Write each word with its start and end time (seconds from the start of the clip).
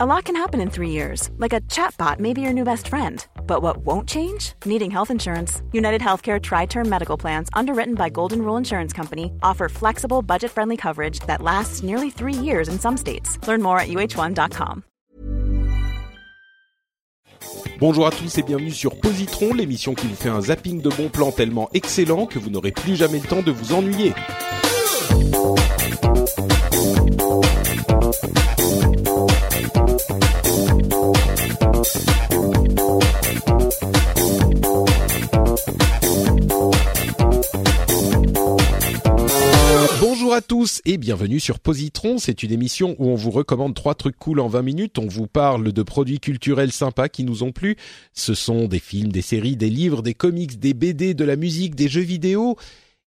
A 0.00 0.06
lot 0.06 0.26
can 0.26 0.36
happen 0.36 0.60
in 0.60 0.70
three 0.70 0.90
years, 0.90 1.28
like 1.38 1.52
a 1.52 1.60
chatbot 1.62 2.20
may 2.20 2.32
be 2.32 2.40
your 2.40 2.52
new 2.52 2.62
best 2.62 2.86
friend. 2.86 3.26
But 3.48 3.62
what 3.62 3.78
won't 3.78 4.08
change? 4.08 4.52
Needing 4.64 4.92
health 4.92 5.10
insurance. 5.10 5.60
United 5.72 6.00
Healthcare 6.00 6.40
Tri 6.40 6.66
Term 6.66 6.88
Medical 6.88 7.16
Plans, 7.16 7.48
underwritten 7.52 7.96
by 7.96 8.08
Golden 8.08 8.42
Rule 8.42 8.56
Insurance 8.56 8.92
Company, 8.92 9.32
offer 9.42 9.68
flexible, 9.68 10.22
budget 10.22 10.52
friendly 10.52 10.76
coverage 10.76 11.18
that 11.26 11.42
lasts 11.42 11.82
nearly 11.82 12.10
three 12.10 12.32
years 12.32 12.68
in 12.68 12.78
some 12.78 12.96
states. 12.96 13.44
Learn 13.48 13.60
more 13.60 13.80
at 13.80 13.88
uh1.com. 13.88 14.84
Bonjour 17.80 18.06
à 18.06 18.12
tous 18.12 18.38
et 18.38 18.44
bienvenue 18.44 18.70
sur 18.70 19.00
Positron, 19.00 19.52
l'émission 19.52 19.94
qui 19.94 20.06
vous 20.06 20.14
fait 20.14 20.28
un 20.28 20.42
zapping 20.42 20.80
de 20.80 20.90
bons 20.90 21.08
plans 21.08 21.32
tellement 21.32 21.70
excellent 21.74 22.26
que 22.26 22.38
vous 22.38 22.50
n'aurez 22.50 22.70
plus 22.70 22.94
jamais 22.94 23.18
le 23.18 23.26
temps 23.26 23.42
de 23.42 23.50
vous 23.50 23.72
ennuyer. 23.74 24.14
À 40.38 40.40
tous 40.40 40.80
et 40.84 40.98
bienvenue 40.98 41.40
sur 41.40 41.58
Positron. 41.58 42.18
C'est 42.18 42.44
une 42.44 42.52
émission 42.52 42.94
où 43.00 43.08
on 43.08 43.16
vous 43.16 43.32
recommande 43.32 43.74
trois 43.74 43.96
trucs 43.96 44.16
cool 44.16 44.38
en 44.38 44.46
20 44.46 44.62
minutes. 44.62 44.98
On 45.00 45.08
vous 45.08 45.26
parle 45.26 45.72
de 45.72 45.82
produits 45.82 46.20
culturels 46.20 46.70
sympas 46.70 47.08
qui 47.08 47.24
nous 47.24 47.42
ont 47.42 47.50
plu. 47.50 47.74
Ce 48.12 48.34
sont 48.34 48.68
des 48.68 48.78
films, 48.78 49.10
des 49.10 49.20
séries, 49.20 49.56
des 49.56 49.68
livres, 49.68 50.00
des 50.00 50.14
comics, 50.14 50.60
des 50.60 50.74
BD, 50.74 51.14
de 51.14 51.24
la 51.24 51.34
musique, 51.34 51.74
des 51.74 51.88
jeux 51.88 52.02
vidéo. 52.02 52.56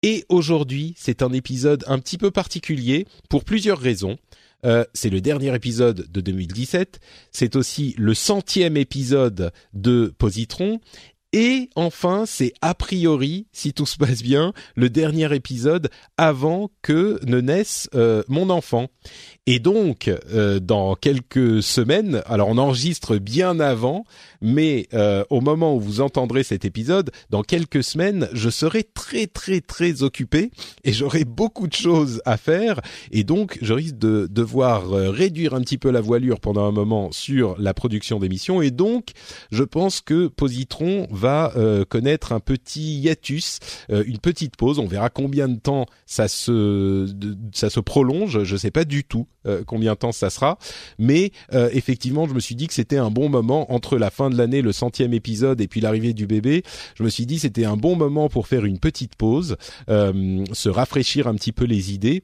Et 0.05 0.27
aujourd'hui, 0.29 0.95
c'est 0.97 1.21
un 1.21 1.33
épisode 1.33 1.83
un 1.89 1.99
petit 1.99 2.19
peu 2.19 2.31
particulier 2.31 3.05
pour 3.29 3.43
plusieurs 3.43 3.81
raisons. 3.81 4.17
Euh, 4.65 4.85
c'est 4.95 5.11
le 5.11 5.21
dernier 5.21 5.53
épisode 5.53 6.07
de 6.13 6.21
2017. 6.21 7.01
C'est 7.33 7.57
aussi 7.57 7.97
le 7.99 8.15
centième 8.15 8.77
épisode 8.77 9.51
de 9.73 10.15
Positron. 10.19 10.79
Et 11.35 11.69
enfin, 11.77 12.25
c'est 12.27 12.55
a 12.63 12.75
priori, 12.75 13.47
si 13.53 13.75
tout 13.75 13.85
se 13.85 13.99
passe 13.99 14.23
bien, 14.23 14.55
le 14.77 14.89
dernier 14.89 15.35
épisode 15.35 15.91
avant 16.17 16.71
que 16.81 17.21
ne 17.27 17.41
naisse 17.41 17.89
euh, 17.95 18.23
mon 18.29 18.49
enfant. 18.49 18.89
Et 19.51 19.61
donc, 19.61 20.09
euh, 20.09 20.61
dans 20.61 20.95
quelques 20.95 21.63
semaines, 21.63 22.23
alors 22.27 22.49
on 22.49 22.59
enregistre 22.59 23.17
bien 23.17 23.61
avant, 23.61 24.05
mais 24.43 24.89
euh, 24.93 25.25
au 25.31 25.41
moment 25.41 25.75
où 25.75 25.81
vous 25.81 26.03
entendrez 26.03 26.43
cet 26.43 26.67
épisode, 26.67 27.11
dans 27.31 27.43
quelques 27.43 27.83
semaines, 27.83 28.29
je 28.35 28.51
serai 28.51 28.85
très 28.85 29.27
très 29.27 29.63
très 29.63 30.03
occupé 30.03 30.51
et 30.85 30.93
j'aurai 30.93 31.25
beaucoup 31.25 31.67
de 31.67 31.73
choses 31.73 32.21
à 32.27 32.37
faire. 32.37 32.83
Et 33.11 33.25
donc, 33.25 33.59
je 33.63 33.73
risque 33.73 33.97
de 33.97 34.29
devoir 34.31 34.93
euh, 34.93 35.09
réduire 35.09 35.55
un 35.55 35.63
petit 35.63 35.79
peu 35.79 35.91
la 35.91 36.03
voilure 36.03 36.41
pendant 36.41 36.67
un 36.67 36.73
moment 36.73 37.11
sur 37.11 37.59
la 37.59 37.73
production 37.73 38.19
d'émissions. 38.19 38.61
Et 38.61 38.71
donc, 38.71 39.13
je 39.51 39.65
pense 39.65 40.03
que 40.03 40.27
Positron 40.27 41.07
va 41.19 41.53
connaître 41.89 42.33
un 42.33 42.41
petit 42.41 43.01
hiatus, 43.01 43.59
une 43.89 44.19
petite 44.19 44.57
pause. 44.57 44.79
On 44.79 44.87
verra 44.87 45.11
combien 45.11 45.49
de 45.49 45.59
temps 45.59 45.87
ça 46.07 46.29
se 46.29 47.07
ça 47.53 47.71
se 47.71 47.81
prolonge. 47.81 48.45
Je 48.45 48.57
sais 48.57 48.71
pas 48.71 48.85
du 48.85 49.05
tout 49.05 49.27
euh, 49.49 49.63
combien 49.67 49.93
de 49.93 49.99
temps 49.99 50.13
ça 50.13 50.31
sera. 50.31 50.59
Mais 50.99 51.33
euh, 51.53 51.71
effectivement, 51.73 52.27
je 52.27 52.35
me 52.35 52.41
suis 52.41 52.55
dit 52.55 52.67
que 52.67 52.75
c'était 52.75 52.99
un 52.99 53.11
bon 53.11 53.29
moment 53.29 53.73
entre 53.73 53.97
la 53.97 54.11
fin 54.11 54.31
de 54.31 54.37
l'année, 54.37 54.63
le 54.63 54.73
centième 54.73 55.15
épisode, 55.15 55.61
et 55.61 55.69
puis 55.69 55.81
l'arrivée 55.81 56.13
du 56.13 56.27
bébé. 56.27 56.63
Je 56.95 57.03
me 57.03 57.09
suis 57.09 57.27
dit 57.27 57.39
c'était 57.39 57.65
un 57.65 57.77
bon 57.77 57.97
moment 57.97 58.29
pour 58.29 58.47
faire 58.47 58.65
une 58.65 58.79
petite 58.79 59.17
pause, 59.17 59.57
euh, 59.89 60.45
se 60.53 60.69
rafraîchir 60.69 61.27
un 61.27 61.35
petit 61.35 61.53
peu 61.53 61.65
les 61.65 61.93
idées. 61.93 62.23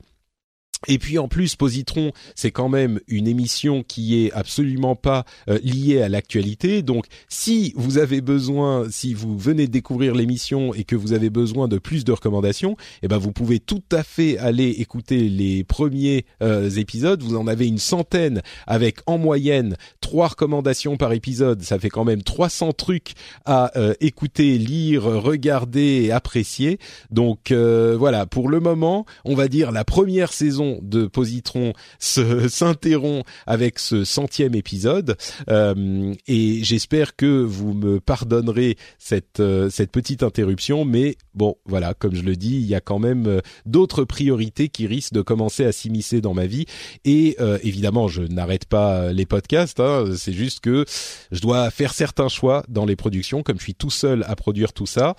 Et 0.88 0.98
puis 0.98 1.18
en 1.18 1.28
plus, 1.28 1.56
Positron, 1.56 2.12
c'est 2.34 2.50
quand 2.50 2.68
même 2.68 3.00
une 3.08 3.26
émission 3.26 3.82
qui 3.82 4.24
est 4.24 4.32
absolument 4.32 4.96
pas 4.96 5.24
euh, 5.48 5.58
liée 5.62 6.02
à 6.02 6.08
l'actualité. 6.08 6.82
Donc, 6.82 7.06
si 7.28 7.72
vous 7.76 7.98
avez 7.98 8.20
besoin, 8.20 8.86
si 8.90 9.14
vous 9.14 9.38
venez 9.38 9.66
de 9.66 9.72
découvrir 9.72 10.14
l'émission 10.14 10.74
et 10.74 10.84
que 10.84 10.96
vous 10.96 11.12
avez 11.12 11.30
besoin 11.30 11.68
de 11.68 11.78
plus 11.78 12.04
de 12.04 12.12
recommandations, 12.12 12.76
eh 13.02 13.08
ben 13.08 13.18
vous 13.18 13.32
pouvez 13.32 13.60
tout 13.60 13.82
à 13.92 14.02
fait 14.02 14.38
aller 14.38 14.68
écouter 14.68 15.28
les 15.28 15.64
premiers 15.64 16.26
euh, 16.42 16.70
épisodes. 16.70 17.22
Vous 17.22 17.36
en 17.36 17.46
avez 17.46 17.66
une 17.66 17.78
centaine 17.78 18.42
avec 18.66 18.98
en 19.06 19.18
moyenne 19.18 19.76
trois 20.00 20.28
recommandations 20.28 20.96
par 20.96 21.12
épisode. 21.12 21.62
Ça 21.62 21.78
fait 21.78 21.88
quand 21.88 22.04
même 22.04 22.22
300 22.22 22.72
trucs 22.72 23.12
à 23.44 23.76
euh, 23.78 23.94
écouter, 24.00 24.58
lire, 24.58 25.04
regarder 25.04 26.04
et 26.04 26.12
apprécier. 26.12 26.78
Donc 27.10 27.52
voilà, 27.52 28.26
pour 28.26 28.48
le 28.48 28.60
moment, 28.60 29.06
on 29.24 29.34
va 29.34 29.48
dire 29.48 29.72
la 29.72 29.84
première 29.84 30.32
saison 30.32 30.73
de 30.82 31.06
Positron 31.06 31.72
s'interrompt 31.98 33.24
avec 33.46 33.78
ce 33.78 34.04
centième 34.04 34.54
épisode. 34.54 35.16
Euh, 35.48 36.14
et 36.26 36.62
j'espère 36.62 37.16
que 37.16 37.42
vous 37.42 37.74
me 37.74 38.00
pardonnerez 38.00 38.76
cette 38.98 39.40
euh, 39.40 39.70
cette 39.70 39.90
petite 39.90 40.22
interruption 40.22 40.84
mais 40.84 41.16
bon 41.34 41.56
voilà 41.66 41.94
comme 41.94 42.14
je 42.14 42.22
le 42.22 42.36
dis 42.36 42.56
il 42.56 42.66
y 42.66 42.74
a 42.74 42.80
quand 42.80 42.98
même 42.98 43.26
euh, 43.26 43.40
d'autres 43.66 44.04
priorités 44.04 44.68
qui 44.68 44.86
risquent 44.86 45.14
de 45.14 45.22
commencer 45.22 45.64
à 45.64 45.72
s'immiscer 45.72 46.20
dans 46.20 46.34
ma 46.34 46.46
vie. 46.46 46.66
Et 47.04 47.36
évidemment 47.62 48.08
je 48.08 48.22
n'arrête 48.22 48.66
pas 48.66 49.12
les 49.12 49.26
podcasts 49.26 49.80
hein, 49.80 50.04
c'est 50.16 50.32
juste 50.32 50.60
que 50.60 50.84
je 51.30 51.40
dois 51.40 51.70
faire 51.70 51.92
certains 51.92 52.28
choix 52.28 52.64
dans 52.68 52.84
les 52.84 52.96
productions 52.96 53.42
comme 53.42 53.58
je 53.58 53.64
suis 53.64 53.74
tout 53.74 53.90
seul 53.90 54.24
à 54.26 54.36
produire 54.36 54.72
tout 54.72 54.86
ça. 54.86 55.14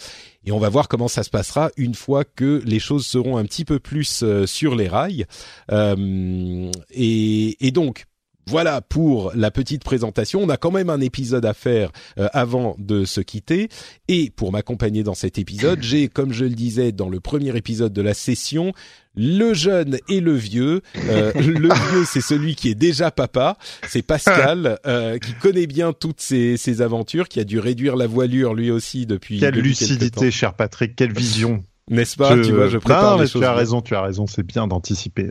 Et 0.45 0.51
on 0.51 0.59
va 0.59 0.69
voir 0.69 0.87
comment 0.87 1.07
ça 1.07 1.23
se 1.23 1.29
passera 1.29 1.71
une 1.75 1.95
fois 1.95 2.23
que 2.23 2.61
les 2.65 2.79
choses 2.79 3.05
seront 3.05 3.37
un 3.37 3.45
petit 3.45 3.65
peu 3.65 3.79
plus 3.79 4.23
sur 4.45 4.75
les 4.75 4.87
rails. 4.87 5.25
Euh, 5.71 6.71
et, 6.91 7.67
et, 7.67 7.71
donc, 7.71 8.05
voilà 8.47 8.81
pour 8.81 9.31
la 9.35 9.49
petite 9.51 9.83
présentation. 9.83 10.41
On 10.43 10.49
a 10.49 10.57
quand 10.57 10.71
même 10.71 10.89
un 10.89 11.01
épisode 11.01 11.45
à 11.45 11.53
faire 11.53 11.91
euh, 12.19 12.27
avant 12.33 12.75
de 12.77 13.05
se 13.05 13.21
quitter. 13.21 13.69
Et 14.07 14.29
pour 14.29 14.51
m'accompagner 14.51 15.03
dans 15.03 15.15
cet 15.15 15.39
épisode, 15.39 15.81
j'ai, 15.81 16.07
comme 16.07 16.31
je 16.31 16.45
le 16.45 16.51
disais 16.51 16.91
dans 16.91 17.09
le 17.09 17.19
premier 17.19 17.55
épisode 17.57 17.91
de 17.91 18.01
la 18.01 18.13
session, 18.13 18.73
le 19.15 19.53
jeune 19.53 19.97
et 20.09 20.19
le 20.19 20.35
vieux. 20.35 20.81
Euh, 21.09 21.33
le 21.35 21.73
vieux, 21.73 22.05
c'est 22.05 22.21
celui 22.21 22.55
qui 22.55 22.69
est 22.69 22.75
déjà 22.75 23.09
papa. 23.09 23.57
C'est 23.87 24.03
Pascal, 24.03 24.79
euh, 24.85 25.17
qui 25.17 25.33
connaît 25.33 25.67
bien 25.67 25.93
toutes 25.93 26.21
ces, 26.21 26.57
ces, 26.57 26.81
aventures, 26.81 27.27
qui 27.27 27.39
a 27.39 27.43
dû 27.45 27.59
réduire 27.59 27.95
la 27.95 28.05
voilure 28.05 28.53
lui 28.53 28.69
aussi 28.69 29.05
depuis. 29.07 29.39
Quelle 29.39 29.55
lucidité, 29.55 30.29
cher 30.29 30.53
Patrick. 30.53 30.95
Quelle 30.95 31.13
vision. 31.13 31.63
N'est-ce 31.89 32.15
pas? 32.15 32.35
Tu 32.35 32.51
vois, 32.51 32.67
je 32.67 32.77
prépare 32.77 33.17
non, 33.17 33.25
Tu 33.25 33.43
as 33.43 33.53
raison, 33.53 33.81
tu 33.81 33.95
as 33.95 34.01
raison. 34.01 34.27
C'est 34.27 34.43
bien 34.43 34.67
d'anticiper 34.67 35.29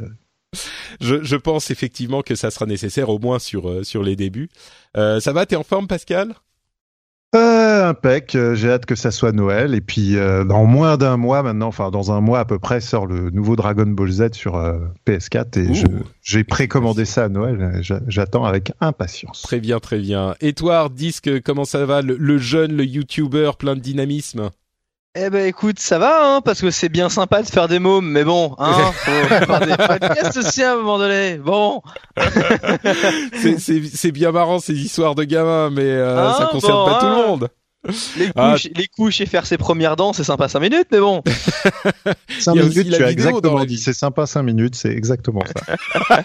je, 1.01 1.23
je, 1.23 1.37
pense 1.37 1.71
effectivement 1.71 2.23
que 2.23 2.35
ça 2.35 2.51
sera 2.51 2.67
nécessaire 2.67 3.09
au 3.09 3.19
moins 3.19 3.39
sur 3.39 3.69
euh, 3.69 3.83
sur 3.83 4.03
les 4.03 4.17
débuts. 4.17 4.49
Euh, 4.97 5.21
ça 5.21 5.33
va 5.33 5.47
T'es 5.47 5.57
en 5.57 5.65
forme, 5.65 5.87
Pascal? 5.87 6.35
Euh, 7.35 7.89
Impec. 7.89 8.37
Euh, 8.37 8.55
j'ai 8.55 8.71
hâte 8.71 8.87
que 8.87 8.95
ça 8.95 9.11
soit 9.11 9.33
Noël. 9.33 9.75
Et 9.75 9.81
puis 9.81 10.15
dans 10.15 10.65
moins 10.65 10.97
d'un 10.97 11.17
mois 11.17 11.43
maintenant, 11.43 11.67
enfin 11.67 11.91
dans 11.91 12.13
un 12.13 12.21
mois 12.21 12.39
à 12.39 12.45
peu 12.45 12.59
près, 12.59 12.81
sort 12.81 13.07
le 13.07 13.31
nouveau 13.31 13.57
Dragon 13.57 13.87
Ball 13.87 14.11
Z 14.11 14.33
sur 14.33 14.55
PS4 15.07 15.59
et 15.59 15.85
j'ai 16.23 16.45
précommandé 16.45 17.05
ça 17.05 17.25
à 17.25 17.29
Noël. 17.29 17.81
J'attends 18.07 18.45
avec 18.45 18.73
impatience. 18.81 19.43
Très 19.43 19.59
bien, 19.59 19.81
très 19.81 19.99
bien. 19.99 20.37
Et 20.41 20.53
toi, 20.53 20.89
Disque, 20.89 21.43
comment 21.43 21.65
ça 21.65 21.85
va 21.85 22.03
le, 22.03 22.17
le 22.17 22.39
jeune, 22.39 22.77
le 22.77 22.85
YouTuber, 22.85 23.51
plein 23.59 23.75
de 23.75 23.81
dynamisme? 23.81 24.51
Eh 25.17 25.31
ben 25.31 25.47
écoute, 25.47 25.79
ça 25.79 25.99
va, 25.99 26.37
hein, 26.37 26.41
parce 26.41 26.61
que 26.61 26.71
c'est 26.71 26.89
bien 26.89 27.09
sympa 27.09 27.43
de 27.43 27.47
faire 27.47 27.69
des 27.69 27.79
mômes, 27.79 28.11
mais 28.11 28.25
bon, 28.25 28.57
hein, 28.59 28.93
faut 28.93 29.11
faire 29.29 29.61
des 29.61 29.77
podcasts 29.77 30.37
aussi 30.37 30.63
à 30.63 30.73
un 30.73 30.77
moment 30.77 30.99
donné. 30.99 31.37
Bon. 31.39 31.83
c'est 33.37 34.13
bien 34.13 34.33
marrant 34.33 34.59
ces 34.59 34.75
histoires 34.75 35.15
de 35.15 35.23
gamins, 35.23 35.71
mais 35.71 35.83
euh, 35.83 36.29
hein, 36.29 36.35
ça 36.37 36.49
concerne 36.51 36.85
pas 36.91 36.99
tout 36.99 37.07
le 37.07 37.13
hein. 37.13 37.27
monde. 37.29 37.49
Les 38.17 38.31
ah. 38.35 38.53
couches, 38.53 38.69
les 38.75 38.89
couches 38.89 39.21
et 39.21 39.27
faire 39.27 39.47
ses 39.47 39.59
premières 39.59 39.95
dents, 39.95 40.13
c'est 40.13 40.25
sympa 40.25 40.49
5 40.49 40.59
minutes, 40.59 40.89
mais 40.91 41.01
bon. 41.01 41.23
5 42.41 42.55
minutes, 42.55 42.89
tu 42.91 43.05
as 43.05 43.11
exactement 43.11 43.65
dit. 43.65 43.79
C'est 43.79 43.93
sympa 43.93 44.27
5 44.27 44.43
minutes, 44.43 44.75
c'est 44.75 44.91
exactement 44.91 45.43
ça. 45.45 46.25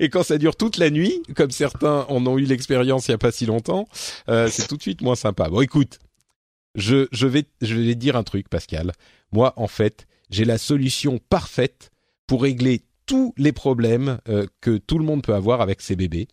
et 0.00 0.08
quand 0.08 0.22
ça 0.22 0.38
dure 0.38 0.56
toute 0.56 0.78
la 0.78 0.90
nuit, 0.90 1.20
comme 1.34 1.50
certains 1.50 2.06
en 2.08 2.24
ont 2.26 2.38
eu 2.38 2.44
l'expérience 2.44 3.08
il 3.08 3.10
y 3.10 3.14
a 3.14 3.18
pas 3.18 3.32
si 3.32 3.44
longtemps, 3.44 3.88
euh, 4.28 4.48
c'est 4.50 4.66
tout 4.68 4.76
de 4.76 4.82
suite 4.82 5.02
moins 5.02 5.16
sympa. 5.16 5.48
Bon, 5.48 5.60
écoute, 5.60 5.98
je, 6.76 7.08
je, 7.10 7.26
vais, 7.26 7.44
je 7.60 7.74
vais 7.74 7.94
dire 7.94 8.16
un 8.16 8.22
truc, 8.22 8.48
Pascal. 8.48 8.92
Moi, 9.32 9.52
en 9.56 9.66
fait, 9.66 10.06
j'ai 10.30 10.44
la 10.44 10.58
solution 10.58 11.18
parfaite 11.28 11.90
pour 12.26 12.42
régler 12.42 12.82
tous 13.06 13.34
les 13.36 13.52
problèmes 13.52 14.18
euh, 14.28 14.46
que 14.60 14.78
tout 14.78 14.98
le 14.98 15.04
monde 15.04 15.22
peut 15.22 15.34
avoir 15.34 15.60
avec 15.60 15.80
ses 15.80 15.96
bébés. 15.96 16.28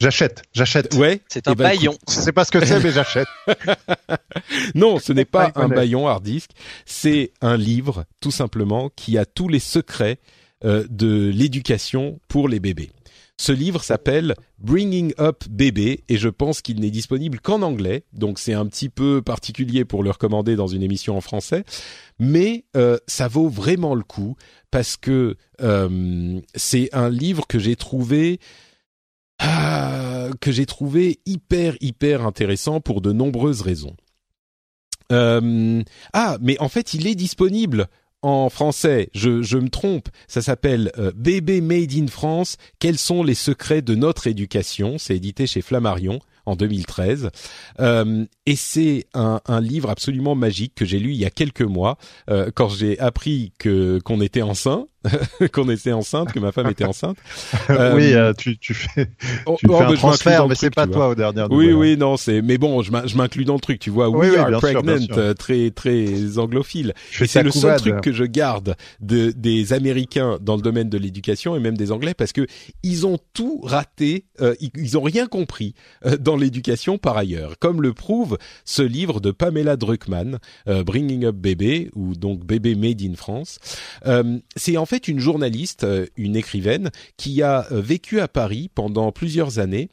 J'achète, 0.00 0.42
j'achète. 0.54 0.94
Ouais. 0.94 1.20
C'est 1.28 1.46
un 1.46 1.52
eh 1.52 1.54
ben, 1.54 1.64
baillon. 1.64 1.94
Je 2.08 2.14
sais 2.14 2.32
pas 2.32 2.46
ce 2.46 2.50
que 2.50 2.64
c'est, 2.64 2.80
mais 2.82 2.90
j'achète. 2.90 3.28
non, 4.74 4.98
ce 4.98 5.12
n'est 5.12 5.26
pas 5.26 5.52
un 5.56 5.68
baillon 5.68 6.08
hard 6.08 6.24
disk. 6.24 6.50
C'est 6.86 7.32
un 7.42 7.58
livre, 7.58 8.06
tout 8.18 8.30
simplement, 8.30 8.88
qui 8.96 9.18
a 9.18 9.26
tous 9.26 9.48
les 9.48 9.58
secrets 9.58 10.18
euh, 10.64 10.86
de 10.88 11.30
l'éducation 11.34 12.18
pour 12.28 12.48
les 12.48 12.60
bébés. 12.60 12.90
Ce 13.40 13.52
livre 13.52 13.82
s'appelle 13.82 14.34
Bringing 14.58 15.14
Up 15.18 15.44
Bébé 15.48 16.04
et 16.10 16.18
je 16.18 16.28
pense 16.28 16.60
qu'il 16.60 16.78
n'est 16.78 16.90
disponible 16.90 17.40
qu'en 17.40 17.62
anglais, 17.62 18.04
donc 18.12 18.38
c'est 18.38 18.52
un 18.52 18.66
petit 18.66 18.90
peu 18.90 19.22
particulier 19.22 19.86
pour 19.86 20.02
le 20.02 20.10
recommander 20.10 20.56
dans 20.56 20.66
une 20.66 20.82
émission 20.82 21.16
en 21.16 21.22
français, 21.22 21.64
mais 22.18 22.66
euh, 22.76 22.98
ça 23.06 23.28
vaut 23.28 23.48
vraiment 23.48 23.94
le 23.94 24.02
coup 24.02 24.36
parce 24.70 24.98
que 24.98 25.36
euh, 25.62 26.38
c'est 26.54 26.90
un 26.92 27.08
livre 27.08 27.46
que 27.46 27.58
j'ai 27.58 27.76
trouvé 27.76 28.40
ah, 29.38 30.28
que 30.42 30.52
j'ai 30.52 30.66
trouvé 30.66 31.20
hyper 31.24 31.76
hyper 31.80 32.26
intéressant 32.26 32.82
pour 32.82 33.00
de 33.00 33.10
nombreuses 33.10 33.62
raisons. 33.62 33.96
Euh, 35.12 35.82
ah, 36.12 36.36
mais 36.42 36.60
en 36.60 36.68
fait, 36.68 36.92
il 36.92 37.06
est 37.06 37.14
disponible 37.14 37.88
en 38.22 38.50
français. 38.50 39.10
Je, 39.14 39.56
me 39.56 39.68
trompe. 39.68 40.08
Ça 40.28 40.42
s'appelle 40.42 40.90
euh, 40.98 41.12
Bébé 41.14 41.60
Made 41.60 41.92
in 41.94 42.06
France. 42.06 42.56
Quels 42.78 42.98
sont 42.98 43.22
les 43.22 43.34
secrets 43.34 43.82
de 43.82 43.94
notre 43.94 44.26
éducation 44.26 44.98
C'est 44.98 45.16
édité 45.16 45.46
chez 45.46 45.62
Flammarion 45.62 46.20
en 46.46 46.56
2013. 46.56 47.30
Euh, 47.80 48.24
et 48.46 48.56
c'est 48.56 49.06
un, 49.14 49.40
un, 49.46 49.60
livre 49.60 49.90
absolument 49.90 50.34
magique 50.34 50.74
que 50.74 50.84
j'ai 50.84 50.98
lu 50.98 51.12
il 51.12 51.18
y 51.18 51.24
a 51.24 51.30
quelques 51.30 51.62
mois 51.62 51.98
euh, 52.28 52.50
quand 52.54 52.68
j'ai 52.68 52.98
appris 52.98 53.52
que 53.58 54.00
qu'on 54.04 54.20
était 54.20 54.42
enceint 54.42 54.86
qu'on 55.52 55.68
était 55.70 55.92
enceinte, 55.92 56.32
que 56.32 56.40
ma 56.40 56.52
femme 56.52 56.68
était 56.68 56.84
enceinte. 56.84 57.16
Euh, 57.70 57.94
oui, 57.94 58.14
euh, 58.14 58.32
tu, 58.32 58.58
tu 58.58 58.74
fais, 58.74 59.08
oh, 59.46 59.56
tu 59.58 59.66
oh, 59.68 59.78
fais 59.78 59.84
un 59.84 59.94
transfert, 59.94 60.48
mais 60.48 60.54
c'est 60.54 60.74
pas 60.74 60.86
toi 60.86 61.08
au 61.10 61.14
dernier. 61.14 61.44
Oui, 61.50 61.72
oui, 61.72 61.96
non, 61.96 62.16
c'est. 62.16 62.42
Mais 62.42 62.58
bon, 62.58 62.82
je 62.82 63.16
m'inclus 63.16 63.44
dans 63.44 63.54
le 63.54 63.60
truc. 63.60 63.78
Tu 63.78 63.90
vois, 63.90 64.08
we 64.08 64.36
are 64.36 64.50
pregnant, 64.60 64.98
euh, 65.16 65.34
très 65.34 65.70
très 65.70 66.06
anglophile. 66.38 66.94
C'est 67.12 67.42
le 67.42 67.50
seul 67.50 67.78
truc 67.78 68.00
que 68.00 68.12
je 68.12 68.24
garde 68.24 68.76
de 69.00 69.30
des 69.30 69.72
Américains 69.72 70.38
dans 70.40 70.56
le 70.56 70.62
domaine 70.62 70.88
de 70.88 70.98
l'éducation 70.98 71.54
et 71.54 71.60
même 71.60 71.76
des 71.76 71.92
Anglais 71.92 72.14
parce 72.14 72.32
que 72.32 72.46
ils 72.82 73.06
ont 73.06 73.18
tout 73.34 73.60
raté, 73.62 74.24
euh, 74.40 74.54
ils, 74.60 74.70
ils, 74.76 74.98
ont 74.98 75.02
rien 75.02 75.26
compris 75.26 75.74
dans 76.18 76.36
l'éducation 76.36 76.98
par 76.98 77.16
ailleurs, 77.16 77.58
comme 77.58 77.82
le 77.82 77.92
prouve 77.92 78.36
ce 78.64 78.82
livre 78.82 79.20
de 79.20 79.30
Pamela 79.30 79.76
Druckmann, 79.76 80.38
Bringing 80.66 81.24
Up 81.26 81.36
Baby 81.36 81.90
ou 81.94 82.14
donc 82.16 82.44
Bébé 82.44 82.74
Made 82.74 83.02
in 83.02 83.14
France. 83.14 83.58
c'est 84.56 84.76
en 84.76 84.86
fait 84.90 85.06
une 85.06 85.20
journaliste, 85.20 85.84
euh, 85.84 86.06
une 86.16 86.34
écrivaine, 86.34 86.90
qui 87.16 87.42
a 87.42 87.66
euh, 87.70 87.80
vécu 87.80 88.18
à 88.20 88.26
Paris 88.26 88.70
pendant 88.74 89.12
plusieurs 89.12 89.60
années 89.60 89.88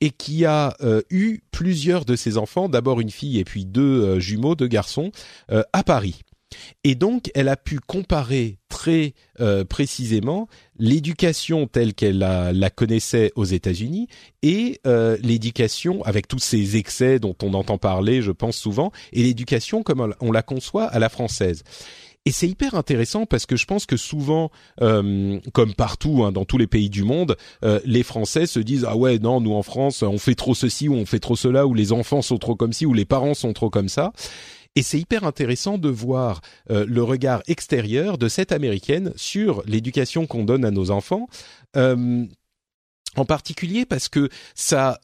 et 0.00 0.10
qui 0.10 0.44
a 0.44 0.76
euh, 0.80 1.02
eu 1.08 1.40
plusieurs 1.52 2.04
de 2.04 2.16
ses 2.16 2.36
enfants, 2.36 2.68
d'abord 2.68 3.00
une 3.00 3.10
fille 3.10 3.38
et 3.38 3.44
puis 3.44 3.64
deux 3.64 4.18
jumeaux, 4.18 4.56
deux 4.56 4.66
garçons, 4.66 5.12
à 5.50 5.82
Paris. 5.84 6.22
Et 6.82 6.94
donc, 6.94 7.30
elle 7.34 7.48
a 7.48 7.56
pu 7.56 7.78
comparer 7.78 8.58
très 8.68 9.12
précisément 9.68 10.48
l'éducation 10.78 11.66
telle 11.66 11.92
qu'elle 11.92 12.18
la, 12.18 12.52
la, 12.52 12.70
connaissait 12.70 13.30
aux 13.36 13.44
États-Unis 13.44 14.08
et 14.42 14.80
l'éducation 15.22 16.02
avec 16.04 16.26
tous 16.26 16.38
ces 16.38 16.76
excès 16.76 17.18
dont 17.18 17.36
on 17.42 17.52
entend 17.54 17.78
parler, 17.78 18.22
je 18.22 18.32
pense 18.32 18.56
souvent, 18.56 18.90
et 19.12 19.22
l'éducation 19.22 19.82
comme 19.82 20.14
on 20.20 20.32
la 20.32 20.42
conçoit 20.42 20.86
à 20.86 20.98
la 20.98 21.10
française. 21.10 21.62
Et 22.26 22.32
c'est 22.32 22.48
hyper 22.48 22.74
intéressant 22.74 23.24
parce 23.24 23.46
que 23.46 23.56
je 23.56 23.64
pense 23.64 23.86
que 23.86 23.96
souvent, 23.96 24.50
euh, 24.82 25.40
comme 25.52 25.74
partout 25.74 26.22
hein, 26.22 26.32
dans 26.32 26.44
tous 26.44 26.58
les 26.58 26.66
pays 26.66 26.90
du 26.90 27.02
monde, 27.02 27.36
euh, 27.64 27.80
les 27.84 28.02
Français 28.02 28.46
se 28.46 28.60
disent 28.60 28.84
ah 28.86 28.96
ouais 28.96 29.18
non 29.18 29.40
nous 29.40 29.54
en 29.54 29.62
France 29.62 30.02
on 30.02 30.18
fait 30.18 30.34
trop 30.34 30.54
ceci 30.54 30.88
ou 30.88 30.94
on 30.94 31.06
fait 31.06 31.18
trop 31.18 31.36
cela 31.36 31.66
ou 31.66 31.72
les 31.72 31.92
enfants 31.92 32.20
sont 32.20 32.36
trop 32.36 32.56
comme 32.56 32.74
ci 32.74 32.84
ou 32.84 32.92
les 32.92 33.06
parents 33.06 33.34
sont 33.34 33.54
trop 33.54 33.70
comme 33.70 33.88
ça. 33.88 34.12
Et 34.76 34.82
c'est 34.82 35.00
hyper 35.00 35.24
intéressant 35.24 35.78
de 35.78 35.88
voir 35.88 36.42
euh, 36.70 36.86
le 36.86 37.02
regard 37.02 37.42
extérieur 37.48 38.18
de 38.18 38.28
cette 38.28 38.52
américaine 38.52 39.12
sur 39.16 39.62
l'éducation 39.66 40.26
qu'on 40.26 40.44
donne 40.44 40.64
à 40.64 40.70
nos 40.70 40.90
enfants, 40.90 41.26
euh, 41.76 42.24
en 43.16 43.24
particulier 43.24 43.84
parce 43.84 44.08
que 44.08 44.28
ça 44.54 45.00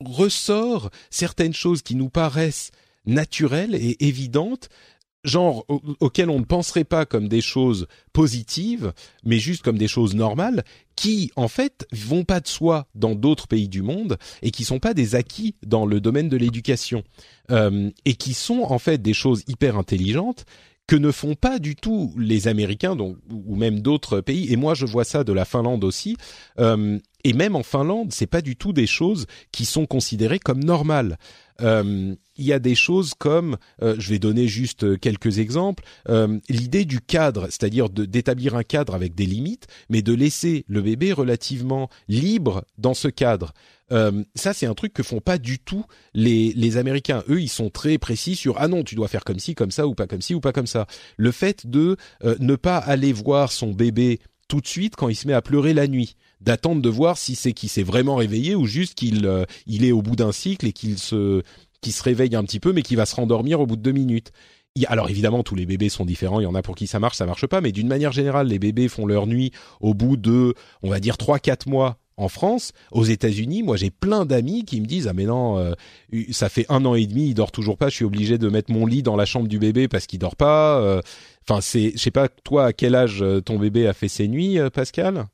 ressort 0.00 0.90
certaines 1.10 1.54
choses 1.54 1.82
qui 1.82 1.94
nous 1.94 2.10
paraissent 2.10 2.72
naturelles 3.06 3.74
et 3.74 4.04
évidentes 4.06 4.68
genre 5.24 5.66
auxquelles 6.00 6.30
on 6.30 6.38
ne 6.38 6.44
penserait 6.44 6.84
pas 6.84 7.06
comme 7.06 7.28
des 7.28 7.40
choses 7.40 7.86
positives, 8.12 8.92
mais 9.24 9.38
juste 9.38 9.62
comme 9.62 9.78
des 9.78 9.88
choses 9.88 10.14
normales, 10.14 10.64
qui 10.96 11.32
en 11.36 11.48
fait 11.48 11.86
vont 11.92 12.24
pas 12.24 12.40
de 12.40 12.46
soi 12.46 12.86
dans 12.94 13.14
d'autres 13.14 13.48
pays 13.48 13.68
du 13.68 13.82
monde 13.82 14.18
et 14.42 14.50
qui 14.50 14.64
sont 14.64 14.78
pas 14.78 14.94
des 14.94 15.14
acquis 15.14 15.56
dans 15.66 15.86
le 15.86 16.00
domaine 16.00 16.28
de 16.28 16.36
l'éducation 16.36 17.02
euh, 17.50 17.90
et 18.04 18.14
qui 18.14 18.34
sont 18.34 18.62
en 18.62 18.78
fait 18.78 19.02
des 19.02 19.14
choses 19.14 19.42
hyper 19.48 19.76
intelligentes 19.76 20.44
que 20.86 20.96
ne 20.96 21.10
font 21.10 21.34
pas 21.34 21.58
du 21.58 21.76
tout 21.76 22.12
les 22.18 22.46
Américains 22.48 22.94
donc, 22.94 23.16
ou 23.30 23.56
même 23.56 23.80
d'autres 23.80 24.20
pays. 24.20 24.52
Et 24.52 24.56
moi, 24.56 24.74
je 24.74 24.84
vois 24.84 25.04
ça 25.04 25.24
de 25.24 25.32
la 25.32 25.44
Finlande 25.44 25.82
aussi. 25.82 26.16
Euh, 26.58 26.98
et 27.24 27.32
même 27.32 27.56
en 27.56 27.62
Finlande, 27.62 28.12
c'est 28.12 28.26
pas 28.26 28.42
du 28.42 28.54
tout 28.56 28.72
des 28.74 28.86
choses 28.86 29.26
qui 29.50 29.64
sont 29.64 29.86
considérées 29.86 30.38
comme 30.38 30.62
normales. 30.62 31.18
Euh, 31.60 32.14
il 32.36 32.44
y 32.44 32.52
a 32.52 32.58
des 32.58 32.74
choses 32.74 33.14
comme, 33.14 33.56
euh, 33.82 33.94
je 33.98 34.10
vais 34.10 34.18
donner 34.18 34.48
juste 34.48 34.98
quelques 34.98 35.38
exemples, 35.38 35.84
euh, 36.08 36.38
l'idée 36.48 36.84
du 36.84 37.00
cadre, 37.00 37.46
c'est-à-dire 37.46 37.88
d'établir 37.88 38.56
un 38.56 38.64
cadre 38.64 38.94
avec 38.94 39.14
des 39.14 39.26
limites, 39.26 39.66
mais 39.88 40.02
de 40.02 40.12
laisser 40.12 40.64
le 40.68 40.82
bébé 40.82 41.12
relativement 41.12 41.88
libre 42.08 42.64
dans 42.78 42.94
ce 42.94 43.08
cadre. 43.08 43.52
Euh, 43.92 44.24
ça, 44.34 44.52
c'est 44.52 44.66
un 44.66 44.74
truc 44.74 44.92
que 44.92 45.02
font 45.02 45.20
pas 45.20 45.38
du 45.38 45.58
tout 45.58 45.84
les, 46.14 46.52
les 46.54 46.76
Américains. 46.76 47.22
Eux, 47.28 47.40
ils 47.40 47.48
sont 47.48 47.70
très 47.70 47.98
précis 47.98 48.34
sur 48.34 48.56
ah 48.58 48.66
non, 48.66 48.82
tu 48.82 48.94
dois 48.94 49.08
faire 49.08 49.24
comme 49.24 49.38
ci, 49.38 49.54
comme 49.54 49.70
ça, 49.70 49.86
ou 49.86 49.94
pas 49.94 50.06
comme 50.06 50.22
ci, 50.22 50.34
ou 50.34 50.40
pas 50.40 50.52
comme 50.52 50.66
ça. 50.66 50.86
Le 51.16 51.30
fait 51.30 51.66
de 51.66 51.96
ne 52.40 52.56
pas 52.56 52.78
aller 52.78 53.12
voir 53.12 53.52
son 53.52 53.72
bébé 53.72 54.20
tout 54.48 54.60
de 54.60 54.66
suite 54.66 54.96
quand 54.96 55.08
il 55.08 55.14
se 55.14 55.26
met 55.26 55.34
à 55.34 55.42
pleurer 55.42 55.74
la 55.74 55.86
nuit 55.86 56.16
d'attendre 56.44 56.82
de 56.82 56.88
voir 56.88 57.18
si 57.18 57.34
c'est 57.34 57.52
qu'il 57.52 57.68
s'est 57.68 57.82
vraiment 57.82 58.16
réveillé 58.16 58.54
ou 58.54 58.66
juste 58.66 58.94
qu'il 58.94 59.26
euh, 59.26 59.44
il 59.66 59.84
est 59.84 59.92
au 59.92 60.02
bout 60.02 60.16
d'un 60.16 60.32
cycle 60.32 60.66
et 60.66 60.72
qu'il 60.72 60.98
se 60.98 61.42
qu'il 61.80 61.92
se 61.92 62.02
réveille 62.02 62.36
un 62.36 62.44
petit 62.44 62.60
peu 62.60 62.72
mais 62.72 62.82
qu'il 62.82 62.96
va 62.96 63.06
se 63.06 63.16
rendormir 63.16 63.60
au 63.60 63.66
bout 63.66 63.76
de 63.76 63.82
deux 63.82 63.92
minutes. 63.92 64.32
Alors 64.88 65.08
évidemment, 65.08 65.44
tous 65.44 65.54
les 65.54 65.66
bébés 65.66 65.88
sont 65.88 66.04
différents. 66.04 66.40
Il 66.40 66.44
y 66.44 66.46
en 66.46 66.54
a 66.56 66.62
pour 66.62 66.74
qui 66.74 66.88
ça 66.88 66.98
marche, 66.98 67.16
ça 67.16 67.26
marche 67.26 67.46
pas. 67.46 67.60
Mais 67.60 67.70
d'une 67.70 67.86
manière 67.86 68.10
générale, 68.10 68.48
les 68.48 68.58
bébés 68.58 68.88
font 68.88 69.06
leur 69.06 69.28
nuit 69.28 69.52
au 69.80 69.94
bout 69.94 70.16
de, 70.16 70.54
on 70.82 70.90
va 70.90 70.98
dire, 70.98 71.16
trois, 71.16 71.38
quatre 71.38 71.68
mois 71.68 71.98
en 72.16 72.28
France. 72.28 72.72
Aux 72.90 73.04
États-Unis, 73.04 73.62
moi, 73.62 73.76
j'ai 73.76 73.90
plein 73.90 74.24
d'amis 74.24 74.64
qui 74.64 74.80
me 74.80 74.86
disent 74.86 75.06
ah 75.06 75.12
mais 75.12 75.26
non, 75.26 75.58
euh, 75.58 75.74
ça 76.32 76.48
fait 76.48 76.66
un 76.68 76.84
an 76.86 76.96
et 76.96 77.06
demi, 77.06 77.28
il 77.28 77.34
dort 77.34 77.52
toujours 77.52 77.78
pas. 77.78 77.88
Je 77.88 77.94
suis 77.94 78.04
obligé 78.04 78.36
de 78.36 78.48
mettre 78.48 78.72
mon 78.72 78.84
lit 78.84 79.04
dans 79.04 79.14
la 79.14 79.26
chambre 79.26 79.46
du 79.46 79.60
bébé 79.60 79.86
parce 79.86 80.06
qu'il 80.06 80.18
dort 80.18 80.36
pas. 80.36 80.80
Euh. 80.80 81.00
Enfin, 81.48 81.60
c'est, 81.60 81.92
je 81.92 81.98
sais 81.98 82.10
pas, 82.10 82.28
toi, 82.28 82.66
à 82.66 82.72
quel 82.72 82.96
âge 82.96 83.24
ton 83.44 83.60
bébé 83.60 83.86
a 83.86 83.92
fait 83.92 84.08
ses 84.08 84.26
nuits, 84.26 84.58
Pascal? 84.72 85.26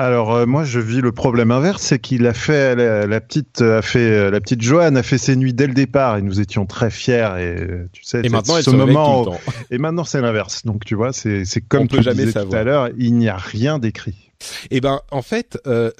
Alors 0.00 0.34
euh, 0.34 0.46
moi 0.46 0.64
je 0.64 0.80
vis 0.80 1.00
le 1.00 1.12
problème 1.12 1.50
inverse, 1.50 1.82
c'est 1.82 1.98
qu'il 1.98 2.26
a 2.26 2.34
fait 2.34 2.74
la, 3.06 3.20
petite 3.20 3.60
a 3.60 3.82
fait 3.82 3.98
euh, 3.98 4.30
la 4.30 4.40
petite 4.40 4.62
Joanne 4.62 4.96
a 4.96 5.02
fait 5.02 5.18
ses 5.18 5.36
nuits 5.36 5.54
dès 5.54 5.66
le 5.66 5.74
départ 5.74 6.16
et 6.16 6.22
nous 6.22 6.40
étions 6.40 6.66
très 6.66 6.90
fiers 6.90 7.28
et 7.38 7.56
tu 7.92 8.04
sais 8.04 8.20
et 8.24 8.28
maintenant 8.28 8.60
ce 8.60 8.70
moment 8.70 9.32
et 9.70 9.78
maintenant 9.78 10.04
c'est 10.04 10.20
l'inverse. 10.20 10.64
Donc 10.64 10.84
tu 10.84 10.94
vois 10.94 11.12
c'est 11.12 11.44
c'est 11.44 11.60
comme 11.60 11.88
tu 11.88 12.00
disais 12.00 12.32
tout 12.32 12.54
à 12.54 12.64
l'heure 12.64 12.88
il 12.98 13.14
n'y 13.14 13.28
a 13.28 13.36
rien 13.36 13.78
d'écrit. 13.78 14.29
Eh 14.70 14.80
ben, 14.80 15.00
en 15.10 15.22
fait, 15.22 15.58
euh, 15.66 15.90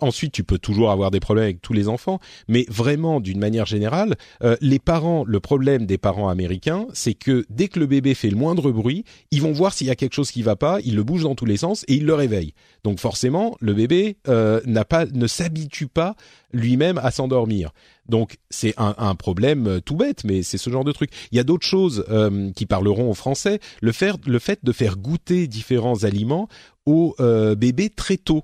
ensuite, 0.00 0.32
tu 0.32 0.44
peux 0.44 0.58
toujours 0.58 0.90
avoir 0.90 1.10
des 1.10 1.20
problèmes 1.20 1.44
avec 1.44 1.62
tous 1.62 1.72
les 1.72 1.88
enfants, 1.88 2.20
mais 2.48 2.66
vraiment, 2.68 3.20
d'une 3.20 3.38
manière 3.38 3.66
générale, 3.66 4.16
euh, 4.42 4.56
les 4.60 4.78
parents, 4.78 5.24
le 5.26 5.40
problème 5.40 5.86
des 5.86 5.98
parents 5.98 6.28
américains, 6.28 6.86
c'est 6.92 7.14
que 7.14 7.44
dès 7.50 7.68
que 7.68 7.78
le 7.78 7.86
bébé 7.86 8.14
fait 8.14 8.30
le 8.30 8.36
moindre 8.36 8.70
bruit, 8.70 9.04
ils 9.30 9.42
vont 9.42 9.52
voir 9.52 9.72
s'il 9.72 9.86
y 9.86 9.90
a 9.90 9.96
quelque 9.96 10.14
chose 10.14 10.30
qui 10.30 10.42
va 10.42 10.56
pas, 10.56 10.78
ils 10.84 10.96
le 10.96 11.04
bougent 11.04 11.24
dans 11.24 11.34
tous 11.34 11.44
les 11.44 11.58
sens 11.58 11.84
et 11.88 11.94
ils 11.94 12.06
le 12.06 12.14
réveillent. 12.14 12.54
Donc 12.84 13.00
forcément, 13.00 13.56
le 13.60 13.74
bébé 13.74 14.16
euh, 14.28 14.60
n'a 14.64 14.84
pas, 14.84 15.06
ne 15.06 15.26
s'habitue 15.26 15.88
pas 15.88 16.14
lui-même 16.52 16.98
à 16.98 17.10
s'endormir. 17.10 17.72
Donc 18.08 18.38
c'est 18.50 18.74
un, 18.76 18.94
un, 18.98 19.14
problème 19.14 19.66
euh, 19.66 19.80
tout 19.80 19.96
bête, 19.96 20.24
mais 20.24 20.42
c'est 20.42 20.58
ce 20.58 20.70
genre 20.70 20.84
de 20.84 20.92
truc. 20.92 21.10
Il 21.32 21.36
y 21.36 21.40
a 21.40 21.44
d'autres 21.44 21.66
choses 21.66 22.04
euh, 22.08 22.50
qui 22.52 22.66
parleront 22.66 23.10
au 23.10 23.14
français. 23.14 23.58
Le, 23.80 23.92
faire, 23.92 24.16
le 24.26 24.38
fait 24.38 24.60
de 24.64 24.72
faire 24.72 24.96
goûter 24.96 25.46
différents 25.48 26.04
aliments 26.04 26.48
aux 26.86 27.14
euh, 27.20 27.54
bébés 27.54 27.90
très 27.90 28.16
tôt. 28.16 28.42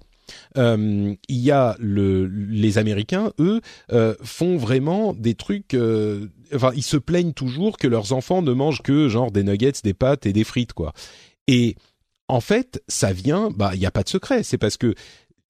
Euh, 0.56 1.14
il 1.28 1.38
y 1.38 1.50
a 1.50 1.76
le, 1.78 2.26
les 2.26 2.78
Américains, 2.78 3.32
eux, 3.38 3.60
euh, 3.92 4.14
font 4.22 4.56
vraiment 4.56 5.12
des 5.14 5.34
trucs. 5.34 5.74
Euh, 5.74 6.28
enfin, 6.54 6.72
ils 6.74 6.82
se 6.82 6.96
plaignent 6.96 7.32
toujours 7.32 7.78
que 7.78 7.88
leurs 7.88 8.12
enfants 8.12 8.42
ne 8.42 8.52
mangent 8.52 8.82
que 8.82 9.08
genre 9.08 9.30
des 9.30 9.44
nuggets, 9.44 9.72
des 9.82 9.94
pâtes 9.94 10.26
et 10.26 10.32
des 10.32 10.44
frites, 10.44 10.72
quoi. 10.72 10.92
Et 11.48 11.76
en 12.28 12.40
fait, 12.40 12.82
ça 12.88 13.12
vient, 13.12 13.50
bah, 13.50 13.72
il 13.74 13.80
n'y 13.80 13.86
a 13.86 13.90
pas 13.90 14.02
de 14.02 14.08
secret. 14.08 14.42
C'est 14.42 14.58
parce 14.58 14.76
que 14.76 14.94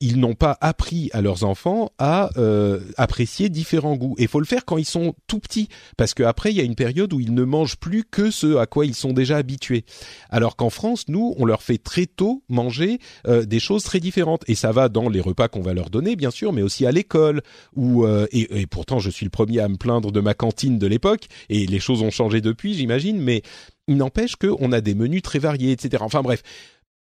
ils 0.02 0.18
n'ont 0.18 0.34
pas 0.34 0.58
appris 0.60 1.10
à 1.12 1.20
leurs 1.20 1.44
enfants 1.44 1.92
à 1.96 2.30
euh, 2.36 2.80
apprécier 2.96 3.48
différents 3.48 3.94
goûts. 3.94 4.16
Et 4.18 4.26
faut 4.26 4.40
le 4.40 4.46
faire 4.46 4.64
quand 4.64 4.76
ils 4.76 4.84
sont 4.84 5.14
tout 5.28 5.38
petits, 5.38 5.68
parce 5.96 6.12
qu'après, 6.12 6.50
il 6.50 6.56
y 6.56 6.60
a 6.60 6.64
une 6.64 6.74
période 6.74 7.12
où 7.12 7.20
ils 7.20 7.32
ne 7.32 7.44
mangent 7.44 7.76
plus 7.76 8.02
que 8.02 8.32
ce 8.32 8.56
à 8.56 8.66
quoi 8.66 8.84
ils 8.84 8.96
sont 8.96 9.12
déjà 9.12 9.36
habitués. 9.36 9.84
Alors 10.28 10.56
qu'en 10.56 10.70
France, 10.70 11.04
nous, 11.06 11.34
on 11.38 11.44
leur 11.44 11.62
fait 11.62 11.78
très 11.78 12.06
tôt 12.06 12.42
manger 12.48 12.98
euh, 13.28 13.44
des 13.44 13.60
choses 13.60 13.84
très 13.84 14.00
différentes. 14.00 14.42
Et 14.48 14.56
ça 14.56 14.72
va 14.72 14.88
dans 14.88 15.08
les 15.08 15.20
repas 15.20 15.46
qu'on 15.46 15.62
va 15.62 15.72
leur 15.72 15.88
donner, 15.88 16.16
bien 16.16 16.32
sûr, 16.32 16.52
mais 16.52 16.62
aussi 16.62 16.84
à 16.84 16.90
l'école. 16.90 17.40
Euh, 17.78 18.26
et, 18.32 18.60
et, 18.60 18.66
pourtant, 18.66 18.98
je 18.98 19.08
suis 19.08 19.24
le 19.24 19.30
premier 19.30 19.60
à 19.60 19.68
me 19.68 19.76
plaindre 19.76 20.10
de 20.10 20.20
ma 20.20 20.34
cantine 20.34 20.80
de 20.80 20.86
l'époque, 20.88 21.28
et 21.48 21.64
les 21.64 21.78
choses 21.78 22.02
ont 22.02 22.10
changé 22.10 22.40
depuis, 22.40 22.74
j'imagine, 22.74 23.20
mais 23.20 23.42
il 23.86 23.96
n'empêche 23.96 24.34
qu'on 24.34 24.72
a 24.72 24.80
des 24.80 24.94
menus 24.94 25.22
très 25.22 25.38
variés, 25.38 25.70
etc. 25.70 26.02
Enfin 26.04 26.22
bref, 26.22 26.42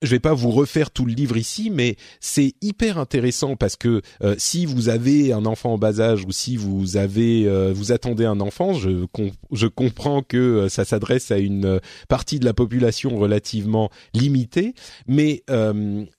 je 0.02 0.12
vais 0.12 0.20
pas 0.20 0.34
vous 0.34 0.52
refaire 0.52 0.92
tout 0.92 1.06
le 1.06 1.14
livre 1.14 1.38
ici, 1.38 1.70
mais 1.70 1.96
c'est 2.20 2.54
hyper 2.62 2.98
intéressant 2.98 3.56
parce 3.56 3.78
que 3.78 4.02
euh, 4.24 4.36
si 4.38 4.66
vous 4.66 4.90
avez 4.90 5.32
un 5.32 5.46
enfant 5.46 5.74
en 5.74 5.78
bas 5.78 6.02
âge 6.02 6.26
ou 6.26 6.32
si 6.32 6.58
vous 6.58 6.98
avez 6.98 7.48
euh, 7.48 7.72
vous 7.74 7.94
attendez 7.94 8.26
un 8.26 8.42
enfant, 8.42 8.74
je 8.74 9.06
je 9.52 9.68
comprends 9.68 10.22
que 10.22 10.38
euh, 10.38 10.70
ça 10.70 10.84
s'adresse 10.84 11.32
à 11.32 11.38
une 11.38 11.80
partie 12.10 12.40
de 12.40 12.46
la 12.46 12.54
population 12.54 13.18
relativement 13.18 13.90
limitée, 14.14 14.74
mais 15.08 15.44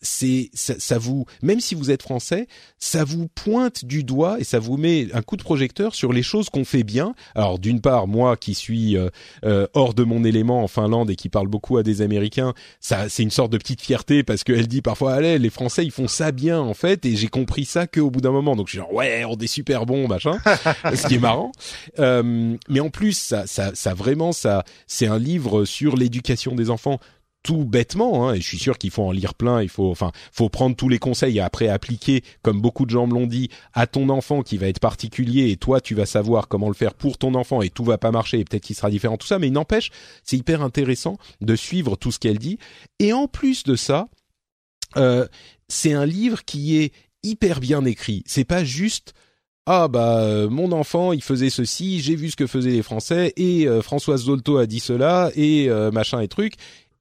c'est 0.00 0.50
ça, 0.54 0.74
ça, 0.78 0.98
vous 0.98 1.26
même 1.42 1.60
si 1.60 1.74
vous 1.74 1.90
êtes 1.90 2.02
français, 2.02 2.46
ça 2.78 3.04
vous 3.04 3.28
pointe 3.28 3.84
du 3.84 4.04
doigt 4.04 4.40
et 4.40 4.44
ça 4.44 4.58
vous 4.58 4.76
met 4.76 5.08
un 5.12 5.22
coup 5.22 5.36
de 5.36 5.42
projecteur 5.42 5.94
sur 5.94 6.12
les 6.12 6.22
choses 6.22 6.48
qu'on 6.48 6.64
fait 6.64 6.82
bien. 6.82 7.14
Alors 7.34 7.58
d'une 7.58 7.80
part, 7.80 8.06
moi 8.06 8.36
qui 8.36 8.54
suis 8.54 8.96
hors 9.42 9.94
de 9.94 10.04
mon 10.04 10.24
élément 10.24 10.62
en 10.62 10.68
Finlande 10.68 11.10
et 11.10 11.16
qui 11.16 11.28
parle 11.28 11.48
beaucoup 11.48 11.76
à 11.76 11.82
des 11.82 12.00
Américains, 12.00 12.54
ça 12.80 13.08
c'est 13.08 13.22
une 13.22 13.30
sorte 13.30 13.52
de 13.52 13.58
petite 13.66 13.82
fierté 13.82 14.22
parce 14.22 14.44
qu'elle 14.44 14.68
dit 14.68 14.80
parfois 14.80 15.14
allez 15.14 15.40
les 15.40 15.50
Français 15.50 15.84
ils 15.84 15.90
font 15.90 16.06
ça 16.06 16.30
bien 16.30 16.60
en 16.60 16.72
fait 16.72 17.04
et 17.04 17.16
j'ai 17.16 17.26
compris 17.26 17.64
ça 17.64 17.88
qu'au 17.88 18.10
bout 18.10 18.20
d'un 18.20 18.30
moment. 18.30 18.54
Donc 18.54 18.68
je 18.68 18.72
suis 18.72 18.78
genre 18.78 18.92
ouais 18.92 19.24
on 19.24 19.36
est 19.36 19.48
super 19.48 19.86
bon 19.86 20.06
machin. 20.06 20.38
Ce 20.94 21.08
qui 21.08 21.16
est 21.16 21.18
marrant. 21.18 21.50
Euh, 21.98 22.56
mais 22.68 22.78
en 22.78 22.90
plus 22.90 23.18
ça 23.18 23.48
ça 23.48 23.72
ça 23.74 23.92
vraiment 23.92 24.30
ça 24.30 24.64
c'est 24.86 25.08
un 25.08 25.18
livre 25.18 25.64
sur 25.64 25.96
l'éducation 25.96 26.54
des 26.54 26.70
enfants 26.70 27.00
tout 27.46 27.64
bêtement, 27.64 28.28
hein, 28.28 28.34
et 28.34 28.40
je 28.40 28.46
suis 28.46 28.58
sûr 28.58 28.76
qu'il 28.76 28.90
faut 28.90 29.04
en 29.04 29.12
lire 29.12 29.34
plein, 29.34 29.62
il 29.62 29.68
faut, 29.68 29.88
enfin, 29.88 30.10
faut 30.32 30.48
prendre 30.48 30.74
tous 30.74 30.88
les 30.88 30.98
conseils 30.98 31.36
et 31.36 31.40
après 31.40 31.68
appliquer, 31.68 32.24
comme 32.42 32.60
beaucoup 32.60 32.86
de 32.86 32.90
gens 32.90 33.06
me 33.06 33.14
l'ont 33.14 33.28
dit, 33.28 33.50
à 33.72 33.86
ton 33.86 34.08
enfant 34.08 34.42
qui 34.42 34.56
va 34.56 34.66
être 34.66 34.80
particulier 34.80 35.50
et 35.52 35.56
toi 35.56 35.80
tu 35.80 35.94
vas 35.94 36.06
savoir 36.06 36.48
comment 36.48 36.66
le 36.66 36.74
faire 36.74 36.92
pour 36.92 37.18
ton 37.18 37.36
enfant 37.36 37.62
et 37.62 37.70
tout 37.70 37.84
va 37.84 37.98
pas 37.98 38.10
marcher 38.10 38.40
et 38.40 38.44
peut-être 38.44 38.64
qu'il 38.64 38.74
sera 38.74 38.90
différent, 38.90 39.16
tout 39.16 39.28
ça, 39.28 39.38
mais 39.38 39.46
il 39.46 39.52
n'empêche, 39.52 39.92
c'est 40.24 40.36
hyper 40.36 40.60
intéressant 40.60 41.18
de 41.40 41.54
suivre 41.54 41.94
tout 41.94 42.10
ce 42.10 42.18
qu'elle 42.18 42.40
dit. 42.40 42.58
Et 42.98 43.12
en 43.12 43.28
plus 43.28 43.62
de 43.62 43.76
ça, 43.76 44.08
euh, 44.96 45.28
c'est 45.68 45.92
un 45.92 46.04
livre 46.04 46.44
qui 46.44 46.78
est 46.78 46.92
hyper 47.22 47.60
bien 47.60 47.84
écrit. 47.84 48.24
C'est 48.26 48.44
pas 48.44 48.64
juste 48.64 49.14
ah 49.68 49.88
bah 49.88 50.20
euh, 50.20 50.48
mon 50.48 50.70
enfant 50.70 51.12
il 51.12 51.22
faisait 51.22 51.50
ceci, 51.50 52.00
j'ai 52.00 52.14
vu 52.14 52.30
ce 52.30 52.36
que 52.36 52.46
faisaient 52.46 52.70
les 52.70 52.82
Français 52.82 53.32
et 53.36 53.66
euh, 53.66 53.82
Françoise 53.82 54.24
Zolto 54.24 54.58
a 54.58 54.66
dit 54.66 54.78
cela 54.78 55.30
et 55.34 55.68
machin 55.92 56.20
et 56.20 56.28
truc 56.28 56.54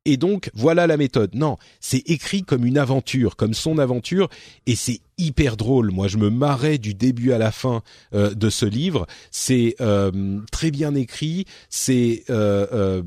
et 0.05 0.17
donc 0.17 0.49
voilà 0.53 0.87
la 0.87 0.97
méthode. 0.97 1.35
Non, 1.35 1.57
c'est 1.79 2.07
écrit 2.09 2.43
comme 2.43 2.65
une 2.65 2.77
aventure, 2.77 3.35
comme 3.35 3.53
son 3.53 3.79
aventure, 3.79 4.29
et 4.67 4.75
c'est 4.75 5.01
hyper 5.17 5.57
drôle. 5.57 5.91
Moi, 5.91 6.07
je 6.07 6.17
me 6.17 6.29
marrais 6.29 6.77
du 6.77 6.93
début 6.93 7.31
à 7.31 7.37
la 7.37 7.51
fin 7.51 7.81
euh, 8.13 8.33
de 8.33 8.49
ce 8.49 8.65
livre. 8.65 9.07
C'est 9.31 9.75
euh, 9.81 10.39
très 10.51 10.71
bien 10.71 10.95
écrit, 10.95 11.45
c'est 11.69 12.23
euh, 12.29 13.01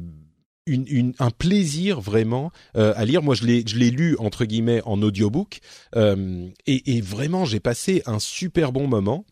une, 0.67 1.15
un 1.19 1.31
plaisir 1.31 2.01
vraiment 2.01 2.51
à 2.75 3.05
lire. 3.07 3.23
Moi, 3.23 3.35
je 3.35 3.45
l'ai, 3.45 3.91
lu 3.91 4.17
entre 4.19 4.45
guillemets 4.45 4.83
en 4.85 5.01
audiobook, 5.01 5.61
et, 5.97 6.53
et 6.67 7.01
vraiment, 7.01 7.47
j'ai 7.47 7.61
passé 7.61 8.03
un 8.05 8.19
super 8.19 8.73
bon 8.73 8.87
moment. 8.87 9.25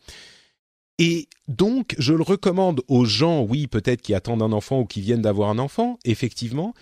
Et 0.99 1.27
donc, 1.47 1.93
je 1.99 2.13
le 2.13 2.23
recommande 2.23 2.81
aux 2.87 3.05
gens, 3.05 3.43
oui, 3.43 3.67
peut-être 3.67 4.01
qui 4.01 4.15
attendent 4.15 4.41
un 4.41 4.51
enfant 4.51 4.79
ou 4.79 4.85
qui 4.85 5.01
viennent 5.01 5.21
d'avoir 5.21 5.49
un 5.49 5.59
enfant, 5.59 5.99
effectivement, 6.05 6.73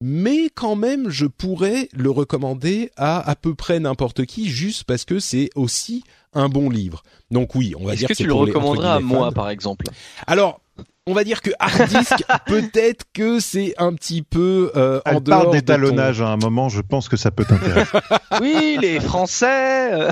mais 0.00 0.50
quand 0.54 0.76
même, 0.76 1.08
je 1.08 1.26
pourrais 1.26 1.88
le 1.92 2.10
recommander 2.10 2.90
à 2.96 3.28
à 3.28 3.34
peu 3.34 3.54
près 3.54 3.80
n'importe 3.80 4.26
qui, 4.26 4.48
juste 4.48 4.84
parce 4.84 5.04
que 5.04 5.18
c'est 5.18 5.50
aussi 5.54 6.04
un 6.32 6.48
bon 6.48 6.68
livre. 6.70 7.02
Donc 7.30 7.54
oui, 7.54 7.74
on 7.78 7.84
va 7.86 7.96
dire 7.96 8.08
que, 8.08 8.12
que 8.12 8.18
tu 8.18 8.26
le 8.26 8.34
recommanderas 8.34 8.96
à 8.96 9.00
moi, 9.00 9.32
par 9.32 9.48
exemple? 9.48 9.86
Alors, 10.26 10.60
on 11.08 11.14
va 11.14 11.22
dire 11.22 11.40
que 11.40 11.50
hard 11.60 11.88
disk, 11.88 12.24
peut-être 12.46 13.04
que 13.14 13.38
c'est 13.38 13.74
un 13.78 13.94
petit 13.94 14.22
peu 14.22 14.72
euh, 14.74 15.00
en 15.06 15.20
dehors 15.20 15.42
parle 15.42 15.52
d'étalonnage 15.52 16.20
à 16.20 16.28
un 16.28 16.36
moment, 16.36 16.68
je 16.68 16.80
pense 16.80 17.08
que 17.08 17.16
ça 17.16 17.30
peut 17.30 17.44
t'intéresser. 17.44 17.96
oui, 18.40 18.76
les 18.80 18.98
Français, 18.98 19.92
euh. 19.92 20.10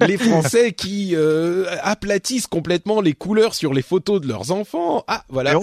les 0.06 0.18
Français 0.18 0.72
qui 0.72 1.16
euh, 1.16 1.64
aplatissent 1.82 2.46
complètement 2.46 3.00
les 3.00 3.14
couleurs 3.14 3.54
sur 3.54 3.72
les 3.72 3.82
photos 3.82 4.20
de 4.20 4.28
leurs 4.28 4.52
enfants. 4.52 5.02
Ah, 5.08 5.24
voilà. 5.30 5.54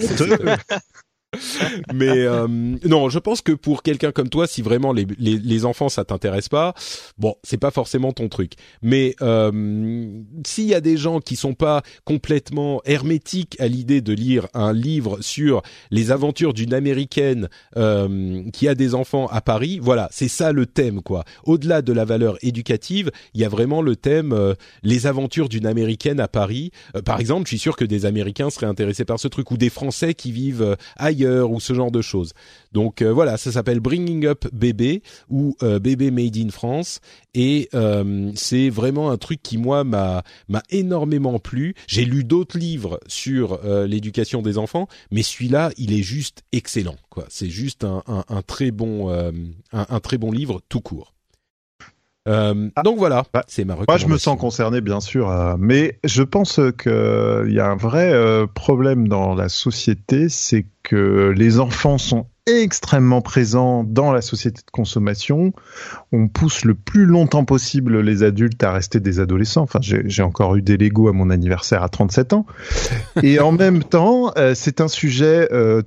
mais 1.94 2.08
euh, 2.08 2.46
non, 2.48 3.08
je 3.08 3.18
pense 3.18 3.40
que 3.40 3.52
pour 3.52 3.82
quelqu'un 3.82 4.12
comme 4.12 4.28
toi, 4.28 4.46
si 4.46 4.62
vraiment 4.62 4.92
les, 4.92 5.06
les, 5.18 5.38
les 5.38 5.64
enfants 5.64 5.88
ça 5.88 6.04
t'intéresse 6.04 6.48
pas, 6.48 6.74
bon, 7.18 7.34
c'est 7.42 7.58
pas 7.58 7.70
forcément 7.70 8.12
ton 8.12 8.28
truc. 8.28 8.52
Mais 8.82 9.14
euh, 9.22 10.22
s'il 10.44 10.66
y 10.66 10.74
a 10.74 10.80
des 10.80 10.96
gens 10.96 11.20
qui 11.20 11.36
sont 11.36 11.54
pas 11.54 11.82
complètement 12.04 12.80
hermétiques 12.84 13.56
à 13.60 13.68
l'idée 13.68 14.00
de 14.00 14.12
lire 14.12 14.48
un 14.54 14.72
livre 14.72 15.18
sur 15.20 15.62
les 15.90 16.10
aventures 16.10 16.54
d'une 16.54 16.74
américaine 16.74 17.48
euh, 17.76 18.42
qui 18.52 18.68
a 18.68 18.74
des 18.74 18.94
enfants 18.94 19.26
à 19.26 19.40
Paris, 19.40 19.78
voilà, 19.80 20.08
c'est 20.12 20.28
ça 20.28 20.52
le 20.52 20.66
thème 20.66 21.02
quoi. 21.02 21.24
Au-delà 21.44 21.82
de 21.82 21.92
la 21.92 22.04
valeur 22.04 22.38
éducative, 22.42 23.10
il 23.34 23.40
y 23.40 23.44
a 23.44 23.48
vraiment 23.48 23.82
le 23.82 23.96
thème 23.96 24.32
euh, 24.32 24.54
les 24.82 25.06
aventures 25.06 25.48
d'une 25.48 25.66
américaine 25.66 26.20
à 26.20 26.28
Paris. 26.28 26.70
Euh, 26.94 27.02
par 27.02 27.20
exemple, 27.20 27.44
je 27.44 27.50
suis 27.50 27.58
sûr 27.58 27.76
que 27.76 27.84
des 27.84 28.06
Américains 28.06 28.50
seraient 28.50 28.66
intéressés 28.66 29.04
par 29.04 29.18
ce 29.18 29.28
truc 29.28 29.50
ou 29.50 29.56
des 29.56 29.70
Français 29.70 30.14
qui 30.14 30.32
vivent 30.32 30.76
ailleurs 30.96 31.25
ou 31.26 31.60
ce 31.60 31.74
genre 31.74 31.90
de 31.90 32.02
choses. 32.02 32.32
Donc 32.72 33.00
euh, 33.00 33.10
voilà, 33.10 33.38
ça 33.38 33.52
s'appelle 33.52 33.80
Bringing 33.80 34.26
Up 34.26 34.44
Bébé 34.52 35.02
ou 35.30 35.56
euh, 35.62 35.78
Bébé 35.78 36.10
Made 36.10 36.36
in 36.36 36.50
France 36.50 37.00
et 37.32 37.70
euh, 37.74 38.30
c'est 38.34 38.68
vraiment 38.68 39.10
un 39.10 39.16
truc 39.16 39.42
qui 39.42 39.56
moi 39.56 39.82
m'a 39.82 40.22
m'a 40.48 40.62
énormément 40.68 41.38
plu. 41.38 41.74
J'ai 41.86 42.04
lu 42.04 42.22
d'autres 42.22 42.58
livres 42.58 43.00
sur 43.06 43.60
l'éducation 43.86 44.42
des 44.42 44.58
enfants, 44.58 44.88
mais 45.10 45.22
celui-là, 45.22 45.70
il 45.78 45.92
est 45.92 46.02
juste 46.02 46.42
excellent. 46.52 46.96
C'est 47.28 47.48
juste 47.48 47.84
un, 47.84 48.02
un, 48.06 48.42
très 48.42 48.70
bon 48.70 49.08
un 49.72 50.00
très 50.00 50.18
bon 50.18 50.30
livre 50.30 50.60
tout 50.68 50.80
court. 50.80 51.15
Euh, 52.26 52.70
ah. 52.74 52.82
donc 52.82 52.98
voilà, 52.98 53.24
bah, 53.32 53.44
c'est 53.46 53.64
ma 53.64 53.74
recommandation. 53.74 54.08
Moi, 54.08 54.08
je 54.08 54.12
me 54.12 54.18
sens 54.18 54.38
concerné, 54.38 54.80
bien 54.80 55.00
sûr, 55.00 55.56
mais 55.58 55.98
je 56.04 56.22
pense 56.22 56.60
qu'il 56.78 57.52
y 57.52 57.60
a 57.60 57.66
un 57.66 57.76
vrai 57.76 58.12
problème 58.54 59.08
dans 59.08 59.34
la 59.34 59.48
société, 59.48 60.28
c'est 60.28 60.66
que 60.82 61.32
les 61.36 61.60
enfants 61.60 61.98
sont 61.98 62.26
extrêmement 62.46 63.22
présents 63.22 63.82
dans 63.82 64.12
la 64.12 64.22
société 64.22 64.60
de 64.64 64.70
consommation. 64.70 65.52
On 66.12 66.28
pousse 66.28 66.64
le 66.64 66.74
plus 66.74 67.04
longtemps 67.04 67.44
possible 67.44 68.00
les 68.00 68.22
adultes 68.22 68.62
à 68.62 68.70
rester 68.70 69.00
des 69.00 69.18
adolescents. 69.18 69.62
Enfin, 69.62 69.80
j'ai 69.82 70.22
encore 70.22 70.54
eu 70.54 70.62
des 70.62 70.76
Lego 70.76 71.08
à 71.08 71.12
mon 71.12 71.30
anniversaire 71.30 71.82
à 71.82 71.88
37 71.88 72.34
ans. 72.34 72.46
Et 73.24 73.40
en 73.40 73.50
même 73.66 73.82
temps, 73.82 74.32
euh, 74.38 74.52
c'est 74.54 74.80
un 74.80 74.86
sujet 74.86 75.48
euh, 75.52 75.82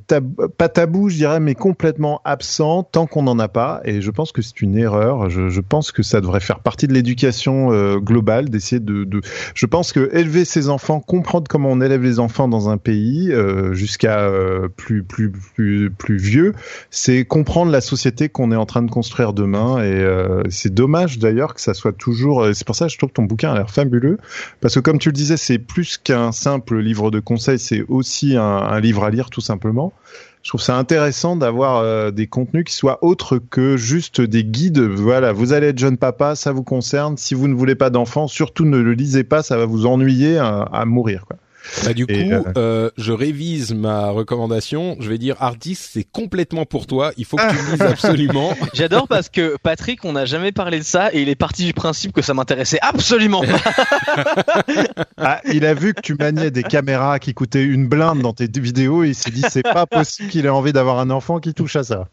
pas 0.57 0.67
tabou, 0.67 1.07
je 1.07 1.15
dirais, 1.15 1.39
mais 1.39 1.55
complètement 1.55 2.19
absent 2.25 2.83
tant 2.83 3.07
qu'on 3.07 3.23
n'en 3.23 3.39
a 3.39 3.47
pas. 3.47 3.79
Et 3.85 4.01
je 4.01 4.11
pense 4.11 4.33
que 4.33 4.41
c'est 4.41 4.61
une 4.61 4.77
erreur. 4.77 5.29
Je, 5.29 5.47
je, 5.47 5.61
pense 5.61 5.93
que 5.93 6.03
ça 6.03 6.19
devrait 6.19 6.41
faire 6.41 6.59
partie 6.59 6.87
de 6.87 6.93
l'éducation 6.93 7.71
euh, 7.71 7.99
globale, 7.99 8.49
d'essayer 8.49 8.81
de, 8.81 9.05
de, 9.05 9.21
Je 9.53 9.65
pense 9.65 9.93
que 9.93 10.09
élever 10.13 10.43
ses 10.43 10.67
enfants, 10.67 10.99
comprendre 10.99 11.47
comment 11.47 11.69
on 11.71 11.79
élève 11.79 12.03
les 12.03 12.19
enfants 12.19 12.49
dans 12.49 12.69
un 12.69 12.77
pays 12.77 13.31
jusqu'à 13.71 14.29
plus 14.75 15.03
plus 15.03 15.31
plus 15.31 15.89
plus 15.91 16.17
vieux, 16.17 16.48
c'est 16.89 17.25
comprendre 17.25 17.71
la 17.71 17.81
société 17.81 18.29
qu'on 18.29 18.51
est 18.51 18.55
en 18.55 18.65
train 18.65 18.81
de 18.81 18.91
construire 18.91 19.33
demain. 19.33 19.79
Et 19.79 19.91
euh, 19.91 20.41
c'est 20.49 20.73
dommage 20.73 21.19
d'ailleurs 21.19 21.53
que 21.53 21.61
ça 21.61 21.73
soit 21.73 21.93
toujours. 21.93 22.47
C'est 22.53 22.65
pour 22.65 22.75
ça 22.75 22.85
que 22.85 22.91
je 22.91 22.97
trouve 22.97 23.09
que 23.09 23.15
ton 23.15 23.23
bouquin 23.23 23.51
a 23.51 23.55
l'air 23.55 23.69
fabuleux 23.69 24.17
parce 24.61 24.75
que 24.75 24.79
comme 24.79 24.99
tu 24.99 25.09
le 25.09 25.13
disais, 25.13 25.37
c'est 25.37 25.59
plus 25.59 25.97
qu'un 25.97 26.31
simple 26.31 26.79
livre 26.79 27.11
de 27.11 27.19
conseils, 27.19 27.59
c'est 27.59 27.83
aussi 27.87 28.35
un, 28.35 28.79
livre 28.79 29.03
à 29.03 29.09
lire 29.09 29.29
tout 29.29 29.41
simplement. 29.41 29.93
Je 30.41 30.49
trouve 30.49 30.61
ça 30.61 30.77
intéressant 30.77 31.35
d'avoir 31.35 31.77
euh, 31.77 32.11
des 32.11 32.27
contenus 32.27 32.63
qui 32.63 32.73
soient 32.73 33.03
autres 33.03 33.39
que 33.39 33.75
juste 33.75 34.21
des 34.21 34.45
guides. 34.45 34.79
Voilà, 34.79 35.33
vous 35.33 35.51
allez 35.51 35.67
être 35.67 35.79
jeune 35.79 35.97
papa, 35.97 36.35
ça 36.35 36.53
vous 36.53 36.63
concerne. 36.63 37.17
Si 37.17 37.33
vous 37.33 37.49
ne 37.49 37.53
voulez 37.53 37.75
pas 37.75 37.89
d'enfant, 37.89 38.27
surtout 38.27 38.65
ne 38.65 38.77
le 38.77 38.93
lisez 38.93 39.25
pas, 39.25 39.43
ça 39.43 39.57
va 39.57 39.65
vous 39.65 39.85
ennuyer 39.85 40.37
à, 40.37 40.61
à 40.61 40.85
mourir. 40.85 41.25
Quoi. 41.27 41.37
Bah, 41.83 41.93
du 41.93 42.05
coup, 42.05 42.13
euh, 42.13 42.43
euh, 42.57 42.89
je 42.97 43.11
révise 43.11 43.73
ma 43.73 44.09
recommandation. 44.09 44.97
Je 44.99 45.09
vais 45.09 45.17
dire 45.17 45.35
Hardis, 45.39 45.75
c'est 45.75 46.03
complètement 46.03 46.65
pour 46.65 46.87
toi. 46.87 47.11
Il 47.17 47.25
faut 47.25 47.37
que 47.37 47.49
tu 47.49 47.55
le 47.65 47.71
lises 47.71 47.81
absolument. 47.81 48.55
J'adore 48.73 49.07
parce 49.07 49.29
que 49.29 49.57
Patrick, 49.61 50.05
on 50.05 50.13
n'a 50.13 50.25
jamais 50.25 50.51
parlé 50.51 50.79
de 50.79 50.83
ça 50.83 51.13
et 51.13 51.21
il 51.21 51.29
est 51.29 51.35
parti 51.35 51.65
du 51.65 51.73
principe 51.73 52.13
que 52.13 52.21
ça 52.21 52.33
m'intéressait 52.33 52.79
absolument 52.81 53.43
pas. 53.43 54.23
ah, 55.17 55.41
il 55.51 55.65
a 55.65 55.73
vu 55.73 55.93
que 55.93 56.01
tu 56.01 56.15
maniais 56.15 56.51
des 56.51 56.63
caméras 56.63 57.19
qui 57.19 57.33
coûtaient 57.33 57.63
une 57.63 57.87
blinde 57.87 58.21
dans 58.21 58.33
tes 58.33 58.47
vidéos 58.47 59.03
et 59.03 59.09
il 59.09 59.15
s'est 59.15 59.31
dit 59.31 59.43
c'est 59.49 59.63
pas 59.63 59.85
possible 59.85 60.29
qu'il 60.29 60.45
ait 60.45 60.49
envie 60.49 60.73
d'avoir 60.73 60.99
un 60.99 61.09
enfant 61.09 61.39
qui 61.39 61.53
touche 61.53 61.75
à 61.75 61.83
ça. 61.83 62.07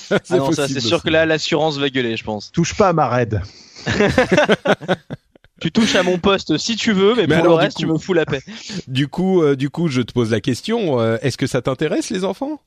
ah 0.00 0.36
non, 0.36 0.52
ça 0.52 0.68
c'est 0.68 0.80
sûr 0.80 1.02
que 1.02 1.10
là 1.10 1.26
l'assurance 1.26 1.78
va 1.78 1.88
gueuler, 1.88 2.16
je 2.16 2.24
pense. 2.24 2.52
Touche 2.52 2.74
pas 2.74 2.88
à 2.88 2.92
ma 2.92 3.08
raid. 3.08 3.42
Tu 5.60 5.70
touches 5.70 5.94
à 5.94 6.02
mon 6.02 6.18
poste 6.18 6.58
si 6.58 6.76
tu 6.76 6.92
veux, 6.92 7.14
mais, 7.14 7.26
pour 7.26 7.44
le 7.44 7.52
reste, 7.52 7.78
tu 7.78 7.86
me 7.86 7.98
fous 7.98 8.12
la 8.14 8.26
paix. 8.26 8.40
Du 8.88 9.08
coup, 9.08 9.42
euh, 9.42 9.56
du 9.56 9.70
coup, 9.70 9.88
je 9.88 10.02
te 10.02 10.12
pose 10.12 10.30
la 10.30 10.40
question 10.40 11.00
euh, 11.00 11.16
est-ce 11.22 11.36
que 11.36 11.46
ça 11.46 11.62
t'intéresse 11.62 12.10
les 12.10 12.24
enfants? 12.24 12.60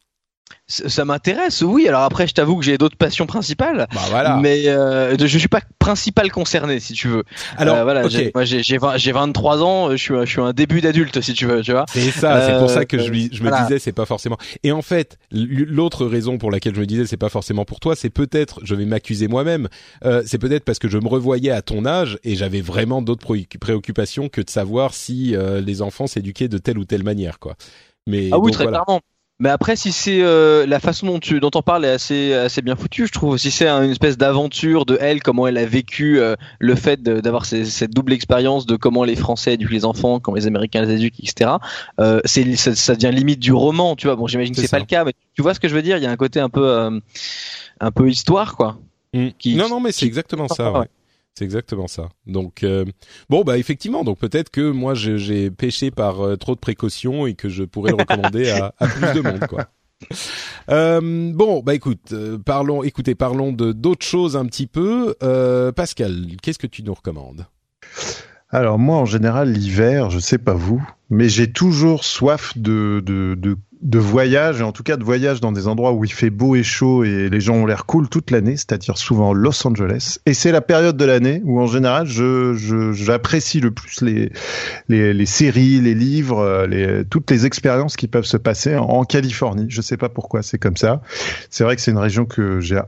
Ça 0.67 1.05
m'intéresse, 1.05 1.61
oui. 1.61 1.87
Alors 1.87 2.01
après, 2.01 2.27
je 2.27 2.33
t'avoue 2.33 2.57
que 2.57 2.65
j'ai 2.65 2.77
d'autres 2.77 2.97
passions 2.97 3.25
principales. 3.25 3.87
Bah 3.93 4.01
voilà. 4.09 4.37
Mais 4.41 4.67
euh, 4.67 5.15
je 5.17 5.37
suis 5.37 5.47
pas 5.47 5.61
principal 5.79 6.29
concerné, 6.31 6.79
si 6.81 6.93
tu 6.93 7.07
veux. 7.07 7.23
Alors, 7.57 7.77
Euh, 7.77 7.83
voilà, 7.83 8.07
j'ai- 8.09 8.31
moi 8.35 8.43
j'ai 8.43 8.63
j'ai 8.63 8.77
20 8.77 8.97
j'ai 8.97 9.13
23 9.13 9.63
ans, 9.63 9.91
je 9.91 9.95
suis 9.95 10.13
un- 10.13 10.25
je 10.25 10.29
suis 10.31 10.41
un 10.41 10.51
début 10.51 10.81
d'adulte, 10.81 11.21
si 11.21 11.33
tu 11.33 11.45
veux, 11.45 11.61
tu 11.61 11.71
vois. 11.71 11.85
C'est 11.93 12.11
ça, 12.11 12.45
c'est 12.45 12.57
pour 12.59 12.69
ça 12.69 12.83
que 12.85 12.97
je, 12.97 13.09
Euh, 13.11 13.27
je 13.31 13.43
me 13.43 13.49
voilà. 13.49 13.63
disais 13.63 13.79
c'est 13.79 13.93
pas 13.93 14.05
forcément. 14.05 14.37
Et 14.63 14.71
en 14.73 14.81
fait, 14.81 15.17
l'autre 15.31 16.05
raison 16.05 16.37
pour 16.37 16.51
laquelle 16.51 16.75
je 16.75 16.81
me 16.81 16.85
disais 16.85 17.05
c'est 17.05 17.15
pas 17.17 17.29
forcément 17.29 17.63
pour 17.63 17.79
toi, 17.79 17.95
c'est 17.95 18.09
peut-être, 18.09 18.59
je 18.63 18.75
vais 18.75 18.85
m'accuser 18.85 19.27
moi-même, 19.29 19.69
euh, 20.03 20.21
c'est 20.25 20.37
peut-être 20.37 20.65
parce 20.65 20.79
que 20.79 20.89
je 20.89 20.97
me 20.97 21.07
revoyais 21.07 21.51
à 21.51 21.61
ton 21.61 21.85
âge 21.85 22.19
et 22.25 22.35
j'avais 22.35 22.61
vraiment 22.61 23.01
d'autres 23.01 23.25
préoccu- 23.25 23.57
préoccupations 23.57 24.27
que 24.27 24.41
de 24.41 24.49
savoir 24.49 24.93
si 24.93 25.35
euh, 25.35 25.61
les 25.61 25.81
enfants 25.81 26.07
s'éduquaient 26.07 26.49
de 26.49 26.57
telle 26.57 26.77
ou 26.77 26.83
telle 26.85 27.03
manière, 27.03 27.39
quoi. 27.39 27.55
Mais 28.05 28.29
Ah 28.33 28.37
oui, 28.39 28.51
donc, 28.51 28.53
très 28.53 28.63
voilà. 28.65 28.83
clairement. 28.85 29.01
Mais 29.39 29.49
après, 29.49 29.75
si 29.75 29.91
c'est 29.91 30.21
euh, 30.23 30.65
la 30.65 30.79
façon 30.79 31.05
dont 31.05 31.19
tu 31.19 31.39
dont 31.39 31.51
on 31.53 31.61
parle 31.61 31.85
est 31.85 31.91
assez 31.91 32.33
assez 32.33 32.63
bien 32.63 32.75
foutue, 32.75 33.05
je 33.05 33.11
trouve. 33.11 33.37
Si 33.37 33.51
c'est 33.51 33.67
un- 33.67 33.83
une 33.83 33.91
espèce 33.91 34.17
d'aventure 34.17 34.85
de 34.87 34.97
elle, 34.99 35.21
comment 35.21 35.45
elle 35.45 35.59
a 35.59 35.65
vécu 35.67 36.19
euh, 36.19 36.35
le 36.57 36.73
fait 36.73 37.03
d'avoir 37.03 37.45
cette 37.45 37.91
double 37.93 38.13
expérience 38.13 38.65
de 38.65 38.75
comment 38.75 39.03
les 39.03 39.15
Français 39.15 39.53
éduquent 39.53 39.69
les 39.71 39.85
enfants, 39.85 40.19
comment 40.19 40.37
les 40.37 40.47
Américains 40.47 40.81
les 40.81 40.93
éduquent, 40.95 41.19
etc. 41.19 41.51
Euh, 41.99 42.19
c'est 42.25 42.55
ça, 42.55 42.73
ça 42.73 42.95
devient 42.95 43.15
limite 43.15 43.39
du 43.39 43.53
roman, 43.53 43.95
tu 43.95 44.07
vois. 44.07 44.15
Bon, 44.15 44.25
j'imagine 44.25 44.55
que 44.55 44.61
C'est 44.61 44.71
pas 44.71 44.79
le 44.79 44.85
cas, 44.85 45.03
mais 45.05 45.13
tu 45.35 45.43
vois 45.43 45.53
ce 45.53 45.59
que 45.59 45.67
je 45.67 45.75
veux 45.75 45.83
dire? 45.83 45.97
Il 45.97 46.03
y 46.03 46.07
a 46.07 46.11
un 46.11 46.17
côté 46.17 46.39
un 46.39 46.49
peu 46.49 46.67
euh, 46.67 46.99
un 47.79 47.91
peu 47.91 48.09
histoire, 48.09 48.55
quoi. 48.55 48.79
Mm. 49.13 49.27
Qui- 49.37 49.55
non, 49.55 49.69
non, 49.69 49.79
mais 49.79 49.91
c'est 49.91 50.07
exactement 50.07 50.47
ça. 50.47 50.71
Ouais. 50.79 50.87
C'est 51.37 51.45
exactement 51.45 51.85
ça. 51.85 52.09
Donc 52.25 52.63
euh, 52.63 52.83
bon, 53.29 53.43
bah 53.43 53.59
effectivement, 53.59 54.03
donc 54.03 54.17
peut-être 54.17 54.49
que 54.49 54.71
moi 54.71 54.95
j'ai 54.95 55.51
péché 55.51 55.91
par 55.91 56.19
euh, 56.21 56.35
trop 56.35 56.55
de 56.55 56.59
précautions 56.59 57.27
et 57.27 57.35
que 57.35 57.47
je 57.47 57.63
pourrais 57.63 57.91
le 57.91 57.97
recommander 57.97 58.49
à, 58.49 58.73
à 58.79 58.87
plus 58.87 59.13
de 59.13 59.21
monde, 59.21 59.45
quoi. 59.47 59.67
Euh, 60.69 61.31
bon, 61.33 61.63
bah 61.63 61.73
écoute, 61.73 62.11
euh, 62.11 62.37
parlons, 62.37 62.83
écoutez, 62.83 63.15
parlons 63.15 63.51
de 63.51 63.71
d'autres 63.71 64.05
choses 64.05 64.37
un 64.37 64.45
petit 64.45 64.67
peu. 64.67 65.15
Euh, 65.23 65.71
Pascal, 65.71 66.27
qu'est-ce 66.41 66.59
que 66.59 66.67
tu 66.67 66.83
nous 66.83 66.93
recommandes? 66.93 67.47
Alors 68.49 68.77
moi, 68.77 68.97
en 68.97 69.05
général, 69.05 69.51
l'hiver, 69.51 70.11
je 70.11 70.19
sais 70.19 70.37
pas 70.37 70.53
vous, 70.53 70.85
mais 71.09 71.29
j'ai 71.29 71.51
toujours 71.51 72.03
soif 72.03 72.57
de, 72.57 73.01
de, 73.03 73.35
de, 73.35 73.57
de 73.81 73.99
voyage, 73.99 74.59
et 74.59 74.63
en 74.63 74.71
tout 74.71 74.81
cas 74.83 74.97
de 74.97 75.03
voyage 75.03 75.39
dans 75.39 75.51
des 75.51 75.67
endroits 75.67 75.91
où 75.93 76.03
il 76.03 76.11
fait 76.11 76.31
beau 76.31 76.55
et 76.55 76.63
chaud 76.63 77.03
et 77.03 77.29
les 77.29 77.39
gens 77.39 77.55
ont 77.55 77.65
l'air 77.65 77.85
cool 77.85 78.09
toute 78.09 78.31
l'année, 78.31 78.57
c'est-à-dire 78.57 78.97
souvent 78.97 79.33
Los 79.33 79.67
Angeles. 79.67 80.17
Et 80.25 80.33
c'est 80.33 80.51
la 80.51 80.61
période 80.61 80.97
de 80.97 81.05
l'année 81.05 81.41
où, 81.45 81.61
en 81.61 81.67
général, 81.67 82.07
je, 82.07 82.53
je, 82.55 82.91
j'apprécie 82.91 83.59
le 83.59 83.71
plus 83.71 84.01
les, 84.01 84.31
les, 84.89 85.13
les 85.13 85.25
séries, 85.27 85.79
les 85.79 85.93
livres, 85.93 86.39
euh, 86.39 86.65
les, 86.67 87.05
toutes 87.05 87.29
les 87.29 87.45
expériences 87.45 87.95
qui 87.95 88.07
peuvent 88.07 88.25
se 88.25 88.37
passer 88.37 88.75
en, 88.75 88.85
en 88.85 89.03
Californie. 89.03 89.67
Je 89.69 89.81
sais 89.81 89.97
pas 89.97 90.09
pourquoi 90.09 90.41
c'est 90.41 90.57
comme 90.57 90.77
ça. 90.77 91.01
C'est 91.51 91.63
vrai 91.63 91.75
que 91.75 91.81
c'est 91.81 91.91
une 91.91 91.97
région 91.99 92.25
que 92.25 92.59
j'ai 92.59 92.79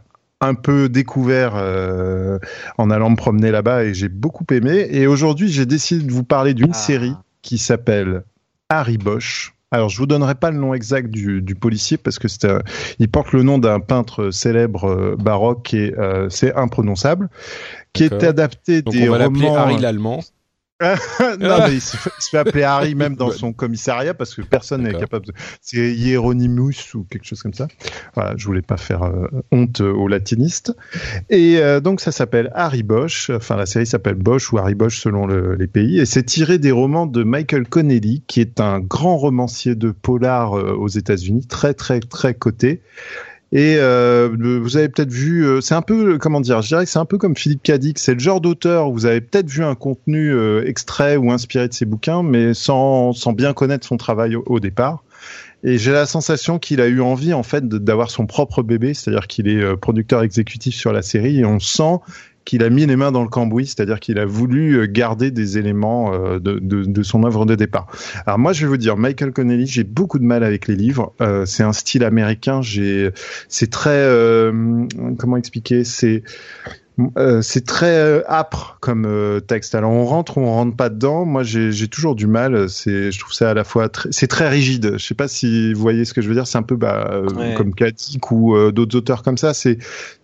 un 0.41 0.53
peu 0.55 0.89
découvert 0.89 1.53
euh, 1.55 2.39
en 2.77 2.89
allant 2.89 3.10
me 3.12 3.15
promener 3.15 3.51
là-bas 3.51 3.84
et 3.84 3.93
j'ai 3.93 4.10
beaucoup 4.10 4.46
aimé. 4.51 4.88
Et 4.89 5.05
aujourd'hui, 5.05 5.50
j'ai 5.51 5.65
décidé 5.65 6.03
de 6.03 6.12
vous 6.12 6.24
parler 6.24 6.53
d'une 6.53 6.72
Ah. 6.72 6.77
série 6.77 7.13
qui 7.41 7.58
s'appelle 7.58 8.24
Harry 8.69 8.98
Bosch. 8.98 9.53
Alors, 9.71 9.89
je 9.89 9.97
vous 9.97 10.07
donnerai 10.07 10.33
pas 10.35 10.49
le 10.49 10.57
nom 10.57 10.73
exact 10.73 11.09
du, 11.11 11.41
du 11.43 11.53
policier 11.53 11.97
parce 11.97 12.17
que 12.17 12.27
c'est, 12.27 12.45
un- 12.45 12.61
il 12.97 13.07
porte 13.07 13.31
le 13.33 13.43
nom 13.43 13.59
d'un 13.59 13.79
peintre 13.79 14.31
célèbre 14.31 14.85
euh, 14.85 15.15
baroque 15.15 15.73
et 15.75 15.93
euh, 15.97 16.27
c'est 16.29 16.55
imprononçable, 16.55 17.29
qui 17.93 18.03
est 18.03 18.23
adapté 18.23 18.81
Donc 18.81 18.93
des 18.95 19.07
on 19.07 19.11
va 19.11 19.25
romans. 19.25 19.55
Harry 19.55 19.77
l'allemand. 19.77 20.21
non, 21.39 21.57
mais 21.67 21.74
il 21.75 21.81
se, 21.81 21.98
fait, 21.98 22.09
il 22.17 22.21
se 22.24 22.29
fait 22.29 22.38
appeler 22.38 22.63
Harry 22.63 22.95
même 22.95 23.15
dans 23.15 23.31
son 23.31 23.51
commissariat 23.51 24.13
parce 24.13 24.33
que 24.33 24.41
personne 24.41 24.83
n'est 24.83 24.93
capable. 24.93 25.25
De... 25.25 25.33
C'est 25.62 25.93
Hieronymus 25.93 26.93
ou 26.95 27.05
quelque 27.09 27.25
chose 27.25 27.41
comme 27.41 27.53
ça. 27.53 27.67
Voilà, 28.15 28.33
je 28.38 28.45
voulais 28.45 28.62
pas 28.62 28.77
faire 28.77 29.03
euh, 29.03 29.27
honte 29.51 29.81
aux 29.81 30.07
latinistes. 30.07 30.74
Et 31.29 31.57
euh, 31.57 31.81
donc 31.81 32.00
ça 32.00 32.12
s'appelle 32.13 32.50
Harry 32.55 32.83
Bosch. 32.83 33.29
Enfin, 33.29 33.57
la 33.57 33.65
série 33.65 33.86
s'appelle 33.86 34.15
Bosch 34.15 34.53
ou 34.53 34.57
Harry 34.57 34.75
Bosch 34.75 35.00
selon 35.01 35.25
le- 35.27 35.55
les 35.55 35.67
pays. 35.67 36.00
Et 36.00 36.05
c'est 36.05 36.24
tiré 36.24 36.57
des 36.59 36.71
romans 36.71 37.05
de 37.07 37.24
Michael 37.24 37.67
Connelly, 37.67 38.24
qui 38.27 38.39
est 38.39 38.59
un 38.62 38.79
grand 38.79 39.17
romancier 39.17 39.75
de 39.75 39.91
polar 39.91 40.57
euh, 40.57 40.74
aux 40.74 40.88
États-Unis, 40.88 41.45
très 41.48 41.74
très 41.74 42.00
très 42.00 42.33
coté. 42.33 42.81
Et 43.51 43.77
euh, 43.77 44.29
vous 44.62 44.77
avez 44.77 44.89
peut-être 44.89 45.12
vu, 45.12 45.44
euh, 45.44 45.60
c'est 45.60 45.74
un 45.74 45.82
peu, 45.82 46.20
comment 46.20 46.39
dire, 46.39 46.62
je 46.62 46.68
dirais 46.68 46.86
que 46.86 46.91
c'est 46.91 47.00
un 47.00 47.06
peu 47.06 47.18
comme 47.18 47.36
Philippe 47.36 47.63
Cadic, 47.63 47.98
c'est 47.98 48.13
le 48.13 48.20
genre 48.20 48.41
d'auteur 48.41 48.89
où 48.89 48.94
vous 48.94 49.06
avez 49.08 49.22
peut-être 49.22 49.50
vu 49.50 49.63
un 49.63 49.74
contenu 49.74 50.32
euh, 50.32 50.63
extrait 50.68 51.18
ou 51.18 51.32
inspiré 51.32 51.68
de 51.68 51.74
ses 51.74 51.86
bouquins, 51.86 52.22
mais 52.22 52.53
sans, 52.53 53.12
sans 53.13 53.34
bien 53.34 53.53
connaître 53.53 53.88
son 53.88 53.98
travail 53.98 54.36
au, 54.36 54.44
au 54.46 54.60
départ. 54.60 55.03
Et 55.63 55.77
j'ai 55.77 55.91
la 55.91 56.06
sensation 56.06 56.58
qu'il 56.58 56.79
a 56.79 56.88
eu 56.88 57.01
envie 57.01 57.34
en 57.34 57.44
fait 57.44 57.68
d'avoir 57.68 58.12
son 58.12 58.25
propre 58.25 58.63
bébé, 58.63 58.94
c'est-à-dire 58.94 59.27
qu'il 59.27 59.48
est 59.48 59.62
euh, 59.62 59.75
producteur 59.75 60.22
exécutif 60.22 60.75
sur 60.75 60.94
la 60.94 61.01
série 61.01 61.39
et 61.39 61.46
on 61.46 61.60
sent 61.60 61.98
qu'il 62.46 62.63
a 62.63 62.69
mis 62.69 62.86
les 62.86 62.96
mains 62.96 63.12
dans 63.12 63.22
le 63.22 63.29
cambouis, 63.29 63.67
c'est-à-dire 63.67 64.00
qu'il 64.00 64.17
a 64.17 64.25
voulu 64.25 64.79
euh, 64.79 64.88
garder 64.89 65.29
des 65.29 65.58
éléments 65.58 66.13
euh, 66.13 66.39
de, 66.39 66.58
de, 66.60 66.84
de 66.84 67.03
son 67.03 67.24
œuvre 67.24 67.46
de 67.46 67.55
départ. 67.55 67.88
Alors 68.25 68.39
moi, 68.39 68.53
je 68.53 68.62
vais 68.62 68.67
vous 68.67 68.77
dire, 68.77 68.98
Michael 68.98 69.31
Connelly, 69.34 69.67
j'ai 69.67 69.84
beaucoup 69.84 70.17
de 70.19 70.24
mal 70.24 70.43
avec 70.43 70.67
les 70.67 70.75
livres. 70.75 71.13
Euh, 71.22 71.46
c'est 71.46 71.63
un 71.63 71.74
style 71.74 72.03
américain. 72.03 72.61
J'ai, 72.61 73.11
c'est 73.50 73.70
très, 73.70 73.90
euh, 73.92 74.85
comment 75.20 75.37
expliquer, 75.37 75.83
c'est 75.83 76.24
euh, 77.18 77.42
c'est 77.42 77.66
très 77.66 78.25
âpre 78.27 78.77
comme 78.81 79.05
euh, 79.05 79.40
texte. 79.40 79.74
Alors 79.74 79.92
on 79.92 80.03
rentre 80.03 80.37
ou 80.37 80.42
on 80.42 80.51
rentre 80.51 80.75
pas 80.75 80.90
dedans. 80.90 81.24
Moi 81.24 81.44
j'ai 81.44 81.87
toujours 81.87 82.13
du 82.13 82.27
mal. 82.27 82.68
C'est 82.70 83.11
je 83.11 83.20
trouve 83.20 83.31
ça 83.31 83.51
à 83.51 83.53
la 83.53 83.63
fois 83.63 83.87
très, 83.87 84.09
c'est 84.11 84.27
très 84.27 84.50
rigide. 84.50 84.96
Je 84.98 85.05
sais 85.05 85.16
pas 85.16 85.29
si 85.29 85.74
vous 85.74 85.79
voyez 85.79 86.03
ce 86.03 86.13
que 86.13 86.22
je 86.22 86.27
veux 86.27 86.35
dire. 86.35 86.46
C'est 86.46 86.57
un 86.57 86.63
peu 86.63 86.75
bah, 86.75 87.09
euh, 87.13 87.29
Ouais. 87.35 87.53
comme 87.55 87.74
Katic 87.74 88.31
ou 88.31 88.53
d'autres 88.72 88.98
auteurs 88.98 89.24
comme 89.24 89.37
ça. 89.37 89.53
C'est 89.53 89.77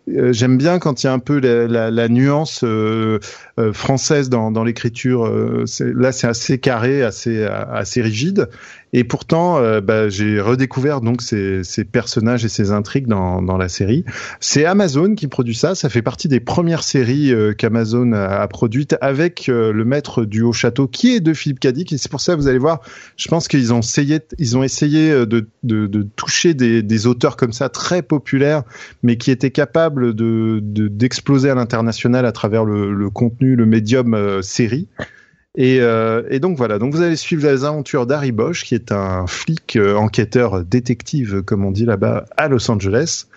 j'aime 0.07 0.57
bien 0.57 0.79
quand 0.79 1.03
il 1.03 1.07
y 1.07 1.09
a 1.09 1.13
un 1.13 1.19
peu 1.19 1.39
la, 1.39 2.09
nuance 2.09 2.63
euh, 2.63 3.19
euh, 3.59 3.73
française 3.73 4.29
dans, 4.29 4.63
l'écriture. 4.63 5.25
Euh, 5.25 5.65
là 5.79 6.11
c'est 6.11 6.27
assez 6.27 6.59
carré, 6.59 7.03
assez 7.03 8.01
rigide. 8.01 8.49
Et 8.95 9.03
pourtant, 9.03 9.57
euh, 9.57 9.81
bah, 9.81 10.07
j'ai 10.07 10.39
redécouvert 10.39 11.01
donc 11.01 11.21
ces, 11.21 11.63
personnages 11.83 12.45
et 12.45 12.47
ces 12.47 12.71
intrigues 12.71 13.07
dans, 13.07 13.57
la 13.57 13.67
série. 13.67 14.05
C'est 14.39 14.63
Amazon 14.63 15.15
qui 15.15 15.27
produit 15.27 15.53
ça. 15.53 15.75
Ça 15.75 15.89
fait 15.89 16.01
partie 16.01 16.29
des 16.29 16.39
premières 16.39 16.81
séries 16.81 17.33
euh, 17.33 17.51
qu'Amazon 17.51 18.13
a, 18.13 18.25
a 18.25 18.47
produites 18.47 18.95
avec 19.01 19.49
euh, 19.49 19.73
le 19.73 19.83
maître 19.83 20.23
du 20.23 20.43
haut 20.43 20.53
château, 20.53 20.87
qui 20.87 21.13
est 21.13 21.19
de 21.19 21.33
Philippe 21.33 21.59
Cadic. 21.59 21.91
Et 21.91 21.97
c'est 21.97 22.09
pour 22.09 22.21
ça, 22.21 22.37
vous 22.37 22.47
allez 22.47 22.57
voir, 22.57 22.79
je 23.17 23.27
pense 23.27 23.49
qu'ils 23.49 23.73
ont 23.73 23.79
essayé, 23.79 24.21
ils 24.39 24.57
ont 24.57 24.63
essayé 24.63 25.11
euh, 25.11 25.25
de, 25.25 26.07
toucher 26.15 26.53
des 26.53 27.07
auteurs 27.07 27.35
comme 27.35 27.51
ça 27.51 27.67
très 27.67 28.01
populaires, 28.01 28.63
mais 29.03 29.17
qui 29.17 29.29
étaient 29.29 29.51
capables 29.51 29.94
de 30.01 30.59
de- 30.61 30.87
d'exploser 30.87 31.49
à 31.49 31.55
l'international 31.55 32.25
à 32.25 32.31
travers 32.31 32.65
le, 32.65 32.93
le 32.93 33.09
contenu, 33.09 33.55
le 33.55 33.65
médium 33.65 34.13
euh, 34.13 34.41
série. 34.41 34.87
Et, 35.57 35.79
euh, 35.79 36.23
et 36.29 36.39
donc 36.41 36.57
voilà, 36.57 36.79
donc 36.79 36.93
vous 36.93 37.01
allez 37.01 37.15
suivre 37.15 37.47
les 37.47 37.63
aventures 37.63 38.05
d'Harry 38.05 38.33
Bosch, 38.33 38.65
qui 38.65 38.75
est 38.75 38.91
un 38.91 39.25
flic 39.25 39.77
euh, 39.77 39.95
enquêteur 39.95 40.65
détective, 40.65 41.43
comme 41.43 41.63
on 41.63 41.71
dit 41.71 41.85
là-bas, 41.85 42.25
à 42.35 42.49
Los 42.49 42.69
Angeles. 42.69 43.27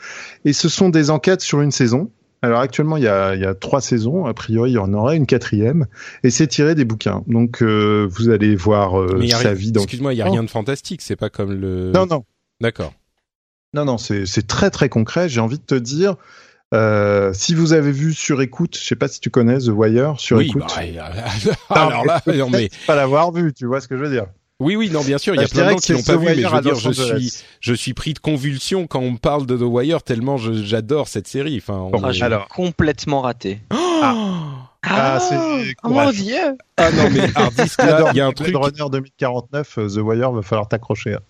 Et 0.44 0.52
ce 0.52 0.68
sont 0.68 0.88
des 0.88 1.10
enquêtes 1.10 1.42
sur 1.42 1.60
une 1.60 1.70
saison. 1.70 2.10
Alors 2.42 2.58
actuellement, 2.58 2.96
il 2.96 3.04
y 3.04 3.08
a, 3.08 3.36
il 3.36 3.40
y 3.40 3.44
a 3.44 3.54
trois 3.54 3.80
saisons. 3.80 4.26
A 4.26 4.34
priori, 4.34 4.70
il 4.70 4.74
y 4.74 4.78
en 4.78 4.92
aura 4.94 5.14
une 5.14 5.26
quatrième. 5.26 5.86
Et 6.24 6.30
c'est 6.30 6.48
tiré 6.48 6.74
des 6.74 6.84
bouquins. 6.84 7.22
Donc 7.28 7.62
euh, 7.62 8.08
vous 8.10 8.30
allez 8.30 8.56
voir 8.56 8.94
sa 9.28 9.54
vie 9.54 9.70
dans. 9.70 9.82
Excuse-moi, 9.82 10.12
il 10.12 10.16
y 10.16 10.22
a 10.22 10.24
rien 10.24 10.42
de 10.42 10.50
fantastique. 10.50 11.02
C'est 11.02 11.14
pas 11.16 11.30
comme 11.30 11.52
le. 11.52 11.92
Non, 11.92 12.06
non, 12.06 12.24
D'accord. 12.60 12.94
non, 13.74 13.84
non, 13.84 13.96
c'est 13.98 14.26
c'est 14.26 14.46
très 14.48 14.70
très 14.70 14.88
concret. 14.88 15.28
J'ai 15.28 15.40
envie 15.40 15.58
de 15.58 15.64
te 15.64 15.76
dire. 15.76 16.16
Euh, 16.74 17.32
si 17.32 17.54
vous 17.54 17.72
avez 17.72 17.92
vu 17.92 18.12
sur 18.12 18.42
écoute, 18.42 18.76
je 18.78 18.84
sais 18.84 18.96
pas 18.96 19.08
si 19.08 19.20
tu 19.20 19.30
connais 19.30 19.58
The 19.58 19.68
Wire 19.68 20.14
sur 20.18 20.36
Oui. 20.36 20.48
écoute. 20.48 20.64
bah, 20.66 21.54
alors 21.70 22.04
là, 22.04 22.20
non 22.26 22.50
mais 22.50 22.68
pas 22.86 22.94
l'avoir 22.94 23.32
vu, 23.32 23.54
tu 23.54 23.64
vois 23.66 23.80
ce 23.80 23.88
que 23.88 23.96
je 23.96 24.02
veux 24.04 24.10
dire. 24.10 24.26
oui, 24.60 24.76
oui, 24.76 24.90
non, 24.90 25.02
bien 25.02 25.16
sûr, 25.16 25.34
il 25.34 25.38
y 25.38 25.40
Bah, 25.40 25.44
a 25.44 25.46
je 25.46 25.52
plein 25.54 25.64
de 25.66 25.70
gens 25.70 25.76
qui 25.78 25.92
l'ont 25.92 26.02
pas 26.02 26.16
vu, 26.16 26.26
mais 26.26 26.42
je 26.42 26.48
veux 26.48 26.60
dire, 26.60 26.74
je 26.74 26.90
suis, 26.92 27.32
je 27.60 27.72
suis 27.74 27.94
pris 27.94 28.12
de 28.12 28.18
convulsion 28.18 28.86
quand 28.86 29.00
on 29.00 29.12
me 29.12 29.16
parle 29.18 29.46
de 29.46 29.56
The 29.56 29.62
Wire 29.62 30.02
tellement 30.02 30.36
j'adore 30.36 31.08
cette 31.08 31.26
série. 31.26 31.56
Enfin, 31.56 31.88
on- 31.92 32.02
Ah, 32.04 32.10
Alors. 32.24 32.48
complètement 32.48 33.22
raté. 33.22 33.60
Ah, 34.90 35.18
c'est 35.20 35.74
oh 35.82 35.88
mon 35.88 36.10
dieu 36.12 36.36
Ah 36.76 36.92
non, 36.92 37.10
mais 37.10 37.28
Harddisk, 37.34 37.82
là, 37.82 38.10
il 38.12 38.16
y 38.16 38.20
a 38.20 38.26
un 38.26 38.32
truc. 38.32 38.54
Runner 38.54 38.84
2049, 38.90 39.78
euh, 39.78 39.88
The 39.88 39.96
Wire, 39.96 40.30
va 40.30 40.40
falloir 40.42 40.68
t'accrocher. 40.68 41.14
hein. 41.14 41.20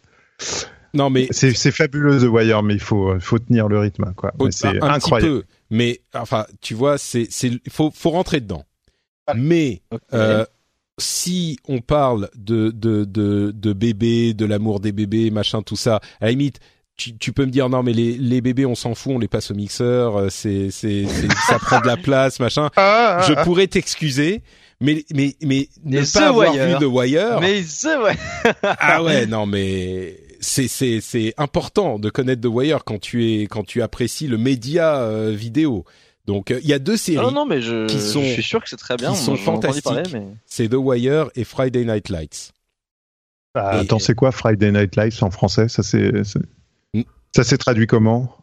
Non, 0.94 1.10
mais 1.10 1.28
C'est 1.30 1.54
c'est 1.54 1.70
fabuleux 1.72 2.18
The 2.20 2.30
Wire, 2.30 2.62
mais 2.62 2.74
il 2.74 2.80
faut, 2.80 3.14
il 3.14 3.20
faut 3.20 3.38
tenir 3.38 3.68
le 3.68 3.78
rythme, 3.78 4.12
quoi. 4.16 4.32
Mais 4.40 4.50
C'est 4.50 4.68
un 4.82 4.88
incroyable. 4.90 5.32
petit 5.38 5.40
peu, 5.40 5.44
mais 5.70 6.00
enfin, 6.14 6.46
tu 6.60 6.74
vois, 6.74 6.98
c'est 6.98 7.26
c'est 7.30 7.52
faut 7.70 7.90
faut 7.94 8.10
rentrer 8.10 8.40
dedans. 8.40 8.64
Mais 9.34 9.82
euh, 10.14 10.44
si 10.98 11.58
on 11.68 11.80
parle 11.80 12.28
de 12.34 12.70
de 12.70 13.04
de 13.04 13.52
de 13.54 13.72
bébés, 13.72 14.34
de 14.34 14.46
l'amour 14.46 14.80
des 14.80 14.92
bébés, 14.92 15.30
machin, 15.30 15.62
tout 15.62 15.76
ça, 15.76 15.96
à 16.20 16.24
la 16.26 16.30
limite. 16.30 16.58
Tu, 16.96 17.16
tu 17.16 17.32
peux 17.32 17.46
me 17.46 17.52
dire 17.52 17.68
non 17.68 17.84
mais 17.84 17.92
les, 17.92 18.18
les 18.18 18.40
bébés 18.40 18.66
on 18.66 18.74
s'en 18.74 18.92
fout 18.96 19.12
on 19.14 19.18
les 19.20 19.28
passe 19.28 19.52
au 19.52 19.54
mixeur 19.54 20.16
euh, 20.16 20.28
c'est 20.30 20.70
ça 20.72 21.58
prend 21.60 21.80
de 21.80 21.86
la 21.86 21.96
place 21.96 22.40
machin 22.40 22.70
Ah, 22.74 23.18
ah, 23.20 23.24
je 23.28 23.34
ah. 23.36 23.44
pourrais 23.44 23.68
t'excuser 23.68 24.42
mais 24.80 25.04
mais 25.14 25.36
mais 25.40 25.68
ne 25.84 26.00
Mais 26.00 26.00
pas 26.00 26.06
The 26.06 26.16
avoir 26.22 26.52
Wire. 26.52 26.66
vu 26.80 26.84
The 26.84 26.88
Wire 26.90 27.40
Mais 27.40 27.60
ouais. 27.60 28.16
ah 28.64 29.04
ouais 29.04 29.26
non 29.26 29.46
mais 29.46 30.18
c'est 30.40 30.68
c'est 30.68 31.00
c'est 31.00 31.34
important 31.36 31.98
de 31.98 32.10
connaître 32.10 32.42
The 32.42 32.46
Wire 32.52 32.84
quand 32.84 32.98
tu 33.00 33.24
es 33.26 33.42
quand 33.46 33.64
tu 33.66 33.82
apprécies 33.82 34.26
le 34.26 34.38
média 34.38 34.96
euh, 34.98 35.30
vidéo. 35.32 35.84
Donc 36.26 36.50
il 36.50 36.66
y 36.68 36.72
a 36.74 36.78
deux 36.78 36.96
séries 36.96 37.24
non, 37.24 37.30
non, 37.32 37.46
mais 37.46 37.62
je, 37.62 37.86
qui 37.86 38.00
sont 38.00 38.22
je 38.22 38.28
suis 38.32 38.42
sûr 38.42 38.62
que 38.62 38.68
c'est 38.68 38.76
très 38.76 38.96
bien. 38.96 39.12
qui 39.12 39.16
sont 39.18 39.36
fantastiques. 39.36 39.84
parler, 39.84 40.02
mais- 40.12 40.26
C'est 40.46 40.68
The 40.68 40.74
Wire 40.74 41.30
et 41.34 41.44
Friday 41.44 41.84
Night 41.84 42.08
Lights. 42.10 42.52
Ah, 43.54 43.76
Et- 43.76 43.80
Attends, 43.80 43.98
c'est 43.98 44.14
quoi 44.14 44.30
Friday 44.30 44.70
Night 44.70 44.94
Lights 44.96 45.22
en 45.22 45.30
français? 45.30 45.68
Ça 45.68 45.82
c'est 45.82 46.24
c'est- 46.24 47.04
ça 47.34 47.44
s'est 47.44 47.56
traduit 47.58 47.86
comment? 47.86 48.34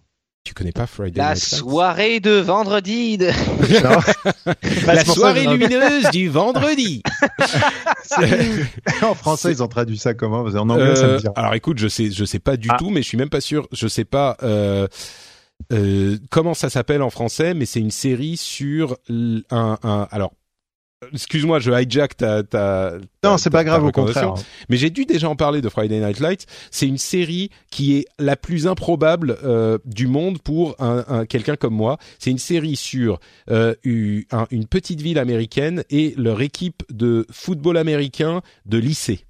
Tu 0.45 0.53
connais 0.53 0.71
pas 0.71 0.85
Friday 0.87 1.17
La 1.19 1.33
Night 1.33 1.51
Lights 1.51 1.59
soirée 1.59 2.19
de 2.21 2.31
vendredi. 2.33 3.17
de- 3.17 3.25
La 4.87 5.03
soirée 5.03 5.47
lumineuse 5.47 6.09
du 6.11 6.29
vendredi. 6.29 7.01
En 9.01 9.15
français, 9.15 9.51
ils 9.51 9.63
ont 9.63 9.67
traduit 9.67 9.97
ça 9.97 10.13
comment 10.13 10.43
qu'en 10.49 10.69
anglais, 10.69 10.95
ça 10.95 11.07
me 11.07 11.13
Euh, 11.13 11.17
dit. 11.17 11.23
rien. 11.23 11.33
alors 11.35 11.53
écoute, 11.55 11.79
je 11.79 11.87
sais, 11.87 12.11
je 12.11 12.23
sais 12.23 12.39
pas 12.39 12.55
du 12.57 12.69
Ah. 12.71 12.77
tout, 12.77 12.89
mais 12.91 13.01
je 13.01 13.07
suis 13.07 13.17
même 13.17 13.29
pas 13.29 13.41
sûr. 13.41 13.67
Je 13.71 13.87
sais 13.87 14.05
pas 14.05 14.37
euh, 14.43 14.87
euh, 15.73 16.17
comment 16.29 16.53
ça 16.53 16.69
s'appelle 16.69 17.01
en 17.01 17.09
français, 17.09 17.53
mais 17.55 17.65
c'est 17.65 17.79
une 17.79 17.91
série 17.91 18.37
sur 18.37 18.97
un, 19.09 19.77
un 19.83 20.07
alors. 20.11 20.31
Excuse-moi, 21.13 21.59
je 21.59 21.71
hijack 21.71 22.17
ta, 22.17 22.41
ta, 22.41 22.93
ta- 23.21 23.29
Non, 23.29 23.37
c'est 23.37 23.49
pas 23.49 23.63
grave, 23.63 23.83
au 23.83 23.91
contraire. 23.91 24.33
Mais 24.69 24.77
j'ai 24.77 24.89
dû 24.89 25.05
déjà 25.05 25.29
en 25.29 25.35
parler 25.35 25.61
de 25.61 25.69
Friday 25.69 25.99
Night 25.99 26.19
Lights. 26.19 26.45
C'est 26.71 26.87
une 26.87 26.97
série 26.97 27.51
qui 27.69 27.97
est 27.97 28.05
la 28.17 28.35
plus 28.35 28.65
improbable 28.65 29.37
euh, 29.43 29.77
du 29.85 30.07
monde 30.07 30.41
pour 30.41 30.75
un, 30.79 31.03
un- 31.07 31.25
quelqu'un 31.25 31.57
comme 31.57 31.75
moi. 31.75 31.97
C'est 32.17 32.31
une 32.31 32.37
série 32.39 32.75
sur 32.75 33.19
euh, 33.51 33.75
une 33.83 34.65
petite 34.69 35.01
ville 35.01 35.19
américaine 35.19 35.83
et 35.89 36.15
leur 36.17 36.41
équipe 36.41 36.83
de 36.91 37.27
football 37.29 37.77
américain 37.77 38.41
de 38.65 38.77
lycée. 38.77 39.25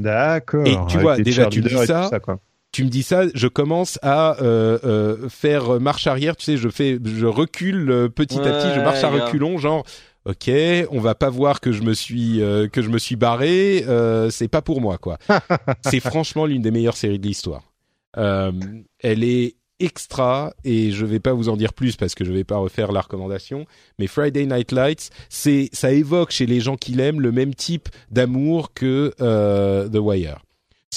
D'accord. 0.00 0.66
Et 0.66 0.76
tu 0.88 0.98
vois, 0.98 1.16
déjà, 1.18 1.46
tu 1.46 1.60
dis 1.60 1.86
ça, 1.86 2.18
quoi. 2.20 2.38
tu 2.72 2.84
me 2.84 2.88
dis 2.88 3.02
ça, 3.02 3.24
je 3.34 3.46
commence 3.46 3.98
à 4.02 4.40
euh, 4.42 4.78
euh, 4.84 5.28
faire 5.28 5.80
marche 5.80 6.06
arrière. 6.06 6.36
Tu 6.36 6.44
sais, 6.44 6.56
je 6.56 6.68
fais, 6.68 6.98
je 7.04 7.26
recule 7.26 7.90
euh, 7.90 8.08
petit 8.08 8.38
à 8.38 8.42
petit, 8.52 8.74
je 8.74 8.80
marche 8.80 9.04
à 9.04 9.10
reculons, 9.10 9.58
genre. 9.58 9.84
Ok, 10.24 10.50
on 10.90 11.00
va 11.00 11.14
pas 11.14 11.30
voir 11.30 11.60
que 11.60 11.72
je 11.72 11.82
me 11.82 11.94
suis 11.94 12.42
euh, 12.42 12.68
que 12.68 12.82
je 12.82 12.88
me 12.88 12.98
suis 12.98 13.16
barré. 13.16 13.84
Euh, 13.86 14.30
c'est 14.30 14.48
pas 14.48 14.62
pour 14.62 14.80
moi, 14.80 14.98
quoi. 14.98 15.18
c'est 15.84 16.00
franchement 16.00 16.44
l'une 16.46 16.62
des 16.62 16.70
meilleures 16.70 16.96
séries 16.96 17.18
de 17.18 17.26
l'histoire. 17.26 17.72
Euh, 18.16 18.52
elle 19.00 19.24
est 19.24 19.56
extra 19.80 20.52
et 20.64 20.90
je 20.90 21.06
vais 21.06 21.20
pas 21.20 21.32
vous 21.32 21.48
en 21.48 21.56
dire 21.56 21.72
plus 21.72 21.96
parce 21.96 22.14
que 22.14 22.24
je 22.24 22.32
vais 22.32 22.44
pas 22.44 22.56
refaire 22.56 22.92
la 22.92 23.00
recommandation. 23.00 23.66
Mais 23.98 24.06
Friday 24.06 24.46
Night 24.46 24.72
Lights, 24.72 25.10
c'est 25.28 25.68
ça 25.72 25.92
évoque 25.92 26.30
chez 26.30 26.46
les 26.46 26.60
gens 26.60 26.76
qui 26.76 26.92
l'aiment 26.92 27.20
le 27.20 27.32
même 27.32 27.54
type 27.54 27.88
d'amour 28.10 28.72
que 28.72 29.14
euh, 29.20 29.88
The 29.88 29.98
Wire. 29.98 30.42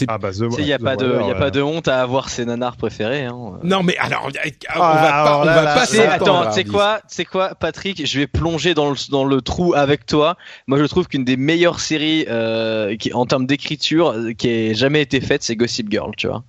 Ah 0.07 0.17
bah, 0.17 0.29
il 0.57 0.63
n'y 0.63 0.71
a, 0.71 0.77
The 0.77 0.83
pas 0.83 0.95
de, 0.95 1.05
Wire, 1.05 1.21
y 1.21 1.23
a 1.23 1.33
ouais. 1.33 1.39
pas 1.39 1.51
de 1.51 1.61
honte 1.61 1.87
à 1.89 2.01
avoir 2.01 2.29
ses 2.29 2.45
nanars 2.45 2.77
préférés. 2.77 3.25
Hein. 3.25 3.59
Non 3.63 3.83
mais 3.83 3.97
alors, 3.97 4.23
on 4.25 4.29
va 4.29 4.39
Ah, 4.69 4.77
pas, 4.79 5.09
alors 5.09 5.41
on 5.41 5.43
là, 5.43 5.53
va 5.55 5.63
là, 5.63 5.73
pas 5.75 5.85
s'entendre. 5.85 6.11
attends, 6.13 6.45
tu 6.47 6.53
sais 6.53 6.63
quoi, 6.63 6.99
tu 7.09 7.15
sais 7.15 7.25
quoi, 7.25 7.55
Patrick, 7.55 8.05
je 8.05 8.19
vais 8.19 8.25
plonger 8.27 8.73
dans 8.73 8.89
le, 8.89 8.95
dans 9.11 9.25
le 9.25 9.41
trou 9.41 9.73
avec 9.75 10.05
toi. 10.05 10.37
Moi, 10.67 10.79
je 10.79 10.85
trouve 10.85 11.07
qu'une 11.07 11.25
des 11.25 11.35
meilleures 11.35 11.81
séries 11.81 12.25
euh, 12.29 12.95
qui, 12.95 13.13
en 13.13 13.25
termes 13.25 13.45
d'écriture 13.45 14.11
euh, 14.13 14.31
qui 14.33 14.49
ait 14.49 14.73
jamais 14.73 15.01
été 15.01 15.19
faite, 15.19 15.43
c'est 15.43 15.57
Gossip 15.57 15.91
Girl, 15.91 16.11
tu 16.15 16.27
vois. 16.27 16.43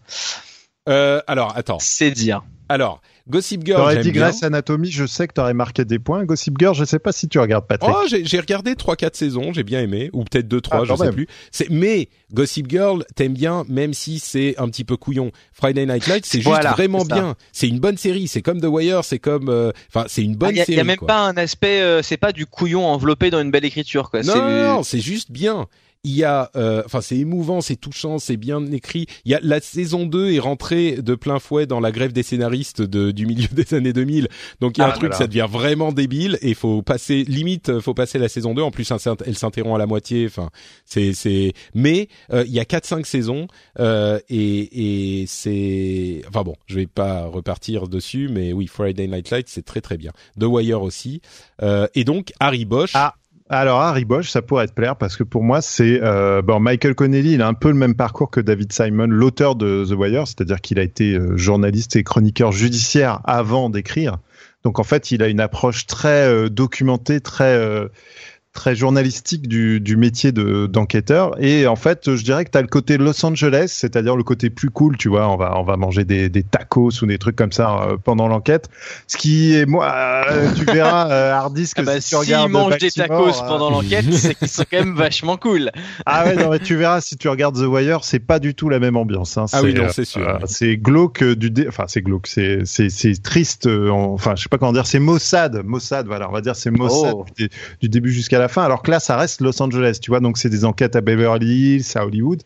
Euh, 0.88 1.20
alors 1.26 1.52
attends, 1.56 1.78
C'est 1.80 2.10
dire. 2.12 2.42
alors 2.68 3.00
Gossip 3.28 3.64
Girl, 3.64 3.78
T'aurais 3.78 3.94
j'aime 3.94 4.02
dit 4.02 4.12
bien. 4.12 4.28
Grey's 4.28 4.42
Anatomy, 4.42 4.90
je 4.90 5.06
sais 5.06 5.28
que 5.28 5.32
t'aurais 5.34 5.54
marqué 5.54 5.84
des 5.84 5.98
points. 5.98 6.24
Gossip 6.24 6.56
Girl, 6.58 6.74
je 6.74 6.84
sais 6.84 6.98
pas 6.98 7.12
si 7.12 7.28
tu 7.28 7.38
regardes 7.38 7.66
Patrick. 7.66 7.94
Oh, 7.96 8.02
j'ai 8.08 8.24
j'ai 8.24 8.40
regardé 8.40 8.74
trois 8.74 8.96
quatre 8.96 9.16
saisons, 9.16 9.52
j'ai 9.52 9.62
bien 9.62 9.80
aimé, 9.80 10.10
ou 10.12 10.24
peut-être 10.24 10.48
deux 10.48 10.60
trois, 10.60 10.80
Ah, 10.82 10.84
je 10.84 10.94
sais 10.96 11.04
même. 11.04 11.14
plus. 11.14 11.26
C'est 11.50 11.70
mais 11.70 12.08
Gossip 12.32 12.68
Girl, 12.68 13.04
t'aimes 13.14 13.34
bien, 13.34 13.64
même 13.68 13.94
si 13.94 14.18
c'est 14.18 14.54
un 14.58 14.68
petit 14.68 14.84
peu 14.84 14.96
couillon. 14.96 15.30
Friday 15.52 15.86
Night 15.86 16.06
Light, 16.08 16.26
c'est 16.26 16.38
juste 16.38 16.48
Voilà, 16.48 16.72
vraiment 16.72 17.04
bien. 17.04 17.36
C'est 17.52 17.68
une 17.68 17.78
bonne 17.78 17.96
série. 17.96 18.26
C'est 18.28 18.42
comme 18.42 18.60
The 18.60 18.66
Wire, 18.66 19.04
c'est 19.04 19.18
comme, 19.18 19.48
euh, 19.48 19.70
enfin, 19.94 20.06
c'est 20.08 20.22
une 20.22 20.34
bonne 20.36 20.50
Il 20.50 20.54
n'y 20.54 20.60
a, 20.60 20.64
série. 20.64 20.78
y 20.78 20.80
a 20.80 20.84
même 20.84 20.96
quoi. 20.96 21.08
pas 21.08 21.20
un 21.20 21.36
aspect, 21.36 21.80
euh, 21.80 22.02
c'est 22.02 22.16
pas 22.16 22.32
du 22.32 22.46
couillon 22.46 22.86
enveloppé 22.86 23.30
dans 23.30 23.40
une 23.40 23.50
belle 23.50 23.64
écriture, 23.64 24.10
quoi. 24.10 24.22
Non, 24.22 24.32
c'est 24.32 24.38
non, 24.40 24.74
non, 24.76 24.82
c'est 24.82 25.00
juste 25.00 25.30
bien. 25.30 25.68
Il 26.04 26.16
y 26.16 26.24
a, 26.24 26.50
euh, 26.56 26.82
enfin, 26.84 27.00
c'est 27.00 27.16
émouvant, 27.16 27.60
c'est 27.60 27.76
touchant, 27.76 28.18
c'est 28.18 28.36
bien 28.36 28.66
écrit. 28.72 29.06
Il 29.24 29.30
y 29.30 29.36
a 29.36 29.40
la 29.40 29.60
saison 29.60 30.04
2 30.04 30.32
est 30.32 30.40
rentrée 30.40 30.96
de 31.00 31.14
plein 31.14 31.38
fouet 31.38 31.64
dans 31.66 31.78
la 31.78 31.92
grève 31.92 32.12
des 32.12 32.24
scénaristes 32.24 32.82
de, 32.82 33.12
du 33.12 33.24
milieu 33.24 33.46
des 33.52 33.72
années 33.72 33.92
2000. 33.92 34.26
Donc 34.60 34.78
il 34.78 34.80
y 34.80 34.82
a 34.82 34.86
Ah 34.88 34.90
un 34.90 34.98
truc, 34.98 35.14
ça 35.14 35.28
devient 35.28 35.46
vraiment 35.48 35.92
débile 35.92 36.38
et 36.42 36.54
faut 36.54 36.82
passer 36.82 37.22
limite, 37.22 37.78
faut 37.78 37.94
passer 37.94 38.18
la 38.18 38.28
saison 38.28 38.52
2. 38.52 38.62
En 38.62 38.72
plus, 38.72 38.90
elle 38.90 38.98
s'int- 38.98 39.16
elle 39.24 39.38
s'interrompt 39.38 39.76
à 39.76 39.78
la 39.78 39.86
moitié. 39.86 40.26
Enfin, 40.26 40.50
c'est 40.84 41.12
c'est. 41.14 41.52
Mais 41.72 42.08
euh, 42.32 42.42
il 42.48 42.52
y 42.52 42.58
a 42.58 42.64
quatre 42.64 42.86
cinq 42.86 43.06
saisons 43.06 43.46
euh, 43.78 44.18
et 44.28 45.20
et 45.20 45.26
c'est. 45.28 46.22
Enfin 46.28 46.42
bon, 46.42 46.56
je 46.66 46.74
vais 46.80 46.88
pas 46.88 47.26
repartir 47.26 47.86
dessus, 47.86 48.28
mais 48.28 48.52
oui, 48.52 48.66
Friday 48.66 49.06
Night 49.06 49.30
Lights, 49.30 49.48
c'est 49.50 49.64
très 49.64 49.80
très 49.80 49.98
bien. 49.98 50.10
The 50.40 50.44
Wire 50.46 50.82
aussi. 50.82 51.20
Euh, 51.62 51.86
et 51.94 52.02
donc 52.02 52.32
Harry 52.40 52.64
Bosch. 52.64 52.90
Ah. 52.94 53.14
Alors 53.54 53.82
Harry 53.82 54.06
Bosch, 54.06 54.30
ça 54.30 54.40
pourrait 54.40 54.66
te 54.66 54.72
plaire 54.72 54.96
parce 54.96 55.14
que 55.14 55.24
pour 55.24 55.42
moi 55.42 55.60
c'est 55.60 56.00
euh, 56.02 56.40
bon 56.40 56.58
Michael 56.58 56.94
Connelly, 56.94 57.34
il 57.34 57.42
a 57.42 57.48
un 57.48 57.52
peu 57.52 57.68
le 57.68 57.74
même 57.74 57.94
parcours 57.94 58.30
que 58.30 58.40
David 58.40 58.72
Simon, 58.72 59.08
l'auteur 59.08 59.56
de 59.56 59.84
The 59.86 59.92
Wire, 59.92 60.26
c'est-à-dire 60.26 60.62
qu'il 60.62 60.78
a 60.78 60.82
été 60.82 61.12
euh, 61.12 61.36
journaliste 61.36 61.94
et 61.96 62.02
chroniqueur 62.02 62.50
judiciaire 62.50 63.20
avant 63.24 63.68
d'écrire. 63.68 64.16
Donc 64.64 64.78
en 64.78 64.84
fait, 64.84 65.10
il 65.10 65.22
a 65.22 65.28
une 65.28 65.40
approche 65.40 65.86
très 65.86 66.26
euh, 66.26 66.48
documentée, 66.48 67.20
très 67.20 67.54
euh, 67.54 67.88
très 68.52 68.76
journalistique 68.76 69.48
du, 69.48 69.80
du 69.80 69.96
métier 69.96 70.30
de 70.30 70.66
d'enquêteur. 70.66 71.32
Et 71.42 71.66
en 71.66 71.76
fait, 71.76 72.14
je 72.14 72.22
dirais 72.22 72.44
que 72.44 72.50
tu 72.50 72.58
as 72.58 72.60
le 72.60 72.68
côté 72.68 72.98
Los 72.98 73.24
Angeles, 73.24 73.68
c'est-à-dire 73.74 74.14
le 74.14 74.22
côté 74.24 74.50
plus 74.50 74.68
cool, 74.68 74.98
tu 74.98 75.08
vois, 75.08 75.28
on 75.30 75.36
va 75.36 75.54
on 75.58 75.62
va 75.64 75.76
manger 75.78 76.04
des, 76.04 76.28
des 76.28 76.42
tacos 76.42 76.90
ou 77.02 77.06
des 77.06 77.16
trucs 77.18 77.34
comme 77.36 77.52
ça 77.52 77.82
euh, 77.88 77.96
pendant 77.96 78.28
l'enquête. 78.28 78.68
Ce 79.06 79.16
qui 79.16 79.54
est 79.54 79.64
moi, 79.64 79.90
euh, 80.30 80.50
tu 80.54 80.64
verras 80.66 81.10
euh, 81.10 81.32
Hardis 81.32 81.72
que 81.74 81.80
Ah 81.80 81.84
bah, 81.84 81.92
si 81.94 82.00
tu 82.02 82.08
s'ils 82.08 82.18
regardes 82.18 82.50
mangent 82.50 82.76
des 82.78 82.90
tacos 82.90 83.28
euh, 83.28 83.46
pendant 83.48 83.70
l'enquête, 83.70 84.04
c'est 84.12 84.34
qu'ils 84.34 84.48
sont 84.48 84.64
quand 84.70 84.78
même 84.84 84.94
vachement 84.94 85.38
cool. 85.38 85.70
ah 86.04 86.24
ouais, 86.26 86.36
non, 86.36 86.50
mais 86.50 86.58
tu 86.58 86.76
verras 86.76 87.00
si 87.00 87.16
tu 87.16 87.28
regardes 87.28 87.56
The 87.56 87.66
Wire, 87.66 88.04
c'est 88.04 88.18
pas 88.20 88.38
du 88.38 88.54
tout 88.54 88.68
la 88.68 88.78
même 88.80 88.96
ambiance. 88.98 89.38
Hein. 89.38 89.46
Ah 89.54 89.62
oui, 89.62 89.72
non, 89.72 89.86
c'est 89.90 90.04
sûr. 90.04 90.28
euh, 90.28 90.38
c'est 90.44 90.76
glauque 90.76 91.24
du, 91.24 91.50
dé... 91.50 91.66
enfin 91.68 91.84
c'est 91.88 92.02
glauque, 92.02 92.26
c'est 92.26 92.60
c'est 92.66 92.90
c'est 92.90 93.20
triste. 93.22 93.66
euh, 93.66 93.88
en- 93.88 94.12
Enfin, 94.12 94.34
je 94.36 94.42
sais 94.42 94.48
pas 94.50 94.58
comment 94.58 94.72
dire. 94.74 94.86
C'est 94.86 94.98
Mossad, 94.98 95.62
Mossad. 95.64 96.06
Voilà, 96.06 96.28
on 96.28 96.32
va 96.32 96.42
dire 96.42 96.54
c'est 96.54 96.70
Mossad 96.70 97.14
Oh. 97.16 97.24
du, 97.36 97.46
dé- 97.48 97.54
du 97.80 97.88
début 97.88 98.12
jusqu'à 98.12 98.38
la 98.42 98.48
fin. 98.48 98.62
Alors 98.62 98.82
que 98.82 98.90
là, 98.90 99.00
ça 99.00 99.16
reste 99.16 99.40
Los 99.40 99.62
Angeles, 99.62 99.98
tu 100.02 100.10
vois. 100.10 100.20
Donc 100.20 100.36
c'est 100.36 100.48
des 100.50 100.64
enquêtes 100.64 100.96
à 100.96 101.00
Beverly 101.00 101.76
Hills, 101.76 101.84
à 101.94 102.04
Hollywood, 102.04 102.42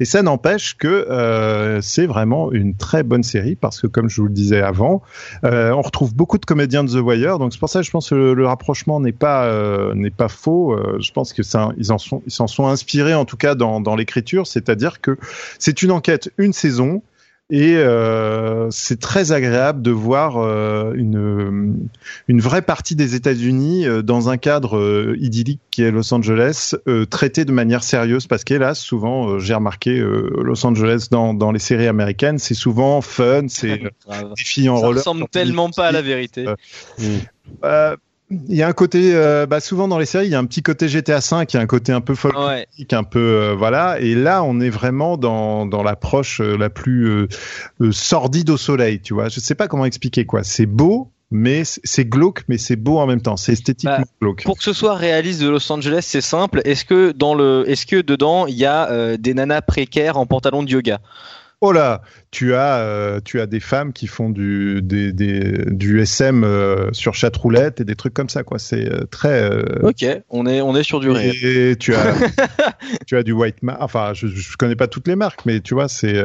et 0.00 0.04
ça 0.04 0.22
n'empêche 0.22 0.76
que 0.76 0.88
euh, 0.88 1.80
c'est 1.80 2.06
vraiment 2.06 2.50
une 2.52 2.74
très 2.74 3.02
bonne 3.02 3.22
série 3.22 3.54
parce 3.54 3.80
que 3.80 3.86
comme 3.86 4.08
je 4.08 4.20
vous 4.20 4.26
le 4.26 4.32
disais 4.32 4.62
avant, 4.62 5.02
euh, 5.44 5.70
on 5.70 5.82
retrouve 5.82 6.14
beaucoup 6.14 6.38
de 6.38 6.44
comédiens 6.44 6.82
de 6.84 6.90
The 6.90 7.02
Wire. 7.04 7.38
Donc 7.38 7.52
c'est 7.52 7.58
pour 7.60 7.68
ça 7.68 7.80
que 7.80 7.86
je 7.86 7.90
pense 7.90 8.10
que 8.10 8.14
le, 8.14 8.46
rapprochement 8.46 9.00
n'est 9.00 9.12
pas 9.12 9.44
euh, 9.44 9.94
pas 10.16 10.28
faux. 10.28 10.76
Je 11.00 11.12
pense 11.12 11.32
que 11.32 11.42
ça, 11.42 11.70
ils 11.76 11.92
en 11.92 11.98
sont 11.98 12.22
ils 12.26 12.32
s'en 12.32 12.46
sont 12.46 12.66
inspirés 12.66 13.14
en 13.14 13.24
tout 13.24 13.36
cas 13.36 13.54
dans 13.54 13.80
dans 13.80 13.96
l'écriture, 13.96 14.46
c'est-à-dire 14.46 15.00
que 15.00 15.16
c'est 15.58 15.82
une 15.82 15.90
enquête, 15.90 16.30
une 16.38 16.52
saison. 16.52 17.02
Et 17.50 17.76
euh, 17.76 18.68
c'est 18.70 18.98
très 18.98 19.32
agréable 19.32 19.82
de 19.82 19.90
voir 19.90 20.38
euh, 20.38 20.92
une, 20.94 21.88
une 22.26 22.40
vraie 22.40 22.62
partie 22.62 22.96
des 22.96 23.14
États-Unis 23.16 23.86
euh, 23.86 24.00
dans 24.02 24.30
un 24.30 24.38
cadre 24.38 24.78
euh, 24.78 25.14
idyllique 25.20 25.60
qui 25.70 25.82
est 25.82 25.90
Los 25.90 26.12
Angeles, 26.14 26.74
euh, 26.88 27.04
traité 27.04 27.44
de 27.44 27.52
manière 27.52 27.84
sérieuse 27.84 28.26
parce 28.26 28.44
qu'hélas, 28.44 28.74
souvent, 28.74 29.28
euh, 29.28 29.38
j'ai 29.40 29.52
remarqué 29.52 29.98
euh, 29.98 30.30
Los 30.42 30.64
Angeles 30.66 31.08
dans, 31.10 31.34
dans 31.34 31.52
les 31.52 31.58
séries 31.58 31.86
américaines, 31.86 32.38
c'est 32.38 32.54
souvent 32.54 33.02
fun, 33.02 33.42
c'est 33.48 33.82
euh, 34.10 34.22
des 34.36 34.42
filles 34.42 34.70
en 34.70 34.76
Ça 34.78 34.86
roller. 34.86 34.98
ressemble 35.00 35.28
tellement 35.30 35.68
pas 35.70 35.88
à 35.88 35.92
la 35.92 36.02
vérité. 36.02 36.46
Euh, 36.48 36.54
Euh, 37.62 37.94
il 38.30 38.56
y 38.56 38.62
a 38.62 38.68
un 38.68 38.72
côté, 38.72 39.14
euh, 39.14 39.46
bah, 39.46 39.60
souvent 39.60 39.86
dans 39.86 39.98
les 39.98 40.06
séries, 40.06 40.26
il 40.26 40.32
y 40.32 40.34
a 40.34 40.38
un 40.38 40.46
petit 40.46 40.62
côté 40.62 40.88
GTA 40.88 41.18
V, 41.18 41.44
il 41.48 41.54
y 41.54 41.56
a 41.56 41.60
un 41.60 41.66
côté 41.66 41.92
un 41.92 42.00
peu 42.00 42.14
folk 42.14 42.34
Ouais. 42.38 42.66
un 42.92 43.04
peu 43.04 43.18
euh, 43.20 43.54
voilà. 43.54 44.00
Et 44.00 44.14
là 44.14 44.42
on 44.42 44.60
est 44.60 44.70
vraiment 44.70 45.16
dans 45.16 45.66
dans 45.66 45.82
l'approche 45.82 46.40
euh, 46.40 46.56
la 46.56 46.70
plus 46.70 47.06
euh, 47.08 47.28
sordide 47.92 48.50
au 48.50 48.56
soleil 48.56 49.00
tu 49.00 49.14
vois. 49.14 49.28
Je 49.28 49.40
sais 49.40 49.54
pas 49.54 49.68
comment 49.68 49.84
expliquer 49.84 50.24
quoi. 50.24 50.42
C'est 50.42 50.66
beau 50.66 51.10
mais 51.30 51.62
c'est 51.64 52.04
glauque 52.04 52.44
mais 52.48 52.58
c'est 52.58 52.76
beau 52.76 52.98
en 52.98 53.06
même 53.06 53.20
temps. 53.20 53.36
C'est 53.36 53.52
esthétiquement 53.52 53.98
Bah, 53.98 54.04
glauque. 54.20 54.44
Pour 54.44 54.56
que 54.56 54.64
ce 54.64 54.72
soit 54.72 54.94
réaliste 54.94 55.40
de 55.42 55.48
Los 55.48 55.70
Angeles, 55.72 56.00
c'est 56.02 56.20
simple. 56.20 56.60
Est-ce 56.64 56.84
que 56.84 57.12
dans 57.12 57.34
le, 57.34 57.64
est-ce 57.68 57.86
que 57.86 58.00
dedans 58.00 58.46
il 58.46 58.54
y 58.56 58.64
a 58.64 58.90
euh, 58.90 59.16
des 59.18 59.34
nanas 59.34 59.60
précaires 59.62 60.16
en 60.16 60.26
pantalon 60.26 60.62
de 60.62 60.70
yoga? 60.70 61.00
Oh 61.64 61.72
là 61.72 62.02
tu 62.34 62.52
as 62.54 62.78
euh, 62.78 63.20
tu 63.24 63.40
as 63.40 63.46
des 63.46 63.60
femmes 63.60 63.92
qui 63.92 64.08
font 64.08 64.28
du 64.28 64.82
des, 64.82 65.12
des 65.12 65.66
du 65.68 66.00
SM 66.00 66.42
euh, 66.42 66.92
sur 66.92 67.14
chatroulette 67.14 67.80
et 67.80 67.84
des 67.84 67.94
trucs 67.94 68.12
comme 68.12 68.28
ça 68.28 68.42
quoi. 68.42 68.58
C'est 68.58 68.90
euh, 68.90 69.04
très 69.08 69.50
ok 69.82 70.04
on 70.30 70.44
est 70.46 70.60
on 70.60 70.74
est 70.74 70.82
sur 70.82 70.98
du 70.98 71.10
réel. 71.10 71.32
et 71.44 71.76
tu 71.76 71.94
as 71.94 72.12
tu 73.06 73.16
as 73.16 73.22
du 73.22 73.30
white 73.30 73.62
ma 73.62 73.76
enfin 73.80 74.14
je, 74.14 74.26
je 74.26 74.56
connais 74.56 74.74
pas 74.74 74.88
toutes 74.88 75.06
les 75.06 75.14
marques 75.14 75.46
mais 75.46 75.60
tu 75.60 75.74
vois 75.74 75.86
c'est 75.86 76.20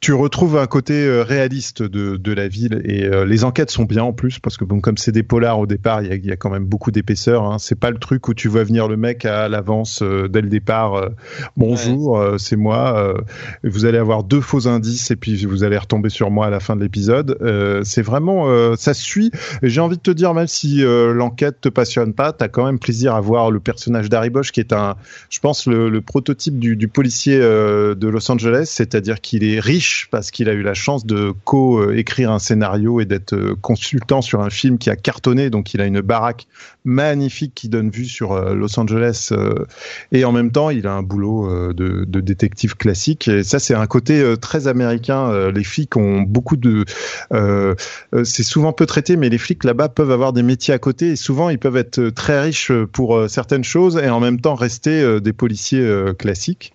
tu 0.00 0.12
retrouves 0.12 0.58
un 0.58 0.66
côté 0.66 1.22
réaliste 1.22 1.82
de, 1.82 2.16
de 2.16 2.32
la 2.32 2.48
ville 2.48 2.82
et 2.84 3.08
les 3.24 3.44
enquêtes 3.44 3.70
sont 3.70 3.84
bien 3.84 4.02
en 4.02 4.12
plus 4.12 4.40
parce 4.40 4.58
que 4.58 4.64
bon 4.64 4.80
comme 4.80 4.98
c'est 4.98 5.12
des 5.12 5.22
polars 5.22 5.58
au 5.58 5.66
départ 5.66 6.02
il 6.02 6.08
y 6.08 6.12
a, 6.12 6.16
y 6.16 6.32
a, 6.32 6.36
quand 6.36 6.50
même 6.50 6.66
beaucoup 6.66 6.90
d'épaisseur 6.90 7.44
hein. 7.44 7.58
c'est 7.58 7.78
pas 7.78 7.90
le 7.90 7.98
truc 7.98 8.28
où 8.28 8.34
tu 8.34 8.48
vois 8.48 8.64
venir 8.64 8.88
le 8.88 8.98
mec 8.98 9.24
à 9.24 9.48
l'avance 9.48 10.02
dès 10.02 10.42
le 10.42 10.48
départ 10.48 11.08
bonjour 11.56 12.22
c'est 12.36 12.56
moi 12.56 13.14
vous 13.64 13.86
allez 13.86 13.98
avoir 13.98 14.11
deux 14.20 14.42
faux 14.42 14.68
indices 14.68 15.10
et 15.10 15.16
puis 15.16 15.46
vous 15.46 15.64
allez 15.64 15.78
retomber 15.78 16.10
sur 16.10 16.30
moi 16.30 16.46
à 16.46 16.50
la 16.50 16.60
fin 16.60 16.76
de 16.76 16.82
l'épisode. 16.82 17.38
Euh, 17.40 17.80
c'est 17.84 18.02
vraiment, 18.02 18.48
euh, 18.48 18.74
ça 18.76 18.92
suit. 18.94 19.30
J'ai 19.62 19.80
envie 19.80 19.96
de 19.96 20.02
te 20.02 20.10
dire, 20.10 20.34
même 20.34 20.46
si 20.46 20.84
euh, 20.84 21.14
l'enquête 21.14 21.60
te 21.60 21.68
passionne 21.68 22.12
pas, 22.12 22.32
t'as 22.32 22.48
quand 22.48 22.66
même 22.66 22.78
plaisir 22.78 23.14
à 23.14 23.20
voir 23.20 23.50
le 23.50 23.60
personnage 23.60 24.08
d'Harry 24.08 24.30
Bosch 24.30 24.52
qui 24.52 24.60
est 24.60 24.72
un, 24.72 24.96
je 25.30 25.40
pense, 25.40 25.66
le, 25.66 26.00
prototype 26.02 26.58
du, 26.58 26.88
policier 26.88 27.38
de 27.38 28.08
Los 28.08 28.30
Angeles, 28.30 28.66
c'est-à-dire 28.66 29.20
qu'il 29.20 29.44
est 29.44 29.60
riche 29.60 30.08
parce 30.10 30.30
qu'il 30.30 30.48
a 30.48 30.52
eu 30.52 30.62
la 30.62 30.74
chance 30.74 31.06
de 31.06 31.32
co-écrire 31.44 32.32
un 32.32 32.40
scénario 32.40 33.00
et 33.00 33.04
d'être 33.04 33.54
consultant 33.60 34.20
sur 34.20 34.40
un 34.42 34.50
film 34.50 34.78
qui 34.78 34.90
a 34.90 34.96
cartonné, 34.96 35.48
donc 35.48 35.72
il 35.74 35.80
a 35.80 35.86
une 35.86 36.00
baraque 36.00 36.48
magnifique 36.84 37.52
qui 37.54 37.68
donne 37.68 37.90
vue 37.90 38.06
sur 38.06 38.34
Los 38.54 38.78
Angeles 38.78 39.32
et 40.10 40.24
en 40.24 40.32
même 40.32 40.50
temps 40.50 40.70
il 40.70 40.86
a 40.88 40.92
un 40.92 41.02
boulot 41.02 41.72
de, 41.72 42.04
de 42.04 42.20
détective 42.20 42.76
classique 42.76 43.28
et 43.28 43.44
ça 43.44 43.60
c'est 43.60 43.74
un 43.74 43.86
côté 43.86 44.01
très 44.40 44.68
américain, 44.68 45.30
euh, 45.30 45.52
les 45.52 45.64
flics 45.64 45.96
ont 45.96 46.22
beaucoup 46.22 46.56
de, 46.56 46.84
euh, 47.32 47.74
euh, 48.14 48.24
c'est 48.24 48.42
souvent 48.42 48.72
peu 48.72 48.86
traité, 48.86 49.16
mais 49.16 49.28
les 49.28 49.38
flics 49.38 49.64
là-bas 49.64 49.88
peuvent 49.88 50.10
avoir 50.10 50.32
des 50.32 50.42
métiers 50.42 50.74
à 50.74 50.78
côté 50.78 51.10
et 51.10 51.16
souvent 51.16 51.48
ils 51.48 51.58
peuvent 51.58 51.76
être 51.76 52.08
très 52.10 52.40
riches 52.40 52.72
pour 52.92 53.28
certaines 53.28 53.64
choses 53.64 53.96
et 53.96 54.08
en 54.08 54.20
même 54.20 54.40
temps 54.40 54.54
rester 54.54 55.20
des 55.20 55.32
policiers 55.32 55.88
classiques. 56.18 56.72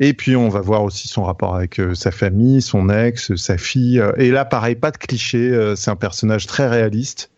Et 0.00 0.14
puis 0.14 0.36
on 0.36 0.48
va 0.48 0.60
voir 0.60 0.82
aussi 0.82 1.08
son 1.08 1.24
rapport 1.24 1.54
avec 1.54 1.80
sa 1.94 2.10
famille, 2.10 2.62
son 2.62 2.88
ex, 2.88 3.34
sa 3.36 3.58
fille. 3.58 4.02
Et 4.16 4.30
là, 4.30 4.44
pareil, 4.44 4.74
pas 4.74 4.90
de 4.90 4.96
cliché. 4.96 5.74
c'est 5.76 5.90
un 5.90 5.96
personnage 5.96 6.46
très 6.46 6.68
réaliste 6.68 7.30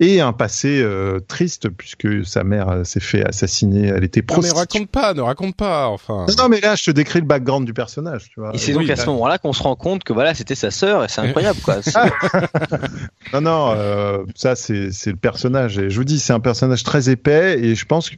et 0.00 0.20
un 0.20 0.32
passé 0.32 0.80
euh, 0.82 1.20
triste 1.20 1.68
puisque 1.68 2.24
sa 2.24 2.44
mère 2.44 2.68
euh, 2.68 2.84
s'est 2.84 3.00
fait 3.00 3.24
assassiner. 3.26 3.88
Elle 3.88 4.04
était 4.04 4.22
prostituée. 4.22 4.50
Non 4.50 4.54
mais 4.54 4.60
raconte 4.60 4.90
pas, 4.90 5.14
ne 5.14 5.20
raconte 5.20 5.56
pas. 5.56 5.88
Enfin. 5.88 6.26
Non, 6.38 6.48
mais 6.48 6.60
là 6.60 6.74
je 6.74 6.84
te 6.84 6.90
décris 6.90 7.20
le 7.20 7.26
background 7.26 7.66
du 7.66 7.74
personnage. 7.74 8.30
Tu 8.30 8.40
vois. 8.40 8.54
Et 8.54 8.58
c'est 8.58 8.72
donc 8.72 8.88
à 8.88 8.96
ce 8.96 9.06
moment-là 9.06 9.38
qu'on 9.38 9.52
se 9.52 9.62
rend 9.62 9.76
compte 9.76 10.04
que 10.04 10.12
voilà 10.12 10.34
c'était 10.34 10.54
sa 10.54 10.70
sœur 10.70 11.04
et 11.04 11.08
c'est 11.08 11.20
incroyable 11.20 11.60
quoi. 11.60 11.76
non 13.32 13.40
non, 13.40 13.74
euh, 13.76 14.24
ça 14.34 14.56
c'est 14.56 14.90
c'est 14.92 15.10
le 15.10 15.16
personnage 15.16 15.78
et 15.78 15.90
je 15.90 15.96
vous 15.96 16.04
dis 16.04 16.18
c'est 16.18 16.32
un 16.32 16.40
personnage 16.40 16.82
très 16.82 17.10
épais 17.10 17.58
et 17.60 17.74
je 17.74 17.84
pense 17.84 18.10
que 18.10 18.16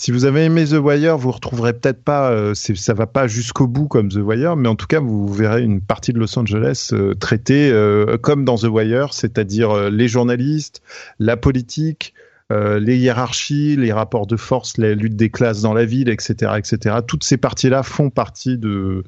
si 0.00 0.12
vous 0.12 0.24
avez 0.24 0.46
aimé 0.46 0.64
The 0.64 0.78
Wire, 0.82 1.18
vous 1.18 1.30
retrouverez 1.30 1.74
peut-être 1.74 2.02
pas, 2.02 2.30
euh, 2.30 2.54
ça 2.54 2.94
va 2.94 3.06
pas 3.06 3.26
jusqu'au 3.26 3.66
bout 3.66 3.86
comme 3.86 4.08
The 4.08 4.16
Wire, 4.16 4.56
mais 4.56 4.66
en 4.66 4.74
tout 4.74 4.86
cas, 4.86 4.98
vous 4.98 5.30
verrez 5.30 5.62
une 5.62 5.82
partie 5.82 6.14
de 6.14 6.18
Los 6.18 6.38
Angeles 6.38 6.88
euh, 6.94 7.12
traitée 7.12 7.70
euh, 7.70 8.16
comme 8.16 8.46
dans 8.46 8.56
The 8.56 8.64
Wire, 8.64 9.12
c'est-à-dire 9.12 9.72
euh, 9.72 9.90
les 9.90 10.08
journalistes, 10.08 10.80
la 11.18 11.36
politique, 11.36 12.14
les 12.50 12.96
hiérarchies, 12.96 13.76
les 13.76 13.92
rapports 13.92 14.26
de 14.26 14.36
force, 14.36 14.76
les 14.76 14.96
luttes 14.96 15.14
des 15.14 15.30
classes 15.30 15.60
dans 15.60 15.72
la 15.72 15.84
ville, 15.84 16.08
etc., 16.08 16.54
etc. 16.56 16.96
Toutes 17.06 17.22
ces 17.22 17.36
parties-là 17.36 17.84
font 17.84 18.10
partie 18.10 18.58
de 18.58 19.04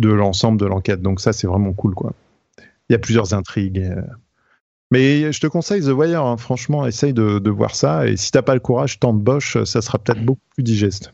de 0.00 0.08
l'ensemble 0.08 0.58
de 0.58 0.66
l'enquête. 0.66 1.00
Donc 1.00 1.20
ça, 1.20 1.32
c'est 1.32 1.46
vraiment 1.46 1.72
cool, 1.72 1.94
quoi. 1.94 2.14
Il 2.88 2.92
y 2.92 2.96
a 2.96 2.98
plusieurs 2.98 3.32
intrigues. 3.32 3.94
Mais 4.90 5.32
je 5.32 5.40
te 5.40 5.46
conseille 5.46 5.82
The 5.82 5.92
Wire, 5.92 6.24
hein. 6.24 6.36
franchement, 6.36 6.86
essaye 6.86 7.12
de, 7.12 7.38
de, 7.38 7.50
voir 7.50 7.74
ça. 7.74 8.08
Et 8.08 8.16
si 8.16 8.32
t'as 8.32 8.42
pas 8.42 8.54
le 8.54 8.60
courage, 8.60 8.98
tente 8.98 9.20
Bosch, 9.20 9.62
ça 9.64 9.82
sera 9.82 9.98
peut-être 9.98 10.24
beaucoup 10.24 10.40
plus 10.54 10.64
digeste. 10.64 11.12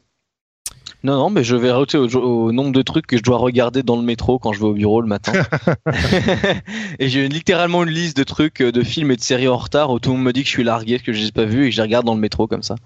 Non, 1.04 1.16
non, 1.18 1.30
mais 1.30 1.44
je 1.44 1.54
vais 1.54 1.70
rajouter 1.70 1.98
au, 1.98 2.52
nombre 2.52 2.72
de 2.72 2.82
trucs 2.82 3.06
que 3.06 3.16
je 3.16 3.22
dois 3.22 3.36
regarder 3.36 3.82
dans 3.82 3.96
le 3.96 4.02
métro 4.02 4.38
quand 4.38 4.52
je 4.52 4.60
vais 4.60 4.66
au 4.66 4.72
bureau 4.72 5.00
le 5.00 5.06
matin. 5.06 5.32
et 6.98 7.08
j'ai 7.08 7.28
littéralement 7.28 7.84
une 7.84 7.90
liste 7.90 8.16
de 8.16 8.24
trucs, 8.24 8.62
de 8.62 8.82
films 8.82 9.10
et 9.10 9.16
de 9.16 9.20
séries 9.20 9.48
en 9.48 9.56
retard 9.56 9.90
où 9.90 10.00
tout 10.00 10.10
le 10.10 10.16
monde 10.16 10.24
me 10.24 10.32
dit 10.32 10.42
que 10.42 10.48
je 10.48 10.52
suis 10.54 10.64
largué, 10.64 10.98
que 10.98 11.12
je 11.12 11.20
les 11.20 11.28
ai 11.28 11.32
pas 11.32 11.44
vus 11.44 11.66
et 11.66 11.68
que 11.68 11.70
je 11.72 11.76
les 11.76 11.82
regarde 11.82 12.06
dans 12.06 12.14
le 12.14 12.20
métro 12.20 12.46
comme 12.46 12.62
ça. 12.62 12.76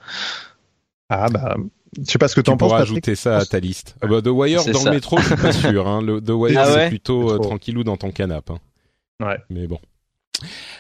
Ah 1.08 1.28
bah, 1.28 1.56
je 1.98 2.10
sais 2.10 2.18
pas 2.18 2.28
ce 2.28 2.34
que 2.34 2.40
t'en 2.40 2.56
penses. 2.56 2.68
Tu 2.68 2.72
pourras 2.72 2.82
ajouter 2.82 3.14
ça 3.14 3.38
à 3.38 3.44
ta 3.44 3.58
liste. 3.58 3.96
Ah 4.00 4.06
bah, 4.06 4.20
The 4.20 4.28
Wire 4.28 4.64
dans 4.64 4.84
le 4.84 4.90
métro, 4.90 5.18
je 5.18 5.26
suis 5.26 5.36
pas 5.36 5.52
sûr. 5.52 5.88
Hein. 5.88 6.02
Le, 6.02 6.20
The 6.20 6.30
Wire, 6.30 6.60
ah 6.60 6.72
c'est 6.72 6.88
plutôt 6.88 7.32
euh, 7.32 7.38
tranquillou 7.38 7.84
dans 7.84 7.96
ton 7.96 8.10
canapé. 8.10 8.52
Hein. 8.52 9.26
Ouais. 9.26 9.38
Mais 9.50 9.66
bon. 9.66 9.78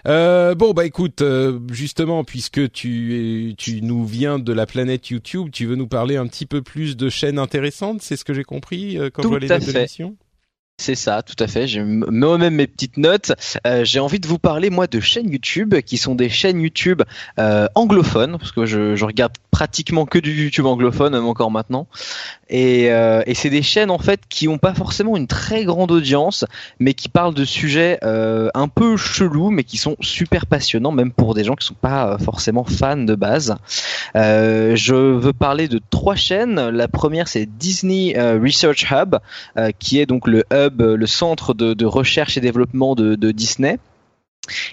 Euh, 0.06 0.54
bon 0.54 0.72
bah 0.72 0.86
écoute, 0.86 1.22
euh, 1.22 1.58
justement 1.70 2.24
puisque 2.24 2.70
tu 2.72 3.54
tu 3.58 3.82
nous 3.82 4.04
viens 4.04 4.38
de 4.38 4.52
la 4.52 4.66
planète 4.66 5.10
YouTube, 5.10 5.50
tu 5.52 5.66
veux 5.66 5.76
nous 5.76 5.88
parler 5.88 6.16
un 6.16 6.26
petit 6.26 6.46
peu 6.46 6.62
plus 6.62 6.96
de 6.96 7.08
chaînes 7.08 7.38
intéressantes, 7.38 8.02
c'est 8.02 8.16
ce 8.16 8.24
que 8.24 8.32
j'ai 8.32 8.44
compris 8.44 8.98
euh, 8.98 9.10
quand 9.10 9.22
Tout 9.22 9.28
je 9.28 9.46
vois 9.46 9.58
les 9.58 9.72
l'émission? 9.72 10.16
C'est 10.80 10.94
ça, 10.94 11.20
tout 11.20 11.36
à 11.38 11.46
fait. 11.46 11.66
J'ai 11.66 11.82
moi-même 11.82 12.54
mes 12.54 12.66
petites 12.66 12.96
notes. 12.96 13.32
Euh, 13.66 13.84
j'ai 13.84 14.00
envie 14.00 14.18
de 14.18 14.26
vous 14.26 14.38
parler 14.38 14.70
moi 14.70 14.86
de 14.86 14.98
chaînes 14.98 15.30
YouTube 15.30 15.74
qui 15.82 15.98
sont 15.98 16.14
des 16.14 16.30
chaînes 16.30 16.58
YouTube 16.58 17.02
euh, 17.38 17.68
anglophones 17.74 18.38
parce 18.38 18.50
que 18.50 18.64
je, 18.64 19.04
regarde 19.04 19.34
pratiquement 19.50 20.06
que 20.06 20.18
du 20.18 20.32
YouTube 20.44 20.64
anglophone 20.64 21.14
encore 21.16 21.50
maintenant. 21.50 21.86
Et, 22.48 22.90
euh, 22.90 23.22
et 23.26 23.34
c'est 23.34 23.50
des 23.50 23.60
chaînes 23.60 23.90
en 23.90 23.98
fait 23.98 24.22
qui 24.30 24.48
ont 24.48 24.56
pas 24.56 24.72
forcément 24.72 25.18
une 25.18 25.26
très 25.26 25.64
grande 25.64 25.90
audience, 25.90 26.46
mais 26.78 26.94
qui 26.94 27.10
parlent 27.10 27.34
de 27.34 27.44
sujets 27.44 27.98
un 28.02 28.68
peu 28.68 28.96
chelous, 28.96 29.50
mais 29.50 29.64
qui 29.64 29.76
sont 29.76 29.96
super 30.00 30.46
passionnants 30.46 30.92
même 30.92 31.12
pour 31.12 31.34
des 31.34 31.44
gens 31.44 31.56
qui 31.56 31.66
sont 31.66 31.74
pas 31.74 32.16
forcément 32.16 32.64
fans 32.64 32.96
de 32.96 33.14
base. 33.14 33.54
Je 34.14 34.94
veux 34.94 35.34
parler 35.34 35.68
de 35.68 35.78
trois 35.90 36.16
chaînes. 36.16 36.70
La 36.70 36.88
première 36.88 37.28
c'est 37.28 37.44
Disney 37.44 38.18
Research 38.18 38.90
Hub, 38.90 39.16
qui 39.78 40.00
est 40.00 40.06
donc 40.06 40.26
le 40.26 40.44
hub 40.50 40.69
le 40.78 41.06
centre 41.06 41.54
de, 41.54 41.84
recherche 41.84 42.36
et 42.36 42.40
développement 42.40 42.94
de 42.94 43.30
Disney. 43.32 43.78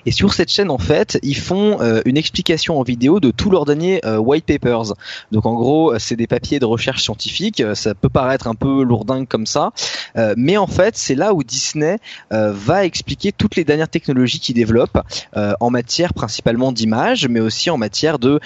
Et 0.06 0.12
sur 0.12 0.34
cette 0.34 0.50
chaîne, 0.50 0.72
en 0.72 0.78
fait, 0.78 1.20
ils 1.24 1.38
font 1.38 1.82
euh, 1.82 2.02
une 2.06 2.18
explication 2.18 2.80
en 2.80 2.84
vidéo 2.84 3.20
de 3.20 3.32
tous 3.32 3.50
leurs 3.50 3.66
derniers 3.66 4.00
euh, 4.06 4.18
white 4.18 4.46
papers. 4.46 4.94
Donc, 5.32 5.46
en 5.46 5.54
gros, 5.54 5.98
c'est 6.00 6.16
des 6.16 6.28
papiers 6.28 6.60
de 6.60 6.66
recherche 6.66 7.04
scientifique. 7.04 7.62
Ça 7.74 7.94
peut 7.94 8.10
paraître 8.10 8.48
un 8.48 8.56
peu 8.56 8.84
lourdingue 8.84 9.28
comme 9.28 9.46
ça, 9.46 9.72
euh, 10.18 10.34
mais 10.38 10.58
en 10.58 10.68
fait, 10.68 10.98
c'est 10.98 11.16
là 11.16 11.34
où 11.34 11.44
Disney 11.44 11.98
euh, 12.32 12.52
va 12.54 12.86
expliquer 12.86 13.32
toutes 13.32 13.56
les 13.56 13.64
dernières 13.64 13.90
technologies 13.90 14.40
qu'ils 14.40 14.56
développent 14.56 15.00
euh, 15.36 15.54
en 15.60 15.70
matière 15.70 16.14
principalement 16.14 16.72
d'image, 16.72 17.28
mais 17.28 17.40
aussi 17.40 17.70
en 17.70 17.78
matière 17.78 18.20
de 18.20 18.40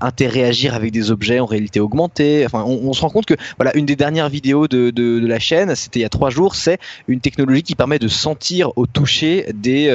interagir 0.00 0.74
avec 0.74 0.92
des 0.92 1.10
objets 1.10 1.40
en 1.40 1.46
réalité 1.46 1.80
augmentée. 1.80 2.44
Enfin, 2.46 2.64
on, 2.64 2.92
se 2.92 3.00
rend 3.00 3.10
compte 3.10 3.26
que 3.26 3.34
voilà, 3.56 3.76
une 3.76 3.86
des 3.86 3.96
dernières 3.96 4.28
vidéos 4.28 4.68
de 4.68 5.26
la 5.26 5.38
chaîne, 5.38 5.74
c'était 5.74 6.00
il 6.00 6.02
y 6.02 6.06
a 6.06 6.08
trois 6.08 6.30
jours, 6.30 6.54
c'est 6.54 6.78
une 7.08 7.20
technologie 7.20 7.62
qui 7.62 7.74
permet 7.74 7.98
de 7.98 8.08
sentir 8.08 8.70
au 8.76 8.86
toucher 8.86 9.46
des 9.54 9.88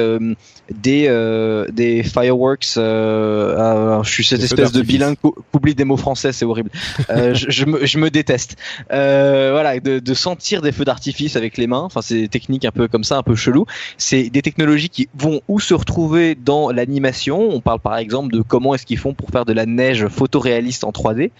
des 0.70 1.06
euh, 1.08 1.66
des 1.72 2.02
fireworks. 2.02 2.76
Euh, 2.76 3.56
euh, 3.56 4.02
je 4.02 4.10
suis 4.10 4.24
cette 4.24 4.42
espèce 4.42 4.72
de 4.72 4.82
bilingue 4.82 5.16
oublie 5.52 5.74
des 5.74 5.84
mots 5.84 5.96
français, 5.96 6.32
c'est 6.32 6.44
horrible. 6.44 6.70
Euh, 7.10 7.34
je, 7.34 7.50
je, 7.50 7.64
me, 7.64 7.84
je, 7.86 7.98
me, 7.98 8.10
déteste. 8.10 8.56
Euh, 8.92 9.50
voilà, 9.52 9.78
de, 9.80 9.98
de, 9.98 10.14
sentir 10.14 10.62
des 10.62 10.72
feux 10.72 10.84
d'artifice 10.84 11.36
avec 11.36 11.56
les 11.56 11.66
mains. 11.66 11.82
Enfin, 11.82 12.00
c'est 12.02 12.14
des 12.14 12.28
techniques 12.28 12.64
un 12.64 12.70
peu 12.70 12.88
comme 12.88 13.04
ça, 13.04 13.18
un 13.18 13.22
peu 13.22 13.34
chelou. 13.34 13.66
C'est 13.98 14.30
des 14.30 14.42
technologies 14.42 14.88
qui 14.88 15.08
vont 15.16 15.40
où 15.48 15.60
se 15.60 15.74
retrouver 15.74 16.34
dans 16.34 16.70
l'animation. 16.70 17.48
On 17.50 17.60
parle 17.60 17.80
par 17.80 17.96
exemple 17.96 18.32
de 18.32 18.42
comment 18.42 18.74
est-ce 18.74 18.86
qu'ils 18.86 18.98
font 18.98 19.14
pour 19.14 19.30
faire 19.30 19.44
de 19.44 19.52
la 19.52 19.66
neige 19.66 20.06
photoréaliste 20.08 20.84
en 20.84 20.90
3D, 20.90 21.30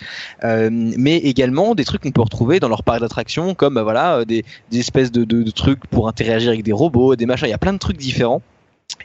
mais 0.42 1.16
également 1.16 1.74
des 1.74 1.84
trucs 1.84 2.02
qu'on 2.02 2.10
peut 2.10 2.22
retrouver 2.22 2.60
dans 2.60 2.68
leur 2.68 2.82
parc 2.82 3.00
d'attractions, 3.00 3.54
comme 3.54 3.74
bah, 3.74 3.82
voilà 3.82 4.24
des, 4.24 4.44
des 4.70 4.78
espèces 4.78 5.12
de, 5.12 5.24
de, 5.24 5.42
de 5.42 5.50
trucs 5.50 5.86
pour 5.86 6.08
interagir 6.08 6.50
avec 6.50 6.62
des 6.62 6.72
robots, 6.72 7.16
des 7.16 7.26
machins. 7.26 7.46
Il 7.46 7.50
y 7.50 7.54
a 7.54 7.58
plein 7.58 7.72
de 7.72 7.78
trucs 7.78 7.96
différents. 7.96 8.42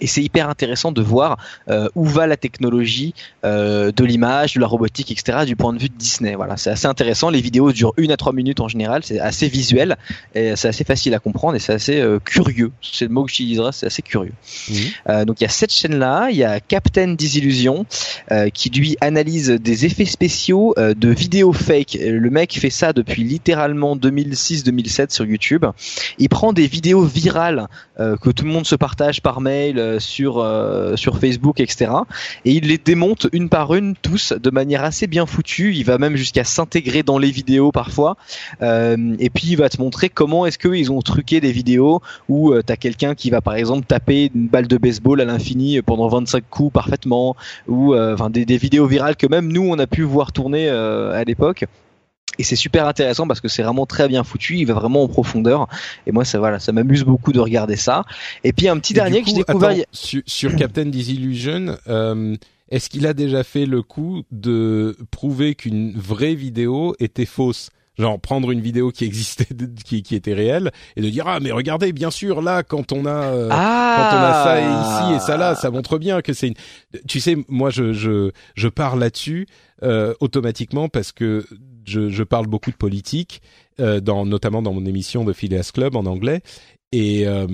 Et 0.01 0.07
c'est 0.07 0.21
hyper 0.21 0.49
intéressant 0.49 0.91
de 0.91 1.01
voir 1.01 1.37
euh, 1.69 1.87
où 1.95 2.05
va 2.05 2.27
la 2.27 2.37
technologie 2.37 3.13
euh, 3.43 3.91
de 3.91 4.03
l'image, 4.03 4.53
de 4.53 4.59
la 4.59 4.67
robotique, 4.67 5.11
etc. 5.11 5.45
du 5.45 5.55
point 5.55 5.73
de 5.73 5.79
vue 5.79 5.89
de 5.89 5.95
Disney. 5.95 6.35
Voilà, 6.35 6.57
c'est 6.57 6.69
assez 6.69 6.87
intéressant. 6.87 7.29
Les 7.29 7.41
vidéos 7.41 7.71
durent 7.71 7.93
une 7.97 8.11
à 8.11 8.17
trois 8.17 8.33
minutes 8.33 8.59
en 8.59 8.67
général. 8.67 9.03
C'est 9.03 9.19
assez 9.19 9.47
visuel 9.47 9.97
et 10.33 10.55
c'est 10.55 10.67
assez 10.67 10.83
facile 10.83 11.13
à 11.13 11.19
comprendre 11.19 11.55
et 11.55 11.59
c'est 11.59 11.73
assez 11.73 11.99
euh, 11.99 12.19
curieux. 12.19 12.71
C'est 12.81 13.05
le 13.05 13.11
mot 13.11 13.23
que 13.23 13.29
j'utiliserai. 13.29 13.71
C'est 13.71 13.87
assez 13.87 14.01
curieux. 14.01 14.33
Mmh. 14.69 15.25
Donc 15.25 15.41
il 15.41 15.43
y 15.43 15.47
a 15.47 15.49
cette 15.49 15.73
chaîne-là. 15.73 16.29
Il 16.31 16.37
y 16.37 16.43
a 16.43 16.59
Captain 16.59 17.13
Disillusion 17.13 17.85
qui 18.53 18.69
lui 18.69 18.97
analyse 19.01 19.49
des 19.49 19.85
effets 19.85 20.05
spéciaux 20.05 20.73
de 20.77 21.09
vidéos 21.09 21.53
fake. 21.53 21.97
Le 22.01 22.29
mec 22.29 22.57
fait 22.59 22.69
ça 22.69 22.93
depuis 22.93 23.23
littéralement 23.23 23.95
2006-2007 23.95 25.13
sur 25.13 25.25
YouTube. 25.25 25.65
Il 26.17 26.29
prend 26.29 26.53
des 26.53 26.67
vidéos 26.67 27.03
virales 27.03 27.67
que 27.97 28.29
tout 28.29 28.45
le 28.45 28.51
monde 28.51 28.65
se 28.65 28.75
partage 28.75 29.21
par 29.21 29.41
mail 29.41 29.79
sur 29.99 30.45
sur 30.95 31.17
Facebook, 31.17 31.59
etc. 31.59 31.91
Et 32.45 32.51
il 32.51 32.67
les 32.67 32.77
démonte 32.77 33.27
une 33.31 33.49
par 33.49 33.73
une 33.75 33.95
tous 33.95 34.33
de 34.33 34.49
manière 34.49 34.83
assez 34.83 35.07
bien 35.07 35.25
foutue. 35.25 35.73
Il 35.73 35.83
va 35.85 35.97
même 35.97 36.15
jusqu'à 36.15 36.43
s'intégrer 36.43 37.03
dans 37.03 37.17
les 37.17 37.31
vidéos 37.31 37.71
parfois. 37.71 38.17
et 38.61 39.29
puis 39.33 39.47
il 39.49 39.57
va 39.57 39.69
te 39.69 39.81
montrer 39.81 40.09
comment 40.09 40.45
est-ce 40.45 40.57
qu'ils 40.57 40.91
ont 40.91 41.01
truqué 41.01 41.41
des 41.41 41.51
vidéos 41.51 42.01
où 42.29 42.53
tu 42.61 42.71
as 42.71 42.77
quelqu'un 42.77 43.15
qui 43.15 43.29
va 43.29 43.41
par 43.41 43.55
exemple 43.55 43.85
taper 43.85 44.31
une 44.33 44.47
balle 44.47 44.67
de 44.67 44.77
baseball 44.77 45.21
à 45.21 45.25
l'infini 45.25 45.81
pendant 45.81 46.07
25 46.07 46.43
coups 46.49 46.73
parfaitement, 46.73 47.35
ou 47.67 47.95
des, 48.29 48.45
des, 48.45 48.57
vidéos 48.57 48.87
virales 48.87 49.15
que 49.15 49.27
même 49.27 49.51
nous 49.51 49.67
on 49.67 49.77
a 49.79 49.87
pu 49.87 50.03
voir 50.03 50.31
tourner 50.31 50.69
à 50.69 51.23
l'époque 51.23 51.65
et 52.39 52.43
c'est 52.43 52.55
super 52.55 52.87
intéressant 52.87 53.27
parce 53.27 53.41
que 53.41 53.47
c'est 53.47 53.63
vraiment 53.63 53.85
très 53.85 54.07
bien 54.07 54.23
foutu, 54.23 54.57
il 54.57 54.65
va 54.65 54.73
vraiment 54.73 55.03
en 55.03 55.07
profondeur. 55.07 55.67
Et 56.07 56.11
moi, 56.11 56.25
ça 56.25 56.39
voilà, 56.39 56.59
ça 56.59 56.71
m'amuse 56.71 57.03
beaucoup 57.03 57.33
de 57.33 57.39
regarder 57.39 57.75
ça. 57.75 58.03
Et 58.43 58.53
puis 58.53 58.67
un 58.67 58.77
petit 58.77 58.93
dernier 58.93 59.21
que 59.21 59.29
j'ai 59.29 59.35
découvert 59.35 59.75
sur, 59.91 60.55
Captain 60.57 60.85
Disillusion. 60.85 61.77
Euh, 61.87 62.35
est-ce 62.69 62.89
qu'il 62.89 63.05
a 63.05 63.13
déjà 63.13 63.43
fait 63.43 63.65
le 63.65 63.83
coup 63.83 64.23
de 64.31 64.97
prouver 65.11 65.53
qu'une 65.55 65.93
vraie 65.93 66.35
vidéo 66.35 66.95
était 66.99 67.25
fausse? 67.25 67.69
Genre 67.97 68.19
prendre 68.19 68.51
une 68.51 68.59
vidéo 68.59 68.91
qui 68.91 69.05
existait 69.05 69.47
qui, 69.85 70.03
qui 70.03 70.15
était 70.15 70.33
réelle 70.33 70.71
et 70.97 71.01
de 71.01 71.09
dire 71.09 71.27
ah 71.27 71.39
mais 71.39 71.53
regardez 71.53 71.93
bien 71.93 72.11
sûr 72.11 72.41
là 72.41 72.61
quand 72.61 72.91
on 72.91 73.05
a 73.05 73.09
euh, 73.09 73.47
quand 73.47 73.55
on 73.55 74.21
a 74.21 74.43
ça 74.43 74.59
ici 74.59 75.15
et 75.15 75.19
ça 75.25 75.37
là 75.37 75.55
ça 75.55 75.71
montre 75.71 75.97
bien 75.97 76.21
que 76.21 76.33
c'est 76.33 76.49
une 76.49 76.55
tu 77.07 77.21
sais 77.21 77.37
moi 77.47 77.69
je 77.69 77.93
je 77.93 78.31
je 78.55 78.67
pars 78.67 78.97
là-dessus 78.97 79.47
euh, 79.81 80.13
automatiquement 80.19 80.89
parce 80.89 81.13
que 81.13 81.45
je, 81.89 82.23
parle 82.23 82.47
beaucoup 82.47 82.71
de 82.71 82.75
politique, 82.75 83.41
euh, 83.79 84.01
notamment 84.01 84.61
dans 84.61 84.73
mon 84.73 84.85
émission 84.85 85.23
de 85.23 85.33
Phileas 85.33 85.71
Club 85.73 85.95
en 85.95 86.05
anglais. 86.05 86.41
Et, 86.97 87.27
euh, 87.27 87.45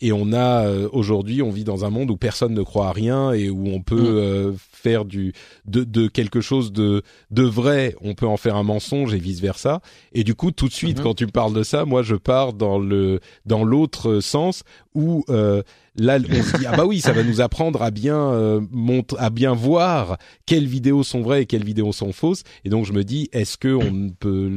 et 0.00 0.10
on 0.10 0.32
a 0.32 0.64
euh, 0.64 0.88
aujourd'hui, 0.92 1.42
on 1.42 1.50
vit 1.50 1.64
dans 1.64 1.84
un 1.84 1.90
monde 1.90 2.10
où 2.10 2.16
personne 2.16 2.54
ne 2.54 2.62
croit 2.62 2.88
à 2.88 2.92
rien 2.92 3.30
et 3.30 3.50
où 3.50 3.68
on 3.68 3.82
peut 3.82 4.00
mm. 4.00 4.16
euh, 4.16 4.52
faire 4.72 5.04
du 5.04 5.34
de, 5.66 5.84
de, 5.84 6.08
quelque 6.08 6.40
chose 6.40 6.72
de 6.72 7.02
de 7.30 7.42
vrai, 7.42 7.94
on 8.00 8.14
peut 8.14 8.26
en 8.26 8.38
faire 8.38 8.56
un 8.56 8.62
mensonge 8.62 9.12
et 9.12 9.18
vice 9.18 9.40
versa. 9.40 9.82
Et 10.14 10.24
du 10.24 10.34
coup, 10.34 10.50
tout 10.50 10.66
de 10.66 10.72
suite, 10.72 10.98
mm-hmm. 10.98 11.02
quand 11.02 11.14
tu 11.14 11.26
me 11.26 11.30
parles 11.30 11.52
de 11.52 11.62
ça, 11.62 11.84
moi, 11.84 12.02
je 12.02 12.14
pars 12.14 12.54
dans 12.54 12.78
le 12.78 13.20
dans 13.44 13.64
l'autre 13.64 14.20
sens 14.20 14.62
où 14.94 15.26
là 15.28 16.18
on 16.18 16.42
se 16.42 16.56
dit 16.56 16.66
ah 16.66 16.76
bah 16.76 16.86
oui 16.86 17.00
ça 17.00 17.12
va 17.12 17.22
nous 17.22 17.40
apprendre 17.40 17.82
à 17.82 17.90
bien 17.90 18.16
euh, 18.16 18.60
à 19.18 19.30
bien 19.30 19.54
voir 19.54 20.16
quelles 20.46 20.66
vidéos 20.66 21.02
sont 21.02 21.20
vraies 21.20 21.42
et 21.42 21.46
quelles 21.46 21.64
vidéos 21.64 21.92
sont 21.92 22.12
fausses 22.12 22.42
et 22.64 22.70
donc 22.70 22.86
je 22.86 22.92
me 22.92 23.04
dis 23.04 23.28
est-ce 23.32 23.56
que 23.56 23.74
on 23.74 24.10
peut 24.10 24.50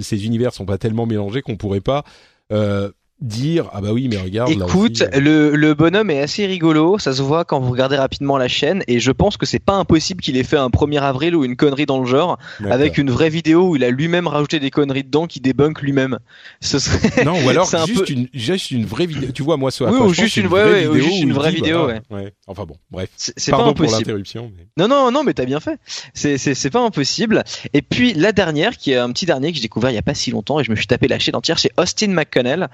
ces 0.00 0.26
univers 0.26 0.54
sont 0.54 0.66
pas 0.66 0.78
tellement 0.78 1.06
mélangés 1.06 1.42
qu'on 1.42 1.56
pourrait 1.56 1.80
pas 1.80 2.04
euh, 2.52 2.90
dire 3.20 3.70
ah 3.72 3.80
bah 3.80 3.92
oui 3.92 4.08
mais 4.08 4.18
regarde 4.18 4.50
écoute 4.50 5.02
euh. 5.02 5.20
le, 5.20 5.56
le 5.56 5.74
bonhomme 5.74 6.10
est 6.10 6.20
assez 6.20 6.46
rigolo 6.46 6.98
ça 6.98 7.12
se 7.12 7.22
voit 7.22 7.44
quand 7.44 7.60
vous 7.60 7.70
regardez 7.70 7.96
rapidement 7.96 8.36
la 8.36 8.48
chaîne 8.48 8.82
et 8.88 8.98
je 8.98 9.12
pense 9.12 9.36
que 9.36 9.46
c'est 9.46 9.60
pas 9.60 9.74
impossible 9.74 10.20
qu'il 10.20 10.36
ait 10.36 10.42
fait 10.42 10.56
un 10.56 10.68
1er 10.68 11.00
avril 11.00 11.36
ou 11.36 11.44
une 11.44 11.56
connerie 11.56 11.86
dans 11.86 12.00
le 12.00 12.06
genre 12.06 12.38
avec 12.68 12.98
une 12.98 13.10
vraie 13.10 13.30
vidéo 13.30 13.68
où 13.68 13.76
il 13.76 13.84
a 13.84 13.90
lui-même 13.90 14.26
rajouté 14.26 14.58
des 14.58 14.70
conneries 14.70 15.04
dedans 15.04 15.26
qui 15.26 15.40
débunk 15.40 15.80
lui-même. 15.80 16.18
Ce 16.60 16.78
serait 16.78 17.24
non 17.24 17.34
ou 17.44 17.48
alors 17.48 17.68
juste 17.86 18.10
une 18.10 18.28
juste 18.34 18.70
une 18.70 18.84
vraie 18.84 19.06
vidéo. 19.06 19.30
Tu 19.32 19.42
vois 19.42 19.56
moi 19.56 19.70
soit 19.70 19.90
oui, 19.90 19.98
ou 19.98 20.12
juste 20.12 20.36
une, 20.36 20.46
vraie 20.46 20.80
vidéo, 20.80 20.94
juste 20.94 21.22
une 21.22 21.32
vraie 21.32 21.52
vidéo 21.52 21.86
ouais. 22.10 22.32
enfin 22.46 22.64
bon 22.64 22.76
bref. 22.90 23.08
C'est 23.16 23.50
pas 23.50 23.58
impossible 23.58 23.86
pour 23.86 23.98
l'interruption 23.98 24.52
non 24.76 24.88
non 24.88 25.10
non 25.10 25.24
mais 25.24 25.34
t'as 25.34 25.46
bien 25.46 25.60
fait. 25.60 25.78
C'est 26.14 26.70
pas 26.70 26.80
impossible. 26.80 27.44
Et 27.72 27.82
puis 27.82 28.14
la 28.14 28.32
dernière 28.32 28.76
qui 28.76 28.92
est 28.92 28.96
un 28.96 29.10
petit 29.12 29.26
dernier 29.26 29.50
que 29.50 29.56
j'ai 29.56 29.62
découvert 29.62 29.90
il 29.90 29.94
y 29.94 29.98
a 29.98 30.02
pas 30.02 30.14
si 30.14 30.30
longtemps 30.30 30.60
et 30.60 30.64
je 30.64 30.70
me 30.70 30.76
suis 30.76 30.86
tapé 30.86 31.08
la 31.08 31.18
chaîne 31.18 31.36
entière 31.36 31.58
c'est 31.58 31.70
Austin 31.78 32.08
McConnell 32.08 32.68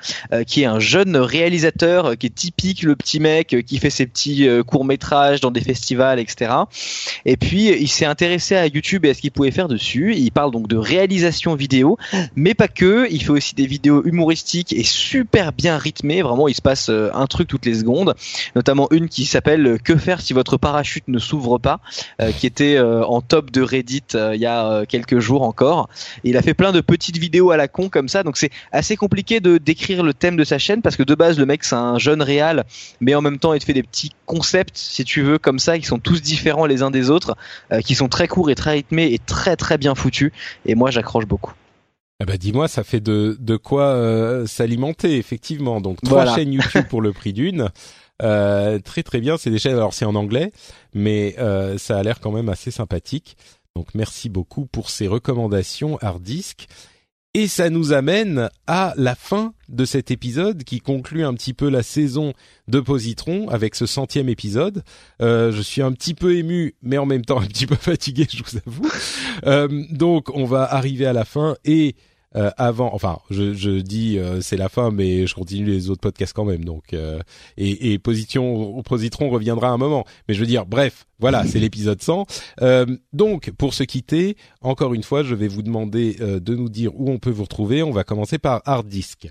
qui 0.47 0.63
est 0.63 0.67
un 0.67 0.79
jeune 0.79 1.17
réalisateur 1.17 2.07
euh, 2.07 2.15
qui 2.15 2.27
est 2.27 2.35
typique 2.35 2.83
le 2.83 2.97
petit 2.97 3.21
mec 3.21 3.55
euh, 3.55 3.63
qui 3.63 3.79
fait 3.79 3.91
ses 3.91 4.07
petits 4.07 4.49
courts 4.67 4.85
métrages 4.85 5.41
dans 5.41 5.51
des 5.51 5.61
festivals, 5.61 6.19
etc. 6.19 6.53
Et 7.25 7.37
puis 7.37 7.69
il 7.69 7.89
s'est 7.89 8.05
intéressé 8.05 8.57
à 8.57 8.67
YouTube 8.67 9.05
et 9.05 9.11
à 9.11 9.15
ce 9.15 9.21
qu'il 9.21 9.31
pouvait 9.31 9.51
faire 9.51 9.69
dessus. 9.69 10.15
Il 10.17 10.31
parle 10.31 10.51
donc 10.51 10.69
de 10.69 10.77
réalisation 10.77 11.55
vidéo, 11.55 11.99
mais 12.35 12.55
pas 12.55 12.69
que. 12.69 13.07
Il 13.11 13.23
fait 13.23 13.31
aussi 13.31 13.55
des 13.55 13.67
vidéos 13.67 14.03
humoristiques 14.05 14.73
et 14.73 14.85
super 14.85 15.53
bien 15.53 15.79
rythmées. 15.79 16.23
Vraiment, 16.23 16.49
il 16.49 16.55
se 16.55 16.63
passe 16.63 16.89
un 16.91 17.27
truc 17.27 17.49
toutes 17.49 17.67
les 17.67 17.75
secondes. 17.75 18.15
Notamment 18.55 18.89
une 18.91 19.09
qui 19.09 19.27
s'appelle 19.27 19.79
Que 19.83 19.97
faire 19.97 20.21
si 20.21 20.33
votre 20.33 20.57
parachute 20.57 21.07
ne 21.09 21.19
s'ouvre 21.19 21.59
pas, 21.59 21.81
qui 22.39 22.47
était 22.47 22.79
en 22.81 23.21
top 23.21 23.51
de 23.51 23.63
Reddit 23.63 24.03
il 24.15 24.41
y 24.41 24.47
a 24.47 24.85
quelques 24.87 25.19
jours 25.19 25.43
encore. 25.43 25.89
Il 26.25 26.37
a 26.37 26.43
fait 26.43 26.55
plein 26.55 26.73
de 26.73 26.81
petites 26.81 27.19
vidéos 27.19 27.51
à 27.51 27.57
la 27.57 27.69
con 27.69 27.89
comme 27.89 28.09
ça. 28.09 28.23
Donc 28.23 28.37
c'est 28.37 28.51
assez 28.73 28.97
compliqué 28.97 29.41
de 29.41 29.59
décrire 29.59 30.03
le 30.03 30.15
thème 30.21 30.37
de 30.37 30.45
sa 30.45 30.59
chaîne 30.59 30.83
parce 30.83 30.97
que 30.97 31.03
de 31.03 31.15
base 31.17 31.39
le 31.39 31.47
mec 31.47 31.65
c'est 31.65 31.75
un 31.75 31.99
jeune 31.99 32.23
réal 32.23 32.65
mais 33.01 33.15
en 33.15 33.23
même 33.23 33.39
temps 33.39 33.55
il 33.55 33.59
te 33.59 33.65
fait 33.65 33.73
des 33.73 33.83
petits 33.83 34.13
concepts 34.27 34.77
si 34.77 35.05
tu 35.05 35.23
veux 35.23 35.39
comme 35.39 35.59
ça 35.59 35.79
qui 35.79 35.87
sont 35.87 35.99
tous 35.99 36.23
différents 36.23 36.67
les 36.67 36.83
uns 36.83 36.91
des 36.91 37.11
autres 37.11 37.37
euh, 37.73 37.81
qui 37.81 37.95
sont 37.95 38.09
très 38.09 38.29
courts 38.29 38.51
et 38.51 38.55
très 38.55 38.73
rythmés 38.73 39.13
et 39.13 39.19
très 39.19 39.57
très 39.57 39.79
bien 39.79 39.95
foutus 39.95 40.31
et 40.67 40.75
moi 40.75 40.91
j'accroche 40.91 41.27
beaucoup. 41.27 41.53
Ah 42.23 42.27
bah 42.27 42.37
dis-moi, 42.37 42.69
ça 42.69 42.85
fait 42.85 43.01
de 43.01 43.37
de 43.41 43.57
quoi 43.57 43.85
euh, 43.85 44.47
s'alimenter 44.47 45.17
effectivement. 45.17 45.81
Donc 45.81 46.03
trois 46.03 46.35
chaînes 46.35 46.53
YouTube 46.59 46.85
pour 46.89 47.01
le 47.01 47.13
prix 47.13 47.33
d'une. 47.33 47.71
Euh, 48.23 48.79
très 48.79 49.03
très 49.03 49.21
bien, 49.21 49.39
c'est 49.39 49.49
des 49.49 49.59
chaînes. 49.59 49.77
Alors 49.77 49.95
c'est 49.95 50.05
en 50.05 50.15
anglais, 50.15 50.53
mais 50.93 51.35
ça 51.79 51.99
a 51.99 52.03
l'air 52.03 52.21
quand 52.21 52.31
même 52.31 52.51
assez 52.51 52.71
sympathique. 52.71 53.39
Donc 53.75 53.95
merci 53.95 54.29
beaucoup 54.29 54.67
pour 54.67 54.91
ces 54.91 55.09
recommandations 55.09 55.97
hard 56.03 56.23
disk. 56.23 56.67
Et 57.33 57.47
ça 57.47 57.71
nous 57.71 57.93
amène 57.93 58.51
à 58.67 58.93
la 58.97 59.15
fin 59.15 59.55
de 59.69 59.85
cet 59.85 60.11
épisode 60.11 60.65
qui 60.65 60.81
conclut 60.81 61.25
un 61.25 61.33
petit 61.33 61.55
peu 61.55 61.69
la 61.69 61.85
saison 61.85 62.33
de 62.67 62.81
Positron 62.81 63.49
avec 63.49 63.77
ce 63.77 63.87
centième 63.87 64.29
épisode. 64.29 64.83
Euh, 65.23 65.53
je 65.53 65.63
suis 65.63 65.81
un 65.81 65.93
petit 65.93 66.15
peu 66.15 66.35
ému, 66.35 66.75
mais 66.83 66.99
en 66.99 67.07
même 67.07 67.25
temps 67.25 67.41
un 67.41 67.47
petit 67.47 67.69
peu 67.69 67.75
fatigué, 67.81 68.27
je 68.29 68.43
vous 68.43 68.59
avoue. 68.67 68.91
Euh, 69.47 69.85
donc 69.93 70.35
on 70.35 70.45
va 70.45 70.65
arriver 70.65 71.07
à 71.07 71.13
la 71.13 71.25
fin 71.25 71.55
et 71.65 71.95
euh, 72.37 72.51
avant, 72.57 72.95
enfin, 72.95 73.19
je, 73.31 73.55
je 73.55 73.71
dis 73.71 74.17
euh, 74.19 74.41
c'est 74.41 74.57
la 74.57 74.69
fin, 74.69 74.93
mais 74.93 75.27
je 75.27 75.35
continue 75.35 75.65
les 75.65 75.91
autres 75.91 76.01
podcasts 76.01 76.33
quand 76.33 76.45
même. 76.45 76.65
Donc, 76.65 76.93
euh, 76.93 77.19
et, 77.57 77.93
et 77.93 77.99
Position, 77.99 78.81
Positron 78.83 79.31
reviendra 79.31 79.69
un 79.69 79.79
moment. 79.79 80.05
Mais 80.29 80.35
je 80.35 80.41
veux 80.41 80.47
dire, 80.47 80.65
bref, 80.67 81.07
voilà, 81.19 81.45
c'est 81.45 81.59
l'épisode 81.59 82.01
100. 82.01 82.27
donc, 83.13 83.51
pour 83.59 83.75
se 83.75 83.83
quitter, 83.83 84.37
encore 84.61 84.95
une 84.95 85.03
fois, 85.03 85.23
je 85.23 85.35
vais 85.35 85.49
vous 85.49 85.63
demander 85.63 86.15
de 86.15 86.55
nous 86.55 86.69
dire 86.69 86.93
où 86.95 87.11
on 87.11 87.19
peut 87.19 87.31
vous 87.31 87.43
retrouver. 87.43 87.83
On 87.83 87.91
va 87.91 88.05
commencer 88.05 88.39
par 88.39 88.63
Hard 88.65 88.87
Disk. 88.87 89.29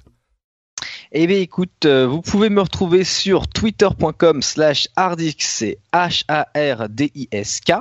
Eh 1.12 1.25
bien 1.25 1.39
écoute, 1.39 1.88
vous 1.88 2.21
pouvez 2.21 2.49
me 2.49 2.62
retrouver 2.62 3.03
sur 3.03 3.47
twitter.com 3.47 4.43
slash 4.43 4.88
hardisk, 4.95 5.41
c'est 5.41 5.79
H-A-R-D-I-S-K, 5.91 7.71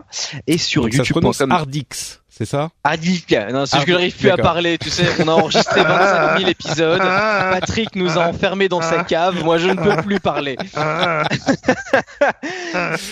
et 0.46 0.56
sur 0.56 0.88
youtube.com. 0.88 1.52
Hardix 1.52 2.20
c'est 2.38 2.44
ça? 2.44 2.70
Adik. 2.84 3.34
Non, 3.52 3.66
c'est 3.66 3.80
que 3.80 3.86
je 3.88 3.92
n'arrive 3.92 4.16
plus 4.16 4.30
à 4.30 4.36
parler. 4.36 4.78
Tu 4.78 4.90
sais, 4.90 5.08
on 5.18 5.26
a 5.26 5.32
enregistré 5.32 5.82
25 5.82 6.38
000 6.38 6.48
épisodes. 6.48 7.00
Patrick 7.00 7.96
nous 7.96 8.16
a 8.16 8.28
enfermés 8.28 8.68
dans 8.68 8.80
sa 8.80 9.02
cave. 9.02 9.42
Moi, 9.42 9.58
je 9.58 9.66
ne 9.66 9.74
peux 9.74 10.00
plus 10.02 10.20
parler. 10.20 10.56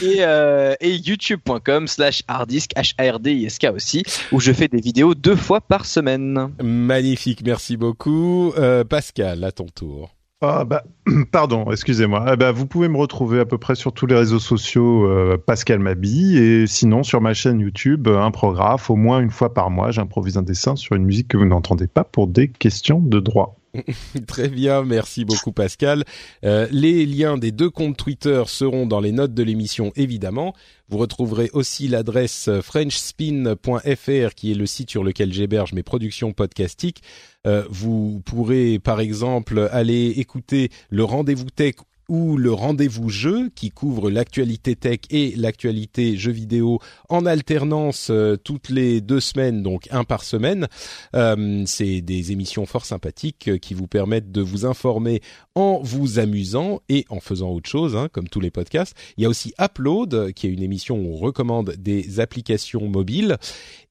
et, 0.03 0.19
euh, 0.21 0.77
et 0.81 0.95
youtube.com 0.95 1.89
slash 1.89 2.23
harddisk, 2.29 2.71
H-A-R-D-I-S-K 2.77 3.73
aussi, 3.75 4.05
où 4.31 4.39
je 4.39 4.53
fais 4.53 4.69
des 4.69 4.81
vidéos 4.81 5.17
deux 5.17 5.35
fois 5.35 5.61
par 5.61 5.87
semaine. 5.87 6.53
Magnifique, 6.63 7.43
merci 7.45 7.77
beaucoup. 7.77 8.53
Euh, 8.57 8.85
Pascal, 8.85 9.43
à 9.43 9.51
ton 9.51 9.67
tour. 9.67 10.16
Ah 10.43 10.65
bah, 10.67 10.85
pardon, 11.33 11.71
excusez-moi. 11.71 12.27
Eh 12.33 12.37
ben, 12.37 12.53
vous 12.53 12.67
pouvez 12.67 12.89
me 12.89 12.99
retrouver 12.99 13.41
à 13.41 13.47
peu 13.47 13.57
près 13.57 13.75
sur 13.75 13.93
tous 13.93 14.05
les 14.05 14.15
réseaux 14.15 14.39
sociaux 14.39 15.07
euh, 15.07 15.39
Pascal 15.39 15.79
Mabi 15.79 16.37
et 16.37 16.67
sinon 16.67 17.03
sur 17.03 17.23
ma 17.23 17.33
chaîne 17.33 17.59
YouTube 17.59 18.07
un 18.09 18.31
programme 18.31 18.79
au 18.89 18.97
moins 18.97 19.21
une 19.21 19.31
fois 19.31 19.55
par 19.55 19.71
mois 19.71 19.91
j'improvise 19.93 20.37
un 20.37 20.43
dessin 20.43 20.77
sur 20.77 20.95
une 20.95 21.05
musique 21.05 21.29
que 21.29 21.37
vous 21.39 21.47
n'entendez 21.47 21.87
pas 21.87 22.05
pour 22.05 22.27
des 22.27 22.49
questions 22.49 23.01
de 23.01 23.19
droit. 23.19 23.57
Très 24.27 24.49
bien, 24.49 24.83
merci 24.83 25.25
beaucoup 25.25 25.53
Pascal. 25.53 26.05
Euh, 26.45 26.67
les 26.71 27.07
liens 27.07 27.39
des 27.39 27.53
deux 27.53 27.71
comptes 27.71 27.97
Twitter 27.97 28.43
seront 28.47 28.87
dans 28.87 29.01
les 29.01 29.13
notes 29.13 29.35
de 29.35 29.43
l'émission 29.43 29.93
évidemment. 29.97 30.55
Vous 30.89 30.99
retrouverez 30.99 31.51
aussi 31.53 31.89
l'adresse 31.89 32.49
frenchspin.fr 32.63 34.35
qui 34.35 34.53
est 34.53 34.55
le 34.55 34.67
site 34.67 34.91
sur 34.91 35.03
lequel 35.03 35.33
j'héberge 35.33 35.73
mes 35.73 35.83
productions 35.83 36.33
podcastiques. 36.33 37.03
Euh, 37.47 37.65
vous 37.71 38.23
pourrez 38.25 38.79
par 38.79 39.01
exemple 39.01 39.69
aller 39.73 40.15
écouter 40.17 40.71
le 40.91 41.05
rendez-vous 41.05 41.51
tech 41.51 41.75
ou 42.09 42.37
le 42.37 42.53
rendez-vous 42.53 43.09
jeu 43.09 43.51
qui 43.55 43.71
couvre 43.71 44.11
l'actualité 44.11 44.77
tech 44.77 45.01
et 45.11 45.35
l'actualité 45.37 46.17
jeux 46.17 46.33
vidéo 46.33 46.79
en 47.09 47.27
alternance 47.27 48.09
euh, 48.11 48.37
toutes 48.37 48.69
les 48.69 49.01
deux 49.01 49.21
semaines, 49.21 49.63
donc 49.63 49.89
un 49.91 50.05
par 50.05 50.23
semaine. 50.23 50.69
Euh, 51.15 51.65
c'est 51.67 52.01
des 52.01 52.33
émissions 52.33 52.67
fort 52.67 52.85
sympathiques 52.85 53.49
euh, 53.49 53.59
qui 53.59 53.75
vous 53.75 53.87
permettent 53.87 54.33
de 54.33 54.41
vous 54.41 54.67
informer 54.67 55.21
en 55.57 55.81
vous 55.83 56.21
amusant 56.21 56.81
et 56.89 57.05
en 57.09 57.19
faisant 57.19 57.51
autre 57.51 57.69
chose, 57.69 57.97
hein, 57.97 58.09
comme 58.13 58.29
tous 58.29 58.41
les 58.41 58.53
podcasts. 58.53 58.95
Il 59.17 59.25
y 59.25 59.27
a 59.27 59.29
aussi 59.29 59.53
Upload, 59.61 60.33
qui 60.35 60.47
est 60.47 60.51
une 60.51 60.63
émission 60.63 60.97
où 60.97 61.15
on 61.15 61.17
recommande 61.17 61.75
des 61.77 62.21
applications 62.21 62.89
mobiles. 62.89 63.39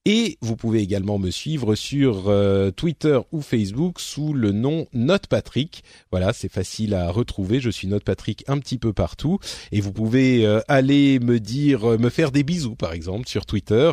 Et 0.08 0.38
vous 0.40 0.54
pouvez 0.54 0.78
également 0.78 1.18
me 1.18 1.32
suivre 1.32 1.74
sur 1.74 2.32
Twitter 2.76 3.18
ou 3.32 3.40
Facebook 3.40 3.98
sous 3.98 4.32
le 4.32 4.52
nom 4.52 4.86
Note 4.92 5.26
Patrick. 5.26 5.82
Voilà, 6.12 6.32
c'est 6.32 6.48
facile 6.48 6.94
à 6.94 7.10
retrouver. 7.10 7.58
Je 7.58 7.70
suis 7.70 7.88
Note 7.88 8.04
Patrick 8.04 8.44
un 8.46 8.58
petit 8.58 8.78
peu 8.78 8.92
partout. 8.92 9.40
Et 9.72 9.80
vous 9.80 9.90
pouvez 9.90 10.46
aller 10.68 11.18
me 11.18 11.40
dire, 11.40 11.98
me 11.98 12.08
faire 12.08 12.30
des 12.30 12.44
bisous 12.44 12.76
par 12.76 12.92
exemple 12.92 13.28
sur 13.28 13.46
Twitter. 13.46 13.90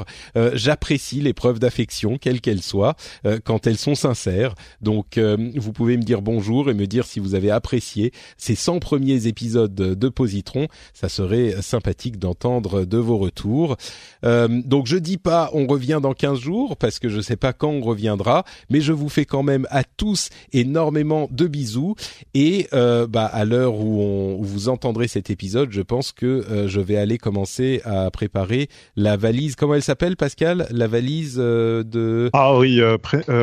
J'apprécie 0.53 1.19
les 1.19 1.33
preuves 1.33 1.57
d'affection, 1.57 2.19
quelles 2.19 2.41
qu'elles 2.41 2.61
soient, 2.61 2.95
quand 3.43 3.65
elles 3.65 3.79
sont 3.79 3.95
sincères. 3.95 4.53
Donc 4.81 5.17
vous 5.17 5.73
pouvez 5.73 5.97
me 5.97 6.03
dire 6.03 6.21
bonjour 6.21 6.69
et 6.69 6.75
me 6.75 6.85
dire 6.85 7.07
si 7.07 7.19
vous 7.19 7.33
avez 7.33 7.49
apprécié 7.63 8.11
ces 8.37 8.55
100 8.55 8.79
premiers 8.79 9.27
épisodes 9.27 9.73
de 9.73 10.09
Positron. 10.09 10.67
Ça 10.93 11.07
serait 11.07 11.61
sympathique 11.61 12.19
d'entendre 12.19 12.83
de 12.83 12.97
vos 12.97 13.17
retours. 13.17 13.77
donc 14.21 14.87
je 14.87 14.97
dis 14.97 15.17
pas 15.17 15.49
on 15.53 15.65
revient 15.65 15.99
dans 16.01 16.13
15 16.13 16.39
jours 16.39 16.75
parce 16.75 16.99
que 16.99 17.07
je 17.07 17.21
sais 17.21 17.37
pas 17.37 17.53
quand 17.53 17.69
on 17.69 17.81
reviendra, 17.81 18.43
mais 18.69 18.81
je 18.81 18.91
vous 18.91 19.07
fais 19.07 19.25
quand 19.25 19.43
même 19.43 19.65
à 19.69 19.83
tous 19.83 20.29
énormément 20.51 21.29
de 21.31 21.47
bisous 21.47 21.95
et 22.33 22.67
euh, 22.73 23.07
bah 23.07 23.25
à 23.25 23.45
l'heure 23.45 23.75
où, 23.75 24.01
on, 24.01 24.41
vous 24.41 24.69
entendrez 24.69 25.07
cet 25.07 25.29
épisode, 25.29 25.69
je 25.71 25.81
pense 25.81 26.11
que 26.11 26.25
euh, 26.25 26.67
je 26.67 26.81
vais 26.81 26.97
aller 26.97 27.17
commencer 27.17 27.81
à 27.85 28.09
préparer 28.11 28.67
la 28.95 29.17
valise. 29.17 29.55
Comment 29.55 29.75
elle 29.75 29.83
s'appelle, 29.83 30.17
Pascal? 30.17 30.67
La 30.71 30.87
valise 30.87 31.37
euh, 31.37 31.83
de 31.83 32.29
Ah 32.33 32.57
oui, 32.57 32.81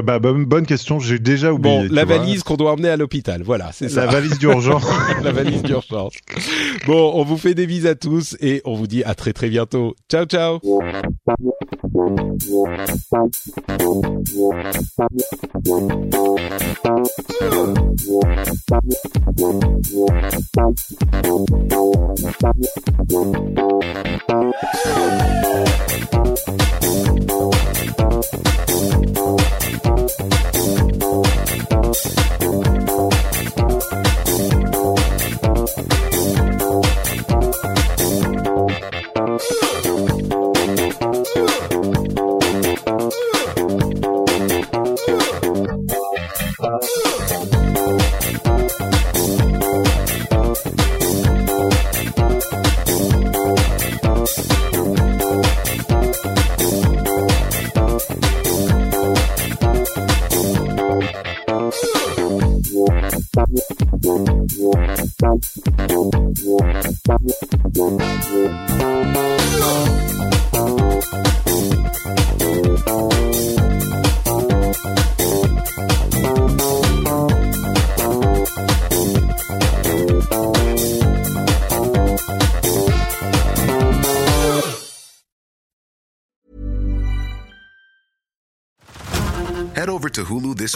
bah, 0.04 0.18
bonne 0.18 0.66
question. 0.66 1.00
J'ai 1.00 1.18
déjà 1.18 1.52
oublié. 1.52 1.88
Bon, 1.88 1.94
la 1.94 2.04
valise 2.04 2.42
qu'on 2.42 2.56
doit 2.56 2.72
emmener 2.72 2.88
à 2.88 2.96
l'hôpital. 2.96 3.42
Voilà, 3.42 3.70
c'est 3.72 3.88
ça. 3.88 4.09
Valise 4.10 4.38
d'urgence. 4.38 4.84
la 5.22 5.32
valise 5.32 5.62
d'urgence. 5.62 6.14
Bon, 6.86 7.12
on 7.14 7.24
vous 7.24 7.36
fait 7.36 7.54
des 7.54 7.66
bises 7.66 7.86
à 7.86 7.94
tous 7.94 8.36
et 8.40 8.62
on 8.64 8.74
vous 8.74 8.86
dit 8.86 9.04
à 9.04 9.14
très 9.14 9.32
très 9.32 9.48
bientôt. 9.48 9.94
Ciao 10.08 10.24
ciao. 10.24 10.60